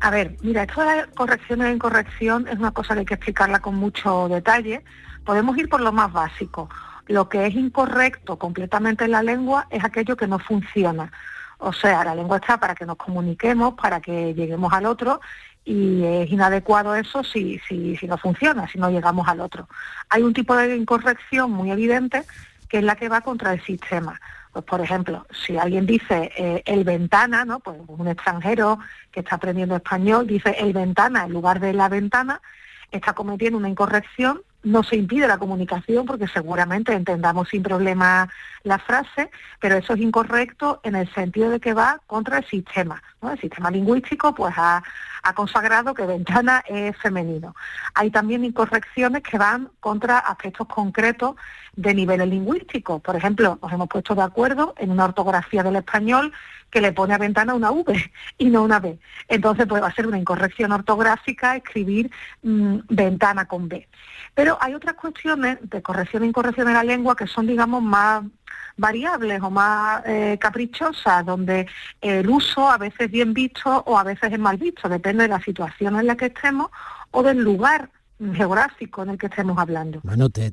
A 0.00 0.10
ver, 0.10 0.36
mira, 0.42 0.62
esto 0.62 0.80
de 0.80 0.86
la 0.86 1.06
corrección 1.08 1.62
e 1.62 1.72
incorrección 1.72 2.46
es 2.48 2.58
una 2.58 2.70
cosa 2.70 2.94
que 2.94 3.00
hay 3.00 3.06
que 3.06 3.14
explicarla 3.14 3.60
con 3.60 3.74
mucho 3.74 4.28
detalle. 4.28 4.84
Podemos 5.24 5.58
ir 5.58 5.68
por 5.68 5.80
lo 5.80 5.92
más 5.92 6.12
básico. 6.12 6.68
Lo 7.06 7.28
que 7.28 7.46
es 7.46 7.54
incorrecto 7.54 8.38
completamente 8.38 9.04
en 9.04 9.10
la 9.10 9.22
lengua 9.22 9.66
es 9.70 9.84
aquello 9.84 10.16
que 10.16 10.28
no 10.28 10.38
funciona. 10.38 11.10
O 11.58 11.72
sea, 11.72 12.04
la 12.04 12.14
lengua 12.14 12.36
está 12.36 12.60
para 12.60 12.74
que 12.76 12.86
nos 12.86 12.96
comuniquemos, 12.96 13.74
para 13.74 14.00
que 14.00 14.32
lleguemos 14.34 14.72
al 14.72 14.86
otro 14.86 15.20
y 15.68 16.02
es 16.02 16.30
inadecuado 16.30 16.94
eso 16.94 17.22
si, 17.22 17.58
si, 17.68 17.94
si 17.98 18.06
no 18.06 18.16
funciona, 18.16 18.66
si 18.68 18.78
no 18.78 18.90
llegamos 18.90 19.28
al 19.28 19.42
otro. 19.42 19.68
Hay 20.08 20.22
un 20.22 20.32
tipo 20.32 20.56
de 20.56 20.74
incorrección 20.74 21.50
muy 21.50 21.70
evidente 21.70 22.24
que 22.70 22.78
es 22.78 22.84
la 22.84 22.96
que 22.96 23.10
va 23.10 23.20
contra 23.20 23.52
el 23.52 23.62
sistema. 23.62 24.18
Pues, 24.50 24.64
por 24.64 24.80
ejemplo, 24.80 25.26
si 25.44 25.58
alguien 25.58 25.84
dice 25.84 26.32
eh, 26.38 26.62
el 26.64 26.84
ventana, 26.84 27.44
¿no? 27.44 27.60
Pues 27.60 27.76
un 27.86 28.08
extranjero 28.08 28.78
que 29.12 29.20
está 29.20 29.36
aprendiendo 29.36 29.76
español 29.76 30.26
dice 30.26 30.56
el 30.58 30.72
ventana 30.72 31.24
en 31.24 31.32
lugar 31.34 31.60
de 31.60 31.74
la 31.74 31.90
ventana, 31.90 32.40
está 32.90 33.12
cometiendo 33.12 33.58
una 33.58 33.68
incorrección 33.68 34.40
no 34.62 34.82
se 34.82 34.96
impide 34.96 35.28
la 35.28 35.38
comunicación 35.38 36.04
porque 36.04 36.26
seguramente 36.26 36.92
entendamos 36.92 37.48
sin 37.48 37.62
problema 37.62 38.28
la 38.64 38.78
frase, 38.78 39.30
pero 39.60 39.76
eso 39.76 39.94
es 39.94 40.00
incorrecto 40.00 40.80
en 40.82 40.96
el 40.96 41.12
sentido 41.14 41.50
de 41.50 41.60
que 41.60 41.74
va 41.74 42.00
contra 42.06 42.38
el 42.38 42.44
sistema. 42.46 43.02
El 43.22 43.38
sistema 43.38 43.70
lingüístico 43.70 44.34
pues 44.34 44.54
ha, 44.56 44.82
consagrado 45.34 45.94
que 45.94 46.06
ventana 46.06 46.62
es 46.66 46.96
femenino. 46.96 47.54
Hay 47.94 48.10
también 48.10 48.44
incorrecciones 48.44 49.22
que 49.22 49.38
van 49.38 49.70
contra 49.80 50.18
aspectos 50.18 50.66
concretos 50.66 51.36
de 51.74 51.94
niveles 51.94 52.28
lingüísticos. 52.28 53.00
Por 53.00 53.16
ejemplo, 53.16 53.58
nos 53.62 53.72
hemos 53.72 53.88
puesto 53.88 54.14
de 54.14 54.22
acuerdo 54.22 54.74
en 54.78 54.90
una 54.90 55.04
ortografía 55.04 55.62
del 55.62 55.76
español 55.76 56.32
que 56.70 56.80
le 56.80 56.92
pone 56.92 57.14
a 57.14 57.18
ventana 57.18 57.54
una 57.54 57.70
V 57.70 58.10
y 58.38 58.46
no 58.46 58.62
una 58.62 58.80
B. 58.80 58.98
Entonces 59.28 59.66
pues 59.66 59.82
va 59.82 59.88
a 59.88 59.94
ser 59.94 60.06
una 60.06 60.18
incorrección 60.18 60.72
ortográfica 60.72 61.56
escribir 61.56 62.10
mm, 62.42 62.78
ventana 62.88 63.46
con 63.46 63.68
B. 63.68 63.88
Pero 64.34 64.58
hay 64.60 64.74
otras 64.74 64.94
cuestiones 64.94 65.58
de 65.62 65.82
corrección 65.82 66.22
e 66.22 66.26
incorrección 66.26 66.68
en 66.68 66.74
la 66.74 66.84
lengua 66.84 67.16
que 67.16 67.26
son, 67.26 67.46
digamos, 67.46 67.82
más 67.82 68.24
variables 68.78 69.42
o 69.42 69.50
más 69.50 70.02
eh, 70.06 70.38
caprichosas, 70.40 71.26
donde 71.26 71.66
el 72.00 72.28
uso 72.30 72.70
a 72.70 72.78
veces 72.78 73.00
es 73.00 73.10
bien 73.10 73.34
visto 73.34 73.82
o 73.86 73.98
a 73.98 74.04
veces 74.04 74.32
es 74.32 74.38
mal 74.38 74.56
visto, 74.56 74.88
depende 74.88 75.24
de 75.24 75.28
la 75.28 75.40
situación 75.42 75.98
en 75.98 76.06
la 76.06 76.16
que 76.16 76.26
estemos 76.26 76.70
o 77.10 77.22
del 77.22 77.38
lugar 77.38 77.90
geográfico 78.34 79.02
en 79.02 79.10
el 79.10 79.18
que 79.18 79.26
estemos 79.26 79.58
hablando. 79.58 80.00
Bueno, 80.02 80.28
te, 80.28 80.52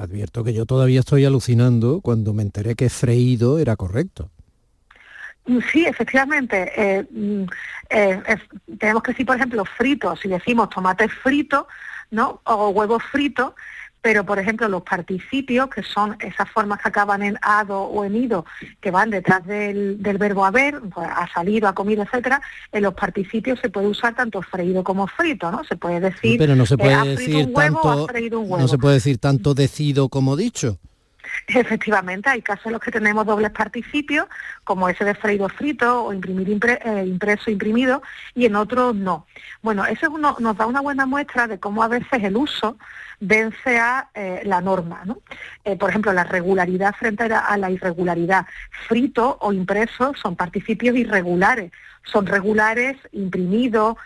advierto 0.00 0.42
que 0.42 0.52
yo 0.52 0.66
todavía 0.66 1.00
estoy 1.00 1.24
alucinando 1.24 2.00
cuando 2.00 2.32
me 2.32 2.42
enteré 2.42 2.74
que 2.74 2.88
freído 2.88 3.58
era 3.58 3.76
correcto. 3.76 4.30
Mm, 5.46 5.58
sí, 5.72 5.84
efectivamente. 5.84 6.72
Eh, 6.76 7.06
mm, 7.10 7.44
eh, 7.90 8.22
tenemos 8.78 9.02
que 9.02 9.12
decir, 9.12 9.26
por 9.26 9.36
ejemplo, 9.36 9.64
frito. 9.64 10.16
Si 10.16 10.28
decimos 10.28 10.70
tomate 10.70 11.08
frito, 11.08 11.68
¿no? 12.10 12.40
O 12.44 12.70
huevos 12.70 13.02
fritos, 13.04 13.54
pero 14.08 14.24
por 14.24 14.38
ejemplo 14.38 14.70
los 14.70 14.84
participios, 14.84 15.68
que 15.68 15.82
son 15.82 16.16
esas 16.20 16.48
formas 16.48 16.80
que 16.80 16.88
acaban 16.88 17.22
en 17.22 17.38
ado 17.42 17.82
o 17.82 18.06
en 18.06 18.16
ido, 18.16 18.46
que 18.80 18.90
van 18.90 19.10
detrás 19.10 19.44
del, 19.44 19.98
verbo 20.00 20.46
haber, 20.46 20.80
pues, 20.80 21.06
ha 21.06 21.30
salido, 21.30 21.68
ha 21.68 21.74
comido, 21.74 22.04
etcétera, 22.04 22.40
en 22.72 22.84
los 22.84 22.94
participios 22.94 23.60
se 23.60 23.68
puede 23.68 23.86
usar 23.86 24.14
tanto 24.14 24.40
freído 24.40 24.82
como 24.82 25.06
frito, 25.08 25.50
¿no? 25.50 25.62
Se 25.62 25.76
puede 25.76 26.00
decir, 26.00 26.38
pero 26.38 26.56
no 26.56 26.64
se 26.64 26.78
puede 26.78 27.16
decir 27.16 27.52
tanto, 27.52 28.08
no 28.30 28.66
se 28.68 28.78
puede 28.78 28.94
decir 28.94 29.18
tanto 29.18 29.52
decido 29.52 30.08
como 30.08 30.36
dicho. 30.36 30.78
Efectivamente, 31.48 32.30
hay 32.30 32.40
casos 32.40 32.66
en 32.66 32.72
los 32.72 32.80
que 32.80 32.90
tenemos 32.90 33.26
dobles 33.26 33.50
participios, 33.50 34.26
como 34.64 34.88
ese 34.88 35.04
de 35.04 35.14
freído 35.14 35.50
frito 35.50 36.04
o 36.04 36.14
imprimir 36.14 36.48
eh, 36.64 37.04
impreso 37.06 37.50
imprimido, 37.50 38.02
y 38.34 38.46
en 38.46 38.56
otros 38.56 38.94
no. 38.94 39.26
Bueno, 39.62 39.84
eso 39.84 40.08
nos 40.16 40.56
da 40.56 40.66
una 40.66 40.80
buena 40.80 41.06
muestra 41.06 41.46
de 41.46 41.58
cómo 41.58 41.82
a 41.82 41.88
veces 41.88 42.22
el 42.22 42.36
uso 42.36 42.78
vence 43.20 43.78
a 43.78 44.10
eh, 44.14 44.42
la 44.44 44.60
norma. 44.60 45.02
¿no? 45.04 45.18
Eh, 45.64 45.76
por 45.76 45.90
ejemplo, 45.90 46.12
la 46.12 46.24
regularidad 46.24 46.94
frente 46.94 47.24
a 47.24 47.56
la 47.56 47.70
irregularidad. 47.70 48.46
Frito 48.88 49.38
o 49.40 49.52
impreso 49.52 50.14
son 50.14 50.36
participios 50.36 50.96
irregulares, 50.96 51.72
son 52.04 52.26
regulares, 52.26 52.96
imprimido, 53.12 53.96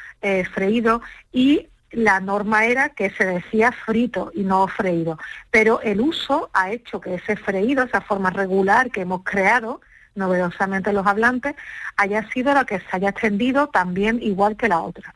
freído, 0.53 1.03
y 1.33 1.69
la 1.93 2.21
norma 2.21 2.65
era 2.65 2.89
que 2.89 3.11
se 3.11 3.25
decía 3.25 3.71
frito 3.71 4.33
y 4.35 4.43
no 4.43 4.67
freído, 4.67 5.19
pero 5.51 5.81
el 5.83 6.01
uso 6.01 6.51
ha 6.53 6.73
hecho 6.73 7.01
que 7.01 7.15
ese 7.15 7.37
freído, 7.37 7.85
esa 7.85 8.01
forma 8.01 8.31
regular 8.31 8.91
que 8.91 9.03
hemos 9.03 9.23
creado 9.23 9.81
novedosamente 10.15 10.93
los 10.93 11.07
hablantes, 11.07 11.55
haya 11.97 12.29
sido 12.31 12.53
la 12.55 12.65
que 12.65 12.81
se 12.81 12.87
haya 12.91 13.11
extendido 13.11 13.69
también 13.69 14.23
igual 14.23 14.57
que 14.57 14.69
la 14.69 14.81
otra. 14.81 15.15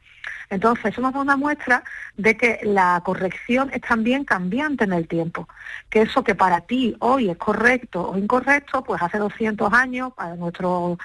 Entonces, 0.50 0.86
eso 0.86 1.00
nos 1.00 1.12
da 1.12 1.20
una 1.20 1.36
muestra 1.36 1.82
de 2.16 2.36
que 2.36 2.60
la 2.62 3.00
corrección 3.04 3.70
es 3.72 3.80
también 3.82 4.24
cambiante 4.24 4.84
en 4.84 4.92
el 4.92 5.08
tiempo, 5.08 5.48
que 5.90 6.02
eso 6.02 6.22
que 6.24 6.34
para 6.34 6.62
ti 6.62 6.96
hoy 7.00 7.30
es 7.30 7.36
correcto 7.36 8.10
o 8.10 8.18
incorrecto, 8.18 8.82
pues 8.84 9.02
hace 9.02 9.18
200 9.18 9.72
años, 9.72 10.12
para 10.14 10.36
nuestro 10.36 10.98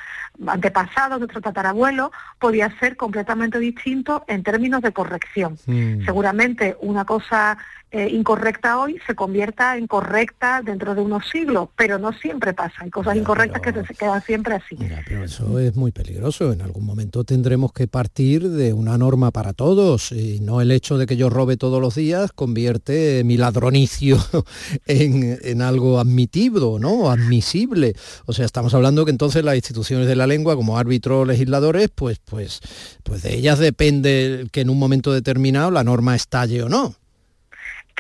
antepasado, 0.47 1.17
nuestro 1.17 1.41
tatarabuelo, 1.41 2.11
podía 2.39 2.69
ser 2.79 2.97
completamente 2.97 3.59
distinto 3.59 4.23
en 4.27 4.43
términos 4.43 4.81
de 4.81 4.91
corrección. 4.91 5.57
Seguramente 6.05 6.77
una 6.81 7.05
cosa 7.05 7.57
eh, 7.91 8.07
incorrecta 8.09 8.79
hoy 8.79 8.99
se 9.05 9.15
convierta 9.15 9.75
en 9.75 9.85
correcta 9.85 10.61
dentro 10.63 10.95
de 10.95 11.01
unos 11.01 11.27
siglos, 11.29 11.67
pero 11.75 11.99
no 11.99 12.13
siempre 12.13 12.53
pasa. 12.53 12.75
Hay 12.79 12.89
cosas 12.89 13.17
incorrectas 13.17 13.61
que 13.61 13.73
se 13.85 13.93
quedan 13.93 14.21
siempre 14.21 14.55
así. 14.55 14.77
pero 15.05 15.25
eso 15.25 15.59
es 15.59 15.75
muy 15.75 15.91
peligroso. 15.91 16.53
En 16.53 16.61
algún 16.61 16.85
momento 16.85 17.25
tendremos 17.25 17.73
que 17.73 17.87
partir 17.87 18.49
de 18.49 18.71
una 18.71 18.97
norma 18.97 19.31
para 19.31 19.51
todos 19.51 20.13
y 20.13 20.39
no 20.39 20.61
el 20.61 20.71
hecho 20.71 20.97
de 20.97 21.05
que 21.05 21.17
yo 21.17 21.29
robe 21.29 21.57
todos 21.57 21.81
los 21.81 21.95
días 21.95 22.31
convierte 22.31 23.23
mi 23.25 23.35
ladronicio 23.35 24.17
en, 24.85 25.37
en 25.43 25.61
algo 25.61 25.99
admitido, 25.99 26.79
¿no? 26.79 27.11
Admisible. 27.11 27.93
O 28.25 28.31
sea, 28.31 28.45
estamos 28.45 28.73
hablando 28.73 29.03
que 29.03 29.11
entonces 29.11 29.43
las 29.43 29.55
instituciones 29.55 30.07
de 30.07 30.15
la 30.15 30.27
lengua, 30.27 30.55
como 30.55 30.77
árbitros 30.77 31.27
legisladores, 31.27 31.89
pues, 31.93 32.19
pues, 32.23 32.61
pues 33.03 33.23
de 33.23 33.35
ellas 33.35 33.59
depende 33.59 34.47
que 34.53 34.61
en 34.61 34.69
un 34.69 34.79
momento 34.79 35.11
determinado 35.11 35.71
la 35.71 35.83
norma 35.83 36.15
estalle 36.15 36.63
o 36.63 36.69
no. 36.69 36.95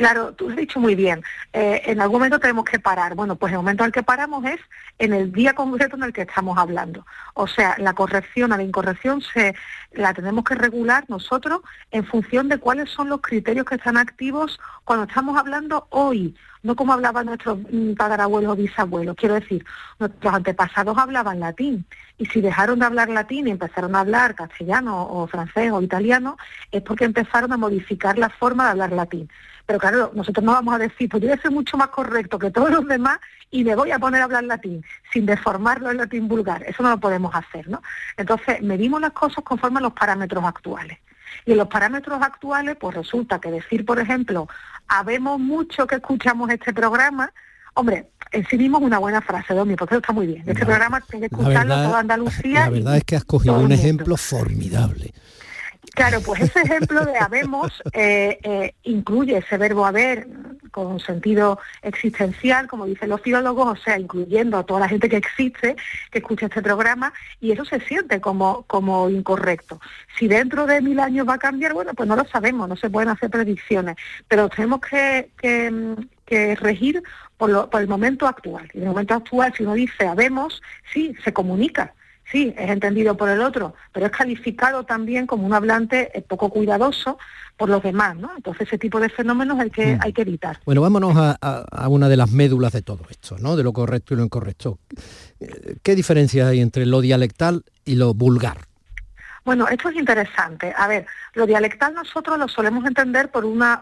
Claro, 0.01 0.33
tú 0.33 0.49
has 0.49 0.55
dicho 0.55 0.79
muy 0.79 0.95
bien. 0.95 1.21
Eh, 1.53 1.83
en 1.85 2.01
algún 2.01 2.17
momento 2.17 2.39
tenemos 2.39 2.65
que 2.65 2.79
parar. 2.79 3.13
Bueno, 3.13 3.35
pues 3.35 3.51
el 3.51 3.59
momento 3.59 3.83
en 3.83 3.89
el 3.89 3.91
que 3.91 4.01
paramos 4.01 4.43
es 4.45 4.59
en 4.97 5.13
el 5.13 5.31
día 5.31 5.53
concreto 5.53 5.95
en 5.95 6.01
el 6.01 6.11
que 6.11 6.23
estamos 6.23 6.57
hablando. 6.57 7.05
O 7.35 7.45
sea, 7.45 7.75
la 7.77 7.93
corrección 7.93 8.51
a 8.51 8.57
la 8.57 8.63
incorrección 8.63 9.21
se 9.21 9.53
la 9.91 10.11
tenemos 10.15 10.43
que 10.43 10.55
regular 10.55 11.05
nosotros 11.07 11.61
en 11.91 12.03
función 12.03 12.49
de 12.49 12.57
cuáles 12.57 12.89
son 12.89 13.09
los 13.09 13.21
criterios 13.21 13.67
que 13.67 13.75
están 13.75 13.95
activos 13.95 14.59
cuando 14.85 15.05
estamos 15.05 15.37
hablando 15.37 15.85
hoy, 15.91 16.35
no 16.63 16.75
como 16.75 16.93
hablaban 16.93 17.27
nuestros 17.27 17.59
mm, 17.71 17.93
padarabuelos 17.93 18.53
o 18.53 18.55
bisabuelos. 18.55 19.15
Quiero 19.15 19.35
decir, 19.35 19.63
nuestros 19.99 20.33
antepasados 20.33 20.97
hablaban 20.97 21.39
latín 21.39 21.85
y 22.17 22.25
si 22.25 22.41
dejaron 22.41 22.79
de 22.79 22.87
hablar 22.87 23.09
latín 23.09 23.47
y 23.47 23.51
empezaron 23.51 23.95
a 23.95 23.99
hablar 23.99 24.33
castellano 24.33 25.03
o 25.03 25.27
francés 25.27 25.71
o 25.71 25.79
italiano, 25.79 26.37
es 26.71 26.81
porque 26.81 27.05
empezaron 27.05 27.53
a 27.53 27.57
modificar 27.57 28.17
la 28.17 28.29
forma 28.29 28.63
de 28.63 28.71
hablar 28.71 28.93
latín. 28.93 29.29
Pero 29.65 29.79
claro, 29.79 30.11
nosotros 30.13 30.43
no 30.43 30.53
vamos 30.53 30.73
a 30.73 30.77
decir, 30.77 31.09
pues 31.09 31.21
yo 31.21 31.29
voy 31.29 31.37
a 31.37 31.41
ser 31.41 31.51
mucho 31.51 31.77
más 31.77 31.87
correcto 31.87 32.39
que 32.39 32.51
todos 32.51 32.69
los 32.71 32.87
demás 32.87 33.19
y 33.49 33.63
me 33.63 33.75
voy 33.75 33.91
a 33.91 33.99
poner 33.99 34.21
a 34.21 34.25
hablar 34.25 34.43
latín, 34.43 34.83
sin 35.11 35.25
deformarlo 35.25 35.91
en 35.91 35.97
latín 35.97 36.27
vulgar. 36.27 36.63
Eso 36.63 36.83
no 36.83 36.89
lo 36.89 36.99
podemos 36.99 37.33
hacer, 37.35 37.67
¿no? 37.67 37.81
Entonces, 38.17 38.61
medimos 38.61 39.01
las 39.01 39.11
cosas 39.11 39.43
conforme 39.43 39.79
a 39.79 39.81
los 39.81 39.93
parámetros 39.93 40.43
actuales. 40.43 40.97
Y 41.45 41.51
en 41.51 41.57
los 41.57 41.67
parámetros 41.67 42.21
actuales, 42.21 42.77
pues 42.79 42.95
resulta 42.95 43.39
que 43.39 43.51
decir, 43.51 43.85
por 43.85 43.99
ejemplo, 43.99 44.47
habemos 44.87 45.39
mucho 45.39 45.87
que 45.87 45.95
escuchamos 45.95 46.49
este 46.49 46.73
programa, 46.73 47.31
hombre, 47.73 48.09
en 48.31 48.47
sí 48.47 48.57
mismo 48.57 48.77
es 48.77 48.83
una 48.83 48.97
buena 48.99 49.21
frase, 49.21 49.53
Domi, 49.53 49.75
porque 49.75 49.95
está 49.95 50.13
muy 50.13 50.27
bien. 50.27 50.43
Este 50.45 50.65
programa 50.65 51.01
tiene 51.01 51.29
que 51.29 51.35
escucharlo 51.35 51.75
toda 51.75 51.99
Andalucía. 51.99 52.61
La 52.61 52.69
verdad 52.69 52.97
es 52.97 53.03
que 53.03 53.15
has 53.15 53.25
cogido 53.25 53.59
un 53.59 53.71
ejemplo 53.71 54.15
formidable. 54.17 55.13
Claro, 55.93 56.21
pues 56.21 56.41
ese 56.41 56.61
ejemplo 56.61 57.03
de 57.05 57.17
habemos 57.17 57.81
eh, 57.93 58.39
eh, 58.43 58.75
incluye 58.83 59.37
ese 59.37 59.57
verbo 59.57 59.85
haber 59.85 60.27
con 60.69 60.99
sentido 60.99 61.59
existencial, 61.81 62.67
como 62.67 62.85
dicen 62.85 63.09
los 63.09 63.21
filólogos, 63.21 63.79
o 63.79 63.81
sea, 63.81 63.99
incluyendo 63.99 64.57
a 64.57 64.65
toda 64.65 64.79
la 64.79 64.87
gente 64.87 65.09
que 65.09 65.17
existe, 65.17 65.75
que 66.09 66.19
escucha 66.19 66.45
este 66.45 66.61
programa, 66.61 67.11
y 67.41 67.51
eso 67.51 67.65
se 67.65 67.81
siente 67.81 68.21
como, 68.21 68.63
como 68.67 69.09
incorrecto. 69.09 69.81
Si 70.17 70.27
dentro 70.27 70.65
de 70.65 70.81
mil 70.81 70.99
años 70.99 71.27
va 71.27 71.33
a 71.33 71.39
cambiar, 71.39 71.73
bueno, 71.73 71.93
pues 71.93 72.07
no 72.07 72.15
lo 72.15 72.25
sabemos, 72.25 72.69
no 72.69 72.77
se 72.77 72.89
pueden 72.89 73.09
hacer 73.09 73.29
predicciones, 73.29 73.97
pero 74.27 74.47
tenemos 74.47 74.79
que, 74.81 75.31
que, 75.37 76.55
regir 76.55 77.03
por, 77.35 77.69
por 77.69 77.81
el 77.81 77.89
momento 77.89 78.25
actual. 78.25 78.69
Y 78.73 78.77
en 78.77 78.83
el 78.83 78.89
momento 78.89 79.15
actual, 79.15 79.53
si 79.53 79.63
uno 79.63 79.73
dice 79.73 80.07
habemos, 80.07 80.61
sí, 80.93 81.13
se 81.23 81.33
comunica, 81.33 81.93
sí, 82.31 82.53
es 82.57 82.69
entendido 82.69 83.17
por 83.17 83.29
el 83.29 83.41
otro, 83.41 83.73
pero 83.91 84.05
es 84.05 84.11
calificado 84.11 84.83
también 84.83 85.27
como 85.27 85.45
un 85.45 85.53
hablante 85.53 86.11
eh, 86.17 86.21
poco 86.21 86.49
cuidadoso 86.49 87.17
por 87.57 87.69
los 87.69 87.83
demás, 87.83 88.15
¿no? 88.15 88.31
Entonces 88.35 88.67
ese 88.67 88.77
tipo 88.77 88.99
de 88.99 89.09
fenómenos 89.09 89.59
hay 89.59 89.69
que, 89.69 89.95
mm. 89.95 89.99
hay 90.01 90.13
que 90.13 90.21
evitar. 90.21 90.59
Bueno, 90.65 90.81
vámonos 90.81 91.13
a, 91.15 91.87
una 91.89 92.09
de 92.09 92.17
las 92.17 92.31
médulas 92.31 92.71
de 92.71 92.81
todo 92.81 93.01
esto, 93.09 93.37
¿no? 93.39 93.55
De 93.55 93.63
lo 93.63 93.73
correcto 93.73 94.13
y 94.13 94.17
lo 94.17 94.23
incorrecto. 94.23 94.79
Eh, 95.39 95.75
¿Qué 95.83 95.95
diferencia 95.95 96.47
hay 96.47 96.61
entre 96.61 96.85
lo 96.85 97.01
dialectal 97.01 97.63
y 97.85 97.95
lo 97.95 98.13
vulgar? 98.13 98.70
Bueno, 99.43 99.67
esto 99.67 99.89
es 99.89 99.95
interesante. 99.95 100.71
A 100.77 100.87
ver, 100.87 101.07
lo 101.33 101.47
dialectal 101.47 101.95
nosotros 101.95 102.37
lo 102.37 102.47
solemos 102.47 102.85
entender 102.85 103.31
por 103.31 103.43
una, 103.43 103.81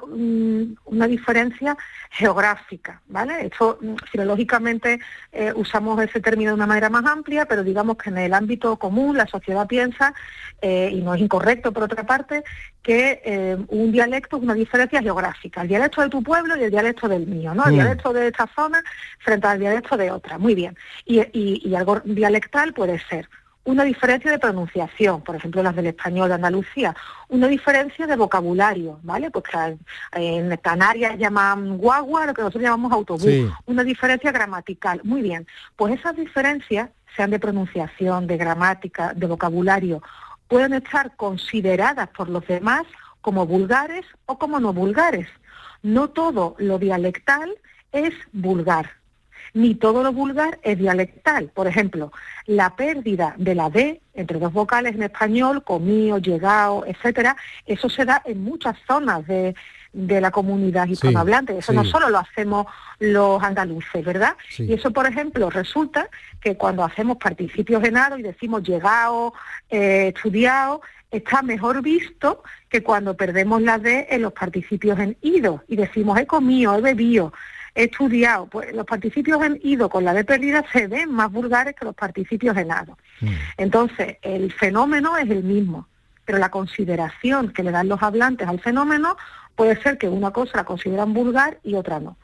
una 0.85 1.05
diferencia 1.05 1.77
geográfica, 2.11 3.01
¿vale? 3.07 3.47
Esto 3.47 3.77
mm, 3.81 3.95
filológicamente 4.09 5.01
eh, 5.33 5.51
usamos 5.53 6.01
ese 6.01 6.21
término 6.21 6.51
de 6.51 6.55
una 6.55 6.65
manera 6.65 6.89
más 6.89 7.05
amplia, 7.05 7.45
pero 7.45 7.65
digamos 7.65 7.97
que 7.97 8.09
en 8.09 8.19
el 8.19 8.33
ámbito 8.33 8.77
común 8.77 9.17
la 9.17 9.27
sociedad 9.27 9.67
piensa, 9.67 10.13
eh, 10.61 10.91
y 10.93 11.01
no 11.01 11.13
es 11.13 11.21
incorrecto 11.21 11.73
por 11.73 11.83
otra 11.83 12.05
parte, 12.05 12.43
que 12.81 13.21
eh, 13.25 13.57
un 13.67 13.91
dialecto 13.91 14.37
es 14.37 14.43
una 14.43 14.53
diferencia 14.53 15.01
geográfica, 15.01 15.61
el 15.61 15.67
dialecto 15.67 16.01
de 16.01 16.09
tu 16.09 16.23
pueblo 16.23 16.55
y 16.55 16.63
el 16.63 16.71
dialecto 16.71 17.09
del 17.09 17.27
mío, 17.27 17.53
¿no? 17.53 17.65
El 17.65 17.73
mm. 17.73 17.75
dialecto 17.75 18.13
de 18.13 18.27
esta 18.27 18.47
zona 18.55 18.81
frente 19.19 19.47
al 19.47 19.59
dialecto 19.59 19.97
de 19.97 20.09
otra, 20.09 20.37
muy 20.37 20.55
bien. 20.55 20.77
y 21.05 21.75
algo 21.75 21.99
dialectal 22.05 22.73
puede 22.73 22.97
ser 23.09 23.27
una 23.65 23.83
diferencia 23.83 24.31
de 24.31 24.39
pronunciación, 24.39 25.21
por 25.21 25.35
ejemplo 25.35 25.61
las 25.61 25.75
del 25.75 25.87
español 25.87 26.29
de 26.29 26.35
Andalucía, 26.35 26.95
una 27.27 27.47
diferencia 27.47 28.07
de 28.07 28.15
vocabulario, 28.15 28.99
¿vale? 29.03 29.29
Pues 29.29 29.45
en 30.13 30.55
Canarias 30.57 31.17
llaman 31.17 31.77
guagua, 31.77 32.25
lo 32.25 32.33
que 32.33 32.41
nosotros 32.41 32.63
llamamos 32.63 32.91
autobús, 32.91 33.51
una 33.65 33.83
diferencia 33.83 34.31
gramatical. 34.31 35.01
Muy 35.03 35.21
bien, 35.21 35.45
pues 35.75 35.99
esas 35.99 36.15
diferencias, 36.15 36.89
sean 37.15 37.31
de 37.31 37.39
pronunciación, 37.39 38.27
de 38.27 38.37
gramática, 38.37 39.13
de 39.13 39.27
vocabulario, 39.27 40.01
pueden 40.47 40.73
estar 40.73 41.15
consideradas 41.15 42.07
por 42.09 42.29
los 42.29 42.45
demás 42.47 42.83
como 43.21 43.45
vulgares 43.45 44.05
o 44.25 44.37
como 44.39 44.59
no 44.59 44.73
vulgares. 44.73 45.27
No 45.83 46.09
todo 46.09 46.55
lo 46.59 46.79
dialectal 46.79 47.55
es 47.91 48.13
vulgar 48.31 48.98
ni 49.53 49.75
todo 49.75 50.03
lo 50.03 50.13
vulgar 50.13 50.59
es 50.63 50.77
dialectal. 50.77 51.51
Por 51.53 51.67
ejemplo, 51.67 52.11
la 52.45 52.75
pérdida 52.75 53.35
de 53.37 53.55
la 53.55 53.69
D 53.69 54.01
entre 54.13 54.39
dos 54.39 54.51
vocales 54.51 54.95
en 54.95 55.03
español, 55.03 55.63
comío, 55.63 56.17
llegado, 56.17 56.85
etcétera, 56.85 57.35
eso 57.65 57.89
se 57.89 58.05
da 58.05 58.21
en 58.25 58.43
muchas 58.43 58.77
zonas 58.87 59.25
de, 59.25 59.55
la 59.91 60.29
comunidad 60.29 60.87
hispanohablante. 60.87 61.57
eso 61.57 61.73
no 61.73 61.83
solo 61.83 62.09
lo 62.09 62.19
hacemos 62.19 62.67
los 62.99 63.41
andaluces, 63.41 64.05
¿verdad? 64.05 64.35
Y 64.57 64.73
eso, 64.73 64.91
por 64.91 65.07
ejemplo, 65.07 65.49
resulta 65.49 66.09
que 66.39 66.55
cuando 66.55 66.83
hacemos 66.83 67.17
participios 67.17 67.83
en 67.83 67.97
y 68.19 68.21
decimos 68.21 68.61
llegado, 68.61 69.33
eh, 69.69 70.11
estudiado, 70.13 70.81
está 71.09 71.41
mejor 71.41 71.81
visto 71.81 72.43
que 72.69 72.83
cuando 72.83 73.15
perdemos 73.15 73.61
la 73.61 73.79
D 73.79 74.07
en 74.11 74.21
los 74.21 74.33
participios 74.33 74.99
en 74.99 75.17
ido 75.21 75.63
y 75.67 75.75
decimos 75.75 76.19
he 76.19 76.27
comido, 76.27 76.75
he 76.75 76.81
bebido 76.81 77.33
estudiado, 77.75 78.47
pues 78.47 78.73
los 78.73 78.85
participios 78.85 79.43
en 79.43 79.59
ido 79.63 79.89
con 79.89 80.03
la 80.03 80.13
de 80.13 80.23
pérdida 80.23 80.63
se 80.71 80.87
ven 80.87 81.11
más 81.11 81.31
vulgares 81.31 81.75
que 81.75 81.85
los 81.85 81.95
participios 81.95 82.57
en 82.57 82.71
ado. 82.71 82.97
Mm. 83.21 83.33
Entonces, 83.57 84.17
el 84.21 84.51
fenómeno 84.51 85.17
es 85.17 85.29
el 85.29 85.43
mismo, 85.43 85.87
pero 86.25 86.37
la 86.37 86.49
consideración 86.49 87.51
que 87.53 87.63
le 87.63 87.71
dan 87.71 87.87
los 87.87 88.01
hablantes 88.03 88.47
al 88.47 88.59
fenómeno 88.59 89.17
puede 89.55 89.81
ser 89.81 89.97
que 89.97 90.07
una 90.07 90.31
cosa 90.31 90.57
la 90.57 90.63
consideran 90.63 91.13
vulgar 91.13 91.59
y 91.63 91.75
otra 91.75 91.99
no. 91.99 92.17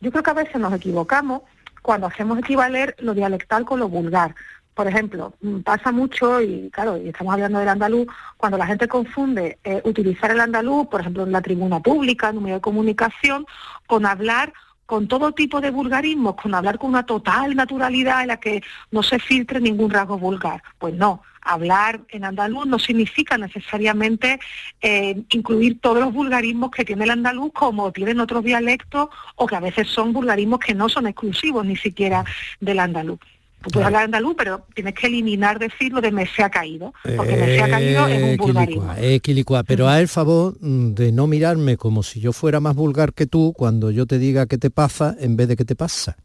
Yo 0.00 0.10
creo 0.10 0.22
que 0.22 0.30
a 0.30 0.34
veces 0.34 0.56
nos 0.56 0.72
equivocamos 0.74 1.42
cuando 1.80 2.06
hacemos 2.06 2.38
equivaler 2.38 2.94
lo 2.98 3.14
dialectal 3.14 3.64
con 3.64 3.80
lo 3.80 3.88
vulgar. 3.88 4.34
Por 4.74 4.88
ejemplo, 4.88 5.34
mm, 5.40 5.60
pasa 5.60 5.92
mucho, 5.92 6.40
y 6.42 6.68
claro, 6.70 6.96
y 6.96 7.08
estamos 7.08 7.32
hablando 7.32 7.60
del 7.60 7.68
andaluz, 7.68 8.08
cuando 8.36 8.58
la 8.58 8.66
gente 8.66 8.88
confunde 8.88 9.58
eh, 9.62 9.80
utilizar 9.84 10.30
el 10.30 10.40
andaluz, 10.40 10.88
por 10.88 11.00
ejemplo, 11.00 11.22
en 11.22 11.32
la 11.32 11.42
tribuna 11.42 11.80
pública, 11.80 12.30
en 12.30 12.38
un 12.38 12.42
medio 12.44 12.56
de 12.56 12.60
comunicación, 12.60 13.46
con 13.86 14.04
hablar 14.04 14.52
con 14.86 15.08
todo 15.08 15.32
tipo 15.32 15.60
de 15.60 15.70
vulgarismos, 15.70 16.34
con 16.34 16.54
hablar 16.54 16.78
con 16.78 16.90
una 16.90 17.06
total 17.06 17.54
naturalidad 17.56 18.22
en 18.22 18.28
la 18.28 18.38
que 18.38 18.62
no 18.90 19.02
se 19.02 19.18
filtre 19.18 19.60
ningún 19.60 19.90
rasgo 19.90 20.18
vulgar. 20.18 20.62
Pues 20.78 20.94
no, 20.94 21.22
hablar 21.44 22.00
en 22.08 22.24
andaluz 22.24 22.66
no 22.66 22.78
significa 22.78 23.38
necesariamente 23.38 24.40
eh, 24.80 25.22
incluir 25.30 25.80
todos 25.80 26.00
los 26.00 26.12
vulgarismos 26.12 26.70
que 26.70 26.84
tiene 26.84 27.04
el 27.04 27.10
andaluz 27.10 27.52
como 27.52 27.92
tienen 27.92 28.20
otros 28.20 28.42
dialectos 28.42 29.08
o 29.36 29.46
que 29.46 29.56
a 29.56 29.60
veces 29.60 29.88
son 29.88 30.12
vulgarismos 30.12 30.60
que 30.60 30.74
no 30.74 30.88
son 30.88 31.06
exclusivos 31.06 31.64
ni 31.64 31.76
siquiera 31.76 32.24
del 32.60 32.78
andaluz. 32.78 33.20
Tú 33.64 33.70
puedes 33.70 33.86
hablar 33.86 34.04
andaluz, 34.04 34.34
pero 34.36 34.66
tienes 34.74 34.94
que 34.94 35.06
eliminar 35.06 35.58
decir 35.58 35.90
lo 35.92 36.02
de 36.02 36.12
me 36.12 36.26
se 36.26 36.42
ha 36.42 36.50
caído, 36.50 36.92
porque 37.16 37.36
me 37.36 37.56
se 37.56 37.62
ha 37.62 37.70
caído 37.70 38.06
es 38.06 38.22
un 38.22 38.36
vulgarismo. 38.36 38.94
Eh, 38.98 39.20
pero 39.66 39.88
haz 39.88 40.00
el 40.00 40.08
favor 40.08 40.54
de 40.60 41.12
no 41.12 41.26
mirarme 41.26 41.78
como 41.78 42.02
si 42.02 42.20
yo 42.20 42.32
fuera 42.32 42.60
más 42.60 42.74
vulgar 42.74 43.14
que 43.14 43.26
tú 43.26 43.54
cuando 43.56 43.90
yo 43.90 44.06
te 44.06 44.18
diga 44.18 44.46
qué 44.46 44.58
te 44.58 44.70
pasa 44.70 45.16
en 45.18 45.36
vez 45.36 45.48
de 45.48 45.56
qué 45.56 45.64
te 45.64 45.74
pasa. 45.74 46.16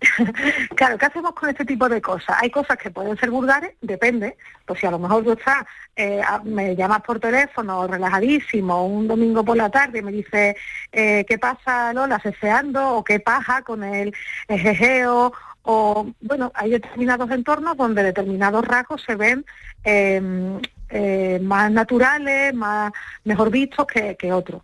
claro, 0.74 0.98
¿qué 0.98 1.06
hacemos 1.06 1.32
con 1.32 1.48
este 1.48 1.64
tipo 1.64 1.88
de 1.88 2.00
cosas? 2.00 2.36
Hay 2.40 2.50
cosas 2.50 2.76
que 2.76 2.90
pueden 2.90 3.16
ser 3.16 3.30
vulgares, 3.30 3.72
depende, 3.80 4.36
pues 4.66 4.80
si 4.80 4.86
a 4.86 4.90
lo 4.90 4.98
mejor 4.98 5.24
tú 5.24 5.32
estás, 5.32 5.64
eh, 5.96 6.20
me 6.44 6.74
llamas 6.74 7.02
por 7.02 7.20
teléfono 7.20 7.86
relajadísimo 7.86 8.86
un 8.86 9.06
domingo 9.06 9.44
por 9.44 9.56
la 9.56 9.70
tarde 9.70 10.00
y 10.00 10.02
me 10.02 10.12
dices, 10.12 10.56
eh, 10.90 11.24
¿qué 11.28 11.38
pasa 11.38 11.92
Lola 11.92 12.18
ceceando? 12.20 12.96
o 12.96 13.04
qué 13.04 13.20
paja 13.20 13.62
con 13.62 13.84
el 13.84 14.14
ejejeo 14.48 15.32
o 15.62 16.06
bueno, 16.20 16.50
hay 16.54 16.70
determinados 16.70 17.30
entornos 17.30 17.76
donde 17.76 18.02
determinados 18.02 18.64
rasgos 18.64 19.02
se 19.02 19.14
ven 19.14 19.44
em, 19.84 20.60
eh, 20.90 21.38
más 21.42 21.70
naturales, 21.70 22.54
más 22.54 22.92
mejor 23.24 23.50
vistos 23.50 23.86
que, 23.86 24.16
que 24.16 24.32
otros. 24.32 24.62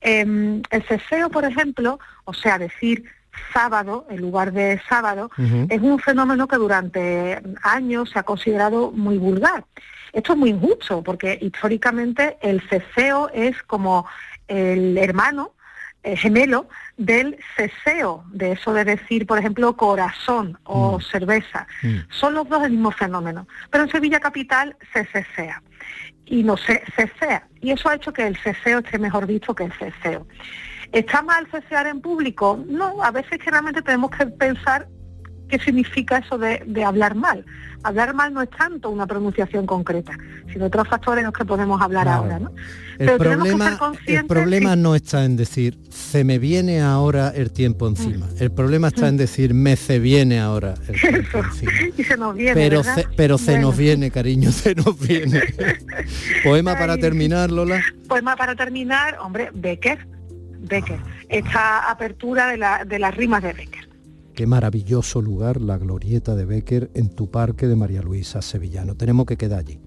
Em, 0.00 0.62
el 0.70 0.82
ceseo, 0.86 1.30
por 1.30 1.44
ejemplo, 1.44 1.98
o 2.24 2.34
sea, 2.34 2.58
decir 2.58 3.04
sábado 3.52 4.06
en 4.10 4.20
lugar 4.20 4.52
de 4.52 4.80
sábado, 4.88 5.30
es 5.68 5.80
un 5.80 5.98
fenómeno 5.98 6.48
que 6.48 6.56
durante 6.56 7.40
años 7.62 8.10
se 8.10 8.18
ha 8.18 8.22
considerado 8.22 8.90
muy 8.90 9.18
vulgar. 9.18 9.64
Esto 10.12 10.32
es 10.32 10.38
muy 10.38 10.50
injusto 10.50 11.02
porque 11.02 11.38
históricamente 11.40 12.36
el 12.42 12.60
ceseo 12.68 13.30
es 13.32 13.62
como 13.62 14.06
el 14.48 14.98
hermano 14.98 15.54
eh, 16.02 16.16
gemelo 16.16 16.68
del 17.00 17.38
ceseo, 17.56 18.24
de 18.30 18.52
eso 18.52 18.74
de 18.74 18.84
decir, 18.84 19.26
por 19.26 19.38
ejemplo, 19.38 19.74
corazón 19.76 20.58
o 20.64 20.98
Mm. 20.98 21.02
cerveza. 21.02 21.66
Mm. 21.82 21.96
Son 22.10 22.34
los 22.34 22.46
dos 22.48 22.62
el 22.62 22.72
mismo 22.72 22.90
fenómeno. 22.90 23.46
Pero 23.70 23.84
en 23.84 23.90
Sevilla 23.90 24.20
Capital 24.20 24.76
se 24.92 25.06
cesea 25.06 25.62
y 26.26 26.42
no 26.42 26.56
se 26.58 26.82
cesea. 26.94 27.48
Y 27.62 27.70
eso 27.72 27.88
ha 27.88 27.94
hecho 27.94 28.12
que 28.12 28.26
el 28.26 28.36
ceseo 28.36 28.80
esté 28.80 28.98
mejor 28.98 29.26
visto 29.26 29.54
que 29.54 29.64
el 29.64 29.72
ceseo. 29.72 30.26
¿Está 30.92 31.22
mal 31.22 31.46
cesear 31.50 31.86
en 31.86 32.00
público? 32.02 32.62
No, 32.68 33.02
a 33.02 33.10
veces 33.10 33.38
que 33.38 33.50
realmente 33.50 33.80
tenemos 33.80 34.10
que 34.10 34.26
pensar 34.26 34.86
qué 35.50 35.58
significa 35.58 36.18
eso 36.18 36.38
de, 36.38 36.62
de 36.66 36.84
hablar 36.84 37.14
mal. 37.14 37.44
Hablar 37.82 38.12
mal 38.14 38.32
no 38.34 38.42
es 38.42 38.50
tanto 38.50 38.90
una 38.90 39.06
pronunciación 39.06 39.64
concreta, 39.66 40.12
sino 40.52 40.66
otros 40.66 40.86
factores 40.86 41.20
en 41.20 41.26
los 41.26 41.34
que 41.34 41.44
podemos 41.46 41.80
hablar 41.80 42.04
Claro. 42.04 42.22
ahora. 42.22 42.38
¿no? 42.38 42.50
El 42.98 43.06
Pero 43.06 43.18
que 43.18 43.24
problema, 43.24 43.78
el 44.06 44.26
problema 44.26 44.76
no 44.76 44.94
está 44.94 45.24
en 45.24 45.36
decir 45.38 45.78
se 45.88 46.22
me 46.22 46.38
viene 46.38 46.82
ahora 46.82 47.32
el 47.34 47.50
tiempo 47.50 47.88
encima. 47.88 48.26
El 48.38 48.50
problema 48.52 48.88
está 48.88 49.08
en 49.08 49.16
decir 49.16 49.54
me 49.54 49.76
se 49.76 49.98
viene 49.98 50.38
ahora 50.40 50.74
el 50.88 51.00
tiempo 51.00 51.38
encima. 51.38 51.72
y 51.96 52.04
se 52.04 52.16
nos 52.18 52.34
viene, 52.36 52.52
Pero, 52.54 52.78
¿verdad? 52.82 52.94
se, 52.96 53.06
pero 53.16 53.38
se 53.38 53.52
Bueno. 53.52 53.68
nos 53.68 53.78
viene, 53.78 54.10
cariño, 54.10 54.52
se 54.52 54.74
nos 54.74 54.98
viene. 55.08 55.40
Poema 56.44 56.76
para 56.76 56.98
terminar, 56.98 57.50
Lola. 57.50 57.80
Poema 58.08 58.36
para 58.36 58.54
terminar, 58.54 59.16
hombre, 59.20 59.50
Becker, 59.54 60.06
Becker. 60.58 60.98
Esta 61.30 61.90
apertura 61.90 62.48
de, 62.48 62.58
la- 62.58 62.84
de 62.84 62.98
las 62.98 63.16
rimas 63.16 63.42
de 63.42 63.54
Becker. 63.54 63.88
Qué 64.40 64.46
maravilloso 64.46 65.20
lugar 65.20 65.60
la 65.60 65.76
glorieta 65.76 66.34
de 66.34 66.46
Becker 66.46 66.90
en 66.94 67.10
tu 67.10 67.30
parque 67.30 67.66
de 67.68 67.76
María 67.76 68.00
Luisa 68.00 68.40
Sevillano. 68.40 68.94
Tenemos 68.94 69.26
que 69.26 69.36
quedar 69.36 69.58
allí. 69.58 69.78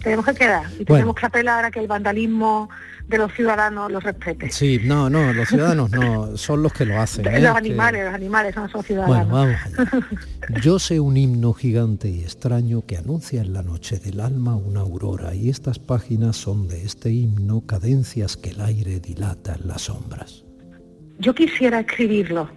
Tenemos 0.00 0.24
que 0.24 0.34
quedar 0.34 0.66
y 0.66 0.84
Bueno. 0.84 0.86
tenemos 0.94 1.14
que 1.16 1.26
apelar 1.26 1.64
a 1.64 1.70
que 1.72 1.80
el 1.80 1.88
vandalismo 1.88 2.70
de 3.08 3.18
los 3.18 3.32
ciudadanos 3.32 3.90
los 3.90 4.00
respete. 4.04 4.52
Sí, 4.52 4.78
no, 4.84 5.10
no, 5.10 5.32
los 5.32 5.48
ciudadanos 5.48 5.90
no, 5.90 6.36
son 6.36 6.62
los 6.62 6.72
que 6.72 6.84
lo 6.86 7.00
hacen. 7.00 7.26
¿eh? 7.26 7.40
los 7.40 7.50
Que- 7.54 7.58
animales, 7.58 8.04
los 8.04 8.14
animales 8.14 8.54
no 8.54 8.68
son 8.68 8.84
Bueno, 8.88 9.04
ciudadanos. 9.04 9.32
vamos 9.32 9.56
allá. 10.46 10.60
Yo 10.62 10.78
sé 10.78 11.00
un 11.00 11.16
himno 11.16 11.52
gigante 11.52 12.08
y 12.08 12.20
extraño 12.20 12.86
que 12.86 12.98
anuncia 12.98 13.40
en 13.42 13.52
la 13.52 13.64
noche 13.64 13.98
del 13.98 14.20
alma 14.20 14.54
una 14.54 14.78
aurora 14.78 15.34
y 15.34 15.48
estas 15.50 15.80
páginas 15.80 16.36
son 16.36 16.68
de 16.68 16.84
este 16.84 17.10
himno 17.10 17.62
cadencias 17.66 18.36
que 18.36 18.50
el 18.50 18.60
aire 18.60 19.00
dilata 19.00 19.56
en 19.60 19.66
las 19.66 19.82
sombras. 19.82 20.44
Yo 21.18 21.34
quisiera 21.34 21.80
escribirlo, 21.80 22.48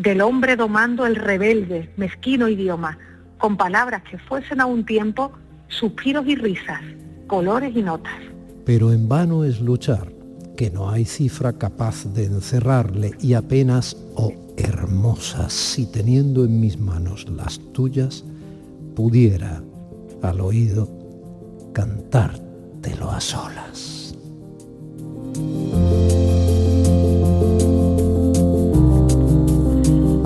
del 0.00 0.22
hombre 0.22 0.56
domando 0.56 1.04
el 1.04 1.14
rebelde, 1.14 1.90
mezquino 1.98 2.48
idioma, 2.48 2.96
con 3.36 3.58
palabras 3.58 4.02
que 4.10 4.18
fuesen 4.18 4.60
a 4.60 4.66
un 4.66 4.86
tiempo 4.86 5.32
suspiros 5.68 6.26
y 6.26 6.36
risas, 6.36 6.80
colores 7.26 7.76
y 7.76 7.82
notas. 7.82 8.18
Pero 8.64 8.92
en 8.92 9.08
vano 9.08 9.44
es 9.44 9.60
luchar, 9.60 10.10
que 10.56 10.70
no 10.70 10.88
hay 10.88 11.04
cifra 11.04 11.52
capaz 11.52 12.06
de 12.14 12.24
encerrarle 12.24 13.12
y 13.20 13.34
apenas, 13.34 13.94
oh 14.14 14.32
hermosas, 14.56 15.52
si 15.52 15.86
teniendo 15.86 16.44
en 16.44 16.60
mis 16.60 16.78
manos 16.78 17.26
las 17.28 17.60
tuyas, 17.72 18.24
pudiera 18.96 19.62
al 20.22 20.40
oído 20.40 20.88
cantártelo 21.74 23.10
a 23.10 23.20
solas. 23.20 24.14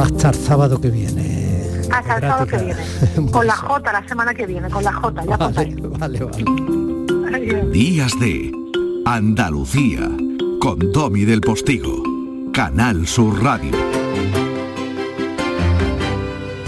Hasta 0.05 0.29
el 0.29 0.35
sábado 0.35 0.81
que 0.81 0.91
viene. 0.91 1.81
Hasta 1.91 2.17
el 2.17 2.21
sábado 2.21 2.47
que 2.47 2.59
viene. 2.59 3.31
Con 3.31 3.47
la 3.47 3.57
J, 3.57 3.93
la 3.93 4.07
semana 4.07 4.35
que 4.35 4.47
viene, 4.47 4.69
con 4.69 4.85
la 4.85 4.93
J, 4.93 5.25
ya 5.25 5.37
Vale, 5.37 5.77
vale, 5.99 6.21
vale. 6.21 6.45
Adiós. 7.35 7.73
Días 7.73 8.13
de 8.21 8.53
Andalucía 9.07 10.11
con 10.61 10.93
Domi 10.93 11.25
del 11.25 11.41
Postigo. 11.41 12.03
Canal 12.53 13.07
Sur 13.07 13.43
Radio. 13.43 13.94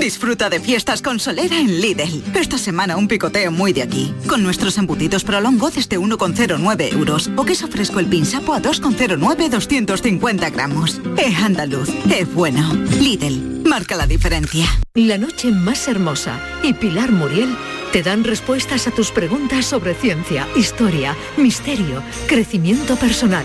Disfruta 0.00 0.48
de 0.48 0.60
fiestas 0.60 1.02
con 1.02 1.20
Solera 1.20 1.58
en 1.58 1.80
Lidl. 1.80 2.22
Esta 2.34 2.58
semana 2.58 2.96
un 2.96 3.08
picoteo 3.08 3.50
muy 3.50 3.72
de 3.72 3.82
aquí. 3.82 4.14
Con 4.28 4.42
nuestros 4.42 4.78
embutidos 4.78 5.24
prolongo 5.24 5.70
desde 5.70 5.98
1,09 5.98 6.92
euros. 6.92 7.30
O 7.36 7.44
queso 7.44 7.68
fresco 7.68 8.00
el 8.00 8.06
pinsapo 8.06 8.54
a 8.54 8.60
2,09 8.60 9.48
250 9.48 10.50
gramos. 10.50 11.00
Es 11.16 11.36
andaluz, 11.38 11.90
es 12.10 12.32
bueno. 12.32 12.72
Lidl, 13.00 13.62
marca 13.68 13.96
la 13.96 14.06
diferencia. 14.06 14.66
La 14.94 15.18
noche 15.18 15.50
más 15.50 15.86
hermosa 15.88 16.40
y 16.62 16.72
Pilar 16.74 17.12
Muriel 17.12 17.56
te 17.92 18.02
dan 18.02 18.24
respuestas 18.24 18.86
a 18.88 18.90
tus 18.90 19.10
preguntas 19.10 19.66
sobre 19.66 19.94
ciencia, 19.94 20.48
historia, 20.56 21.14
misterio, 21.36 22.02
crecimiento 22.26 22.96
personal. 22.96 23.44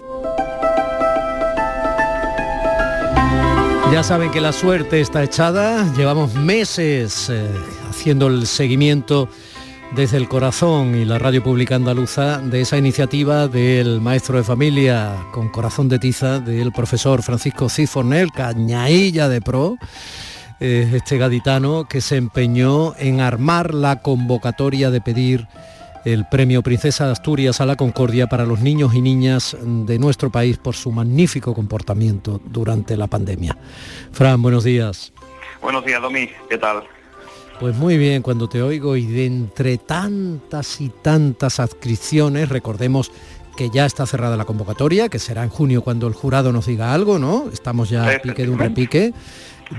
Ya 3.91 4.03
saben 4.03 4.31
que 4.31 4.39
la 4.39 4.53
suerte 4.53 5.01
está 5.01 5.21
echada, 5.21 5.93
llevamos 5.97 6.33
meses 6.33 7.27
eh, 7.29 7.45
haciendo 7.89 8.27
el 8.27 8.47
seguimiento 8.47 9.27
desde 9.93 10.15
el 10.15 10.29
corazón 10.29 10.95
y 10.95 11.03
la 11.03 11.19
radio 11.19 11.43
pública 11.43 11.75
andaluza 11.75 12.37
de 12.37 12.61
esa 12.61 12.77
iniciativa 12.77 13.49
del 13.49 13.99
maestro 13.99 14.37
de 14.37 14.45
familia 14.45 15.17
con 15.33 15.49
corazón 15.49 15.89
de 15.89 15.99
tiza 15.99 16.39
del 16.39 16.71
profesor 16.71 17.21
Francisco 17.21 17.67
Cifornel, 17.67 18.31
cañailla 18.31 19.27
de 19.27 19.41
pro, 19.41 19.77
eh, 20.61 20.89
este 20.93 21.17
gaditano 21.17 21.83
que 21.83 21.99
se 21.99 22.15
empeñó 22.15 22.95
en 22.97 23.19
armar 23.19 23.73
la 23.73 23.97
convocatoria 23.97 24.89
de 24.89 25.01
pedir 25.01 25.49
el 26.05 26.25
premio 26.27 26.63
Princesa 26.63 27.05
de 27.05 27.11
Asturias 27.11 27.61
a 27.61 27.65
la 27.65 27.75
Concordia 27.75 28.27
para 28.27 28.45
los 28.45 28.59
niños 28.59 28.93
y 28.95 29.01
niñas 29.01 29.55
de 29.61 29.99
nuestro 29.99 30.31
país 30.31 30.57
por 30.57 30.75
su 30.75 30.91
magnífico 30.91 31.53
comportamiento 31.53 32.41
durante 32.45 32.97
la 32.97 33.07
pandemia. 33.07 33.57
Fran, 34.11 34.41
buenos 34.41 34.63
días. 34.63 35.13
Buenos 35.61 35.85
días, 35.85 36.01
Domi. 36.01 36.29
¿Qué 36.49 36.57
tal? 36.57 36.83
Pues 37.59 37.75
muy 37.75 37.97
bien, 37.97 38.23
cuando 38.23 38.49
te 38.49 38.63
oigo 38.63 38.95
y 38.95 39.05
de 39.05 39.27
entre 39.27 39.77
tantas 39.77 40.81
y 40.81 40.89
tantas 40.89 41.59
adscripciones, 41.59 42.49
recordemos 42.49 43.11
que 43.55 43.69
ya 43.69 43.85
está 43.85 44.07
cerrada 44.07 44.35
la 44.35 44.45
convocatoria, 44.45 45.09
que 45.09 45.19
será 45.19 45.43
en 45.43 45.49
junio 45.49 45.83
cuando 45.83 46.07
el 46.07 46.13
jurado 46.13 46.51
nos 46.51 46.65
diga 46.65 46.93
algo, 46.93 47.19
¿no? 47.19 47.49
Estamos 47.53 47.89
ya 47.89 48.07
a 48.07 48.19
pique 48.19 48.43
de 48.43 48.49
un 48.49 48.57
repique. 48.57 49.13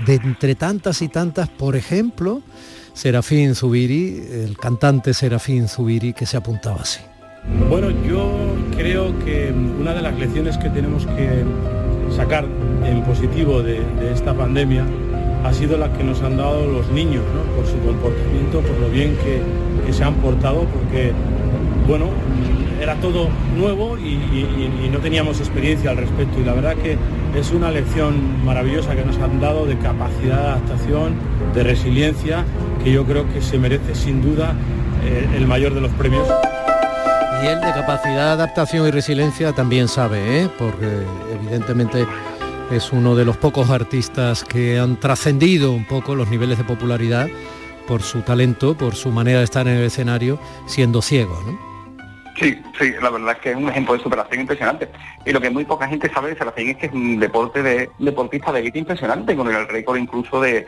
De 0.05 0.15
entre 0.15 0.55
tantas 0.55 1.01
y 1.03 1.07
tantas, 1.07 1.49
por 1.49 1.75
ejemplo, 1.75 2.41
Serafín 2.93 3.55
Zubiri, 3.55 4.23
el 4.45 4.57
cantante 4.57 5.13
Serafín 5.13 5.67
Zubiri, 5.67 6.13
que 6.13 6.27
se 6.27 6.37
apuntaba 6.37 6.81
así. 6.81 7.01
Bueno, 7.69 7.89
yo 8.07 8.31
creo 8.77 9.17
que 9.25 9.51
una 9.51 9.93
de 9.93 10.01
las 10.01 10.17
lecciones 10.17 10.57
que 10.57 10.69
tenemos 10.69 11.05
que 11.07 11.43
sacar 12.15 12.45
en 12.85 13.03
positivo 13.03 13.63
de, 13.63 13.81
esta 14.13 14.33
pandemia 14.33 14.85
ha 15.43 15.53
sido 15.53 15.77
la 15.77 15.91
que 15.91 16.03
nos 16.03 16.21
han 16.21 16.37
dado 16.37 16.67
los 16.67 16.87
niños, 16.89 17.23
¿no? 17.35 17.41
por 17.55 17.65
su 17.65 17.77
comportamiento, 17.79 18.61
por 18.61 18.79
lo 18.79 18.89
bien 18.89 19.17
que, 19.17 19.41
que 19.85 19.91
se 19.91 20.03
han 20.03 20.13
portado, 20.15 20.65
porque, 20.65 21.11
bueno, 21.87 22.09
era 22.79 22.95
todo 22.95 23.27
nuevo 23.57 23.97
y 23.97 24.89
no 24.91 24.99
teníamos 24.99 25.39
experiencia 25.39 25.89
al 25.91 25.97
respecto. 25.97 26.39
Y 26.39 26.43
la 26.43 26.53
verdad 26.53 26.75
que 26.75 26.97
es 27.35 27.51
una 27.51 27.71
lección 27.71 28.45
maravillosa 28.45 28.95
que 28.95 29.03
nos 29.03 29.17
han 29.17 29.39
dado 29.39 29.65
de 29.65 29.77
capacidad 29.77 30.37
de 30.37 30.47
adaptación, 30.47 31.15
de 31.55 31.63
resiliencia 31.63 32.45
que 32.83 32.91
yo 32.91 33.05
creo 33.05 33.31
que 33.33 33.41
se 33.41 33.57
merece 33.57 33.95
sin 33.95 34.21
duda 34.21 34.53
eh, 35.05 35.27
el 35.35 35.47
mayor 35.47 35.73
de 35.73 35.81
los 35.81 35.91
premios. 35.93 36.27
Y 37.41 37.47
él 37.47 37.59
de 37.61 37.71
capacidad, 37.71 38.33
adaptación 38.33 38.87
y 38.87 38.91
resiliencia 38.91 39.53
también 39.53 39.87
sabe, 39.87 40.43
¿eh? 40.43 40.49
porque 40.57 40.87
evidentemente 41.33 42.05
es 42.71 42.91
uno 42.91 43.15
de 43.15 43.25
los 43.25 43.37
pocos 43.37 43.69
artistas 43.69 44.43
que 44.43 44.79
han 44.79 44.99
trascendido 44.99 45.71
un 45.71 45.85
poco 45.85 46.15
los 46.15 46.29
niveles 46.29 46.57
de 46.57 46.63
popularidad 46.63 47.27
por 47.87 48.01
su 48.01 48.21
talento, 48.21 48.75
por 48.75 48.95
su 48.95 49.09
manera 49.09 49.39
de 49.39 49.45
estar 49.45 49.67
en 49.67 49.75
el 49.75 49.83
escenario, 49.83 50.39
siendo 50.65 51.01
ciego, 51.01 51.41
¿no? 51.45 51.73
Sí, 52.39 52.59
sí, 52.79 52.91
la 53.01 53.11
verdad 53.11 53.33
es 53.33 53.39
que 53.39 53.51
es 53.51 53.55
un 53.55 53.69
ejemplo 53.69 53.93
de 53.93 53.99
superación 53.99 54.41
impresionante. 54.41 54.89
Y 55.23 55.31
lo 55.31 55.39
que 55.39 55.51
muy 55.51 55.65
poca 55.65 55.87
gente 55.87 56.11
sabe 56.11 56.29
de 56.29 56.37
Serafín 56.37 56.69
es 56.69 56.77
que 56.77 56.87
es 56.87 56.91
un 56.91 57.19
deporte 57.19 57.61
de 57.61 57.89
deportista 57.99 58.51
de 58.51 58.61
élite 58.61 58.79
impresionante, 58.79 59.35
con 59.35 59.47
el 59.53 59.67
récord 59.67 59.97
incluso 59.97 60.41
de, 60.41 60.65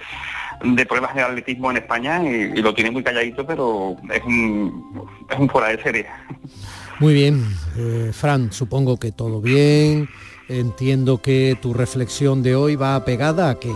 de 0.64 0.86
pruebas 0.86 1.16
de 1.16 1.22
atletismo 1.22 1.72
en 1.72 1.78
España 1.78 2.24
y, 2.24 2.62
lo 2.62 2.74
tiene 2.74 2.92
muy 2.92 3.04
calladito, 3.04 3.46
pero 3.46 3.96
es 4.12 4.24
un, 4.24 5.08
es 5.30 5.40
un 5.40 5.50
fuera 5.50 5.70
de 5.70 5.82
serie. 5.82 6.06
Muy 7.00 7.14
bien, 7.14 7.44
eh, 7.78 8.12
Fran, 8.14 8.52
supongo 8.52 8.98
que 8.98 9.12
todo 9.12 9.42
bien. 9.42 10.08
Entiendo 10.48 11.22
que 11.22 11.58
tu 11.62 11.74
reflexión 11.74 12.44
de 12.44 12.56
hoy 12.56 12.76
va 12.76 13.04
pegada 13.04 13.50
a 13.50 13.60
qué. 13.60 13.72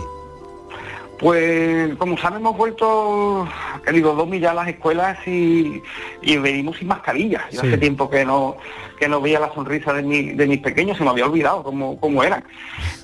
Pues 1.20 1.94
como 1.96 2.16
saben 2.16 2.40
hemos 2.40 2.56
vuelto, 2.56 3.46
querido 3.84 4.14
Domi, 4.14 4.40
ya 4.40 4.52
a 4.52 4.54
las 4.54 4.68
escuelas 4.68 5.18
y, 5.26 5.82
venimos 6.22 6.78
sin 6.78 6.88
mascarillas. 6.88 7.42
Yo 7.50 7.60
hace 7.60 7.76
tiempo 7.76 8.08
que 8.08 8.24
no 8.24 8.56
que 8.98 9.08
no 9.08 9.20
veía 9.20 9.40
la 9.40 9.52
sonrisa 9.54 9.94
de, 9.94 10.02
mis 10.02 10.58
pequeños, 10.60 10.96
se 10.98 11.04
me 11.04 11.10
había 11.10 11.24
olvidado 11.24 11.62
cómo, 11.62 11.98
cómo 12.00 12.22
eran. 12.22 12.44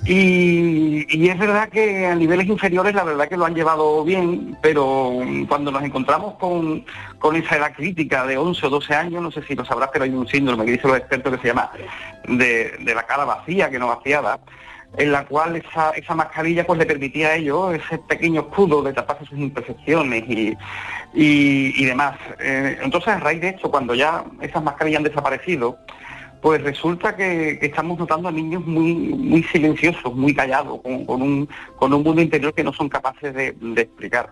Y, 0.05 1.27
es 1.27 1.37
verdad 1.37 1.69
que 1.69 2.05
a 2.05 2.15
niveles 2.15 2.47
inferiores 2.47 2.93
la 2.93 3.03
verdad 3.03 3.27
que 3.27 3.37
lo 3.37 3.45
han 3.45 3.55
llevado 3.55 4.03
bien, 4.03 4.57
pero 4.61 5.11
cuando 5.47 5.71
nos 5.71 5.83
encontramos 5.83 6.35
con, 6.35 6.85
con 7.19 7.35
esa 7.35 7.57
edad 7.57 7.73
crítica 7.75 8.25
de 8.25 8.37
11 8.37 8.65
o 8.65 8.69
12 8.69 8.93
años, 8.93 9.21
no 9.23 9.31
sé 9.31 9.43
si 9.43 9.55
lo 9.55 9.65
sabrás, 9.65 9.89
pero 9.91 10.05
hay 10.05 10.11
un 10.11 10.27
síndrome 10.27 10.65
que 10.65 10.73
dicen 10.73 10.91
los 10.91 10.99
expertos 10.99 11.35
que 11.35 11.41
se 11.41 11.47
llama 11.47 11.71
de, 12.27 12.77
de 12.79 12.95
la 12.95 13.03
cara 13.03 13.25
vacía, 13.25 13.69
que 13.69 13.79
no 13.79 13.87
vaciada 13.87 14.39
en 14.97 15.11
la 15.11 15.25
cual 15.25 15.55
esa, 15.55 15.91
esa 15.91 16.15
mascarilla 16.15 16.65
pues 16.65 16.79
le 16.79 16.85
permitía 16.85 17.29
a 17.29 17.35
ellos 17.35 17.75
ese 17.75 17.99
pequeño 17.99 18.41
escudo 18.41 18.81
de 18.81 18.93
taparse 18.93 19.25
sus 19.25 19.37
imperfecciones 19.37 20.23
y, 20.27 20.57
y, 21.13 21.85
demás. 21.85 22.17
Eh, 22.39 22.79
entonces, 22.81 23.09
a 23.09 23.19
raíz 23.19 23.39
de 23.41 23.49
esto, 23.49 23.69
cuando 23.69 23.93
ya 23.93 24.25
esas 24.41 24.63
mascarillas 24.63 24.97
han 24.97 25.03
desaparecido, 25.03 25.77
pues 26.41 26.61
resulta 26.63 27.15
que, 27.15 27.59
estamos 27.61 27.99
notando 27.99 28.27
a 28.27 28.31
niños 28.31 28.65
muy, 28.65 28.93
muy 28.93 29.43
silenciosos, 29.43 30.13
muy 30.15 30.33
callados, 30.33 30.81
con, 30.81 31.21
un, 31.21 31.49
con 31.77 31.93
un 31.93 32.03
mundo 32.03 32.21
interior 32.21 32.53
que 32.53 32.63
no 32.63 32.73
son 32.73 32.89
capaces 32.89 33.33
de, 33.33 33.55
explicar. 33.75 34.31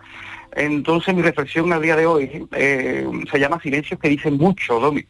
Entonces 0.55 1.13
mi 1.13 1.21
reflexión 1.21 1.71
al 1.73 1.81
día 1.81 1.95
de 1.95 2.05
hoy 2.05 2.47
eh, 2.53 3.07
se 3.29 3.39
llama 3.39 3.59
Silencios 3.61 3.99
que 3.99 4.09
dicen 4.09 4.37
mucho, 4.37 4.79
Domi. 4.79 5.05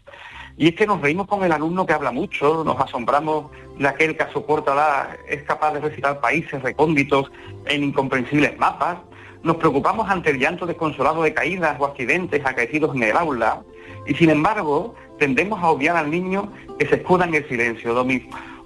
Y 0.58 0.70
es 0.70 0.76
que 0.76 0.88
nos 0.88 1.02
reímos 1.02 1.28
con 1.28 1.44
el 1.44 1.52
alumno 1.52 1.86
que 1.86 1.92
habla 1.92 2.12
mucho, 2.12 2.64
nos 2.64 2.80
asombramos 2.80 3.52
de 3.78 3.88
aquel 3.88 4.16
que 4.16 4.24
a 4.24 4.32
su 4.32 4.46
corta 4.46 4.74
edad 4.74 5.10
es 5.28 5.44
capaz 5.44 5.74
de 5.74 5.82
recitar 5.82 6.22
países 6.22 6.62
recónditos 6.62 7.30
en 7.66 7.84
incomprensibles 7.84 8.58
mapas, 8.58 8.98
nos 9.44 9.58
preocupamos 9.58 10.10
ante 10.10 10.30
el 10.30 10.40
llanto 10.40 10.66
desconsolado 10.66 11.24
de 11.24 11.34
caídas 11.34 11.76
o 11.78 11.86
accidentes 11.86 12.44
acaecidos 12.46 12.96
en 12.96 13.04
el 13.04 13.18
aula, 13.18 13.64
y 14.08 14.14
sin 14.16 14.30
embargo 14.30 14.96
tendemos 15.20 15.62
a 15.62 15.70
obviar 15.70 15.98
al 15.98 16.10
niño 16.10 16.50
que 16.80 16.88
se 16.88 16.96
escuda 16.96 17.26
en 17.26 17.36
el 17.36 17.48
silencio. 17.50 17.94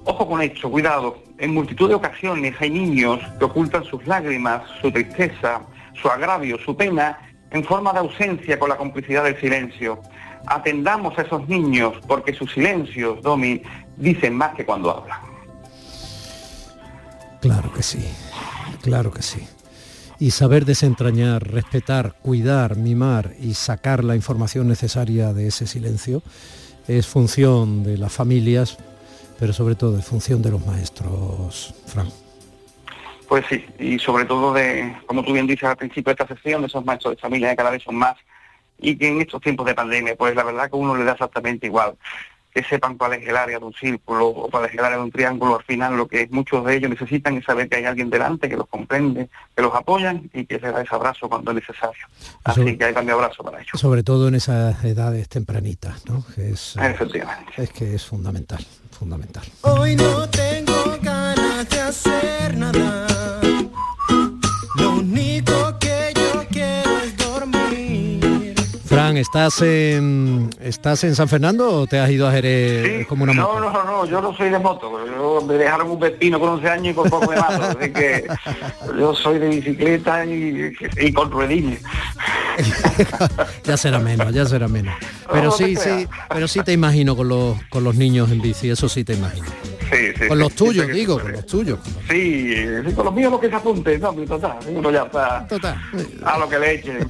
Ojo 0.05 0.27
con 0.27 0.41
esto, 0.41 0.69
cuidado. 0.69 1.17
En 1.39 1.53
multitud 1.53 1.89
de 1.89 1.95
ocasiones 1.95 2.55
hay 2.59 2.69
niños 2.69 3.19
que 3.39 3.45
ocultan 3.45 3.83
sus 3.83 4.05
lágrimas, 4.05 4.61
su 4.79 4.91
tristeza, 4.91 5.61
su 5.93 6.07
agravio, 6.07 6.57
su 6.59 6.77
pena, 6.77 7.19
en 7.51 7.63
forma 7.63 7.91
de 7.93 7.99
ausencia 7.99 8.59
con 8.59 8.69
la 8.69 8.77
complicidad 8.77 9.23
del 9.23 9.39
silencio 9.39 9.99
atendamos 10.49 11.17
a 11.17 11.21
esos 11.21 11.47
niños 11.47 11.93
porque 12.07 12.33
sus 12.33 12.51
silencios, 12.51 13.21
Domi, 13.21 13.61
dicen 13.97 14.35
más 14.35 14.55
que 14.55 14.65
cuando 14.65 14.91
hablan. 14.91 15.19
Claro 17.39 17.71
que 17.71 17.83
sí, 17.83 18.03
claro 18.81 19.11
que 19.11 19.21
sí. 19.21 19.47
Y 20.19 20.31
saber 20.31 20.65
desentrañar, 20.65 21.47
respetar, 21.47 22.15
cuidar, 22.21 22.75
mimar 22.75 23.33
y 23.39 23.53
sacar 23.53 24.03
la 24.03 24.15
información 24.15 24.67
necesaria 24.67 25.31
de 25.31 25.47
ese 25.47 25.65
silencio 25.65 26.21
es 26.87 27.07
función 27.07 27.83
de 27.83 27.97
las 27.97 28.11
familias, 28.11 28.77
pero 29.39 29.53
sobre 29.53 29.75
todo 29.75 29.97
es 29.97 30.05
función 30.05 30.41
de 30.41 30.51
los 30.51 30.65
maestros, 30.65 31.73
Fran. 31.85 32.07
Pues 33.29 33.45
sí, 33.47 33.63
y 33.77 33.99
sobre 33.99 34.25
todo 34.25 34.53
de, 34.53 34.97
como 35.05 35.23
tú 35.23 35.31
bien 35.31 35.45
dices 35.45 35.69
al 35.69 35.77
principio 35.77 36.13
de 36.13 36.23
esta 36.23 36.35
sesión, 36.35 36.61
de 36.61 36.67
esos 36.67 36.83
maestros 36.83 37.15
de 37.15 37.21
familia 37.21 37.51
que 37.51 37.57
cada 37.57 37.69
vez 37.69 37.83
son 37.83 37.95
más 37.95 38.17
y 38.79 38.97
que 38.97 39.09
en 39.09 39.21
estos 39.21 39.41
tiempos 39.41 39.65
de 39.65 39.75
pandemia, 39.75 40.15
pues 40.15 40.35
la 40.35 40.43
verdad 40.43 40.69
que 40.69 40.75
uno 40.75 40.95
le 40.95 41.03
da 41.03 41.13
exactamente 41.13 41.67
igual 41.67 41.95
que 42.53 42.63
sepan 42.63 42.97
cuál 42.97 43.13
es 43.13 43.27
el 43.27 43.37
área 43.37 43.59
de 43.59 43.65
un 43.65 43.73
círculo 43.73 44.27
o 44.27 44.49
cuál 44.49 44.65
es 44.65 44.73
el 44.73 44.79
área 44.79 44.97
de 44.97 45.03
un 45.03 45.11
triángulo, 45.11 45.57
al 45.57 45.63
final 45.63 45.95
lo 45.95 46.07
que 46.07 46.27
muchos 46.31 46.65
de 46.65 46.77
ellos 46.77 46.89
necesitan 46.89 47.37
es 47.37 47.45
saber 47.45 47.69
que 47.69 47.77
hay 47.77 47.85
alguien 47.85 48.09
delante 48.09 48.49
que 48.49 48.57
los 48.57 48.67
comprende, 48.67 49.29
que 49.55 49.61
los 49.61 49.73
apoyan 49.73 50.29
y 50.33 50.45
que 50.45 50.55
les 50.59 50.73
da 50.73 50.81
ese 50.81 50.95
abrazo 50.95 51.29
cuando 51.29 51.51
es 51.51 51.55
necesario. 51.55 52.07
Así 52.43 52.77
que 52.77 52.85
hay 52.85 52.93
también 52.93 53.15
abrazo 53.15 53.43
para 53.43 53.59
ellos. 53.59 53.79
Sobre 53.79 54.03
todo 54.03 54.27
en 54.27 54.35
esas 54.35 54.83
edades 54.83 55.29
tempranitas, 55.29 56.05
¿no? 56.07 56.25
es, 56.37 56.75
Efectivamente. 56.77 57.53
Es 57.57 57.71
que 57.71 57.93
es 57.93 58.05
fundamental, 58.05 58.65
fundamental. 58.91 59.43
Hoy 59.61 59.95
no 59.95 60.27
tengo 60.29 60.97
ganas 61.01 61.69
de 61.69 61.81
hacer 61.81 62.57
nada 62.57 63.18
¿estás 69.19 69.61
en, 69.61 70.49
¿estás 70.59 71.03
en 71.03 71.15
San 71.15 71.27
Fernando 71.27 71.81
o 71.81 71.87
te 71.87 71.99
has 71.99 72.09
ido 72.09 72.27
a 72.27 72.31
Jerez 72.31 73.05
como 73.07 73.23
una 73.23 73.33
moto? 73.33 73.59
No, 73.59 73.71
no, 73.71 73.83
no, 73.83 74.05
yo 74.05 74.21
no 74.21 74.35
soy 74.35 74.49
de 74.49 74.59
moto. 74.59 74.91
Yo 75.05 75.41
me 75.45 75.55
dejaron 75.55 75.91
un 75.91 75.99
pepino 75.99 76.39
con 76.39 76.49
11 76.49 76.69
años 76.69 76.87
y 76.91 76.93
con 76.93 77.09
poco 77.09 77.31
de 77.31 77.37
mato. 77.37 77.63
así 77.79 77.91
que 77.91 78.27
yo 78.97 79.13
soy 79.15 79.39
de 79.39 79.49
bicicleta 79.49 80.25
y, 80.25 81.13
con 81.13 81.31
ruedines. 81.31 81.81
ya 83.63 83.77
será 83.77 83.99
menos, 83.99 84.33
ya 84.33 84.45
será 84.45 84.67
menos. 84.67 84.95
Pero 85.31 85.51
sí, 85.51 85.75
sí, 85.75 86.07
pero 86.29 86.47
sí 86.47 86.61
te 86.63 86.73
imagino 86.73 87.15
con 87.15 87.27
los, 87.27 87.57
con 87.69 87.83
los 87.83 87.95
niños 87.95 88.31
en 88.31 88.41
bici, 88.41 88.69
eso 88.69 88.89
sí 88.89 89.03
te 89.03 89.13
imagino. 89.13 89.47
Sí, 89.91 90.13
sí, 90.19 90.27
con 90.27 90.39
los 90.39 90.53
tuyos, 90.53 90.87
digo, 90.87 91.19
con 91.19 91.31
los 91.31 91.45
tuyos. 91.45 91.79
Sí, 92.09 92.55
con 92.95 93.05
los 93.05 93.13
míos 93.13 93.31
lo 93.31 93.39
que 93.39 93.49
se 93.49 93.55
apunte, 93.55 93.97
no, 93.97 94.13
total, 94.13 94.59
uno 94.67 94.91
ya 94.91 95.03
está 95.03 95.47
total. 95.47 95.81
a 96.23 96.37
lo 96.37 96.49
que 96.49 96.59
le 96.59 96.73
echen. 96.75 96.99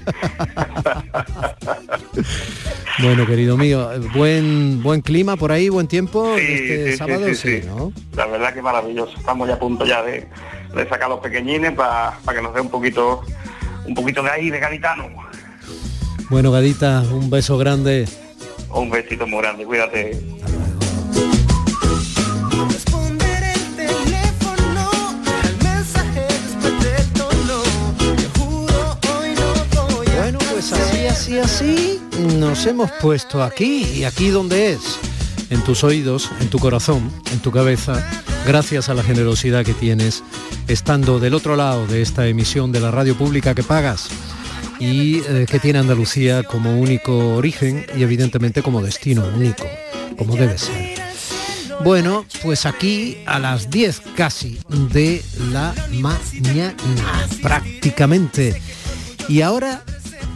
bueno, 2.99 3.25
querido 3.25 3.57
mío, 3.57 3.89
buen 4.13 4.81
buen 4.81 5.01
clima 5.01 5.35
por 5.35 5.51
ahí, 5.51 5.69
buen 5.69 5.87
tiempo 5.87 6.35
sí, 6.37 6.45
este 6.47 6.97
sábado, 6.97 7.33
sí, 7.33 7.61
¿no? 7.65 7.91
La 8.15 8.27
verdad 8.27 8.53
que 8.53 8.61
maravilloso. 8.61 9.17
Estamos 9.17 9.47
ya 9.47 9.55
a 9.55 9.59
punto 9.59 9.85
ya 9.85 10.01
de, 10.03 10.27
de 10.75 10.89
sacar 10.89 11.09
los 11.09 11.19
pequeñines 11.19 11.73
para 11.73 12.17
que 12.33 12.41
nos 12.41 12.53
dé 12.53 12.61
un 12.61 12.69
poquito 12.69 13.23
un 13.85 13.95
poquito 13.95 14.23
de 14.23 14.29
ahí 14.29 14.49
de 14.49 14.59
gaditano. 14.59 15.09
Bueno, 16.29 16.51
Gadita, 16.51 17.03
un 17.11 17.29
beso 17.29 17.57
grande. 17.57 18.07
Un 18.71 18.91
besito 18.91 19.25
muy 19.25 19.41
grande, 19.41 19.65
cuídate. 19.65 20.11
Así, 31.19 31.37
así 31.37 32.01
nos 32.37 32.65
hemos 32.65 32.89
puesto 33.01 33.43
aquí 33.43 33.83
y 33.93 34.05
aquí 34.05 34.29
donde 34.29 34.71
es, 34.71 34.97
en 35.49 35.61
tus 35.65 35.83
oídos, 35.83 36.29
en 36.39 36.49
tu 36.49 36.59
corazón, 36.59 37.11
en 37.33 37.39
tu 37.39 37.51
cabeza, 37.51 38.09
gracias 38.47 38.87
a 38.87 38.93
la 38.93 39.03
generosidad 39.03 39.65
que 39.65 39.73
tienes 39.73 40.23
estando 40.69 41.19
del 41.19 41.33
otro 41.33 41.57
lado 41.57 41.85
de 41.87 42.01
esta 42.01 42.25
emisión 42.27 42.71
de 42.71 42.79
la 42.79 42.91
radio 42.91 43.17
pública 43.17 43.53
que 43.53 43.63
pagas 43.63 44.07
y 44.79 45.19
eh, 45.27 45.45
que 45.49 45.59
tiene 45.59 45.79
Andalucía 45.79 46.43
como 46.43 46.79
único 46.79 47.35
origen 47.35 47.85
y 47.97 48.03
evidentemente 48.03 48.63
como 48.63 48.81
destino 48.81 49.25
único, 49.35 49.65
como 50.17 50.37
debe 50.37 50.57
ser. 50.57 50.99
Bueno, 51.83 52.25
pues 52.41 52.65
aquí 52.65 53.17
a 53.25 53.39
las 53.39 53.69
10 53.69 54.01
casi 54.15 54.57
de 54.69 55.21
la 55.51 55.73
mañana, 55.91 56.75
prácticamente. 57.41 58.61
Y 59.27 59.41
ahora 59.41 59.83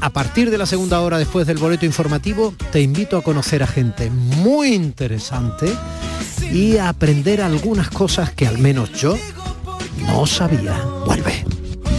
a 0.03 0.09
partir 0.09 0.51
de 0.51 0.57
la 0.57 0.65
segunda 0.65 0.99
hora 0.99 1.17
después 1.17 1.47
del 1.47 1.57
boleto 1.57 1.85
informativo, 1.85 2.53
te 2.73 2.81
invito 2.81 3.15
a 3.15 3.23
conocer 3.23 3.63
a 3.63 3.67
gente 3.67 4.09
muy 4.09 4.73
interesante 4.73 5.73
y 6.51 6.75
a 6.75 6.89
aprender 6.89 7.41
algunas 7.41 7.89
cosas 7.89 8.29
que 8.31 8.45
al 8.45 8.57
menos 8.57 8.91
yo 8.91 9.17
no 10.05 10.25
sabía. 10.25 10.77
Vuelve. 11.05 11.45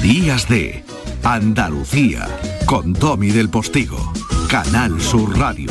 Días 0.02 0.46
de 0.50 0.84
Andalucía 1.22 2.28
con 2.66 2.92
Tommy 2.92 3.30
del 3.30 3.48
Postigo, 3.48 4.12
Canal 4.50 5.00
Sur 5.00 5.38
Radio. 5.38 5.70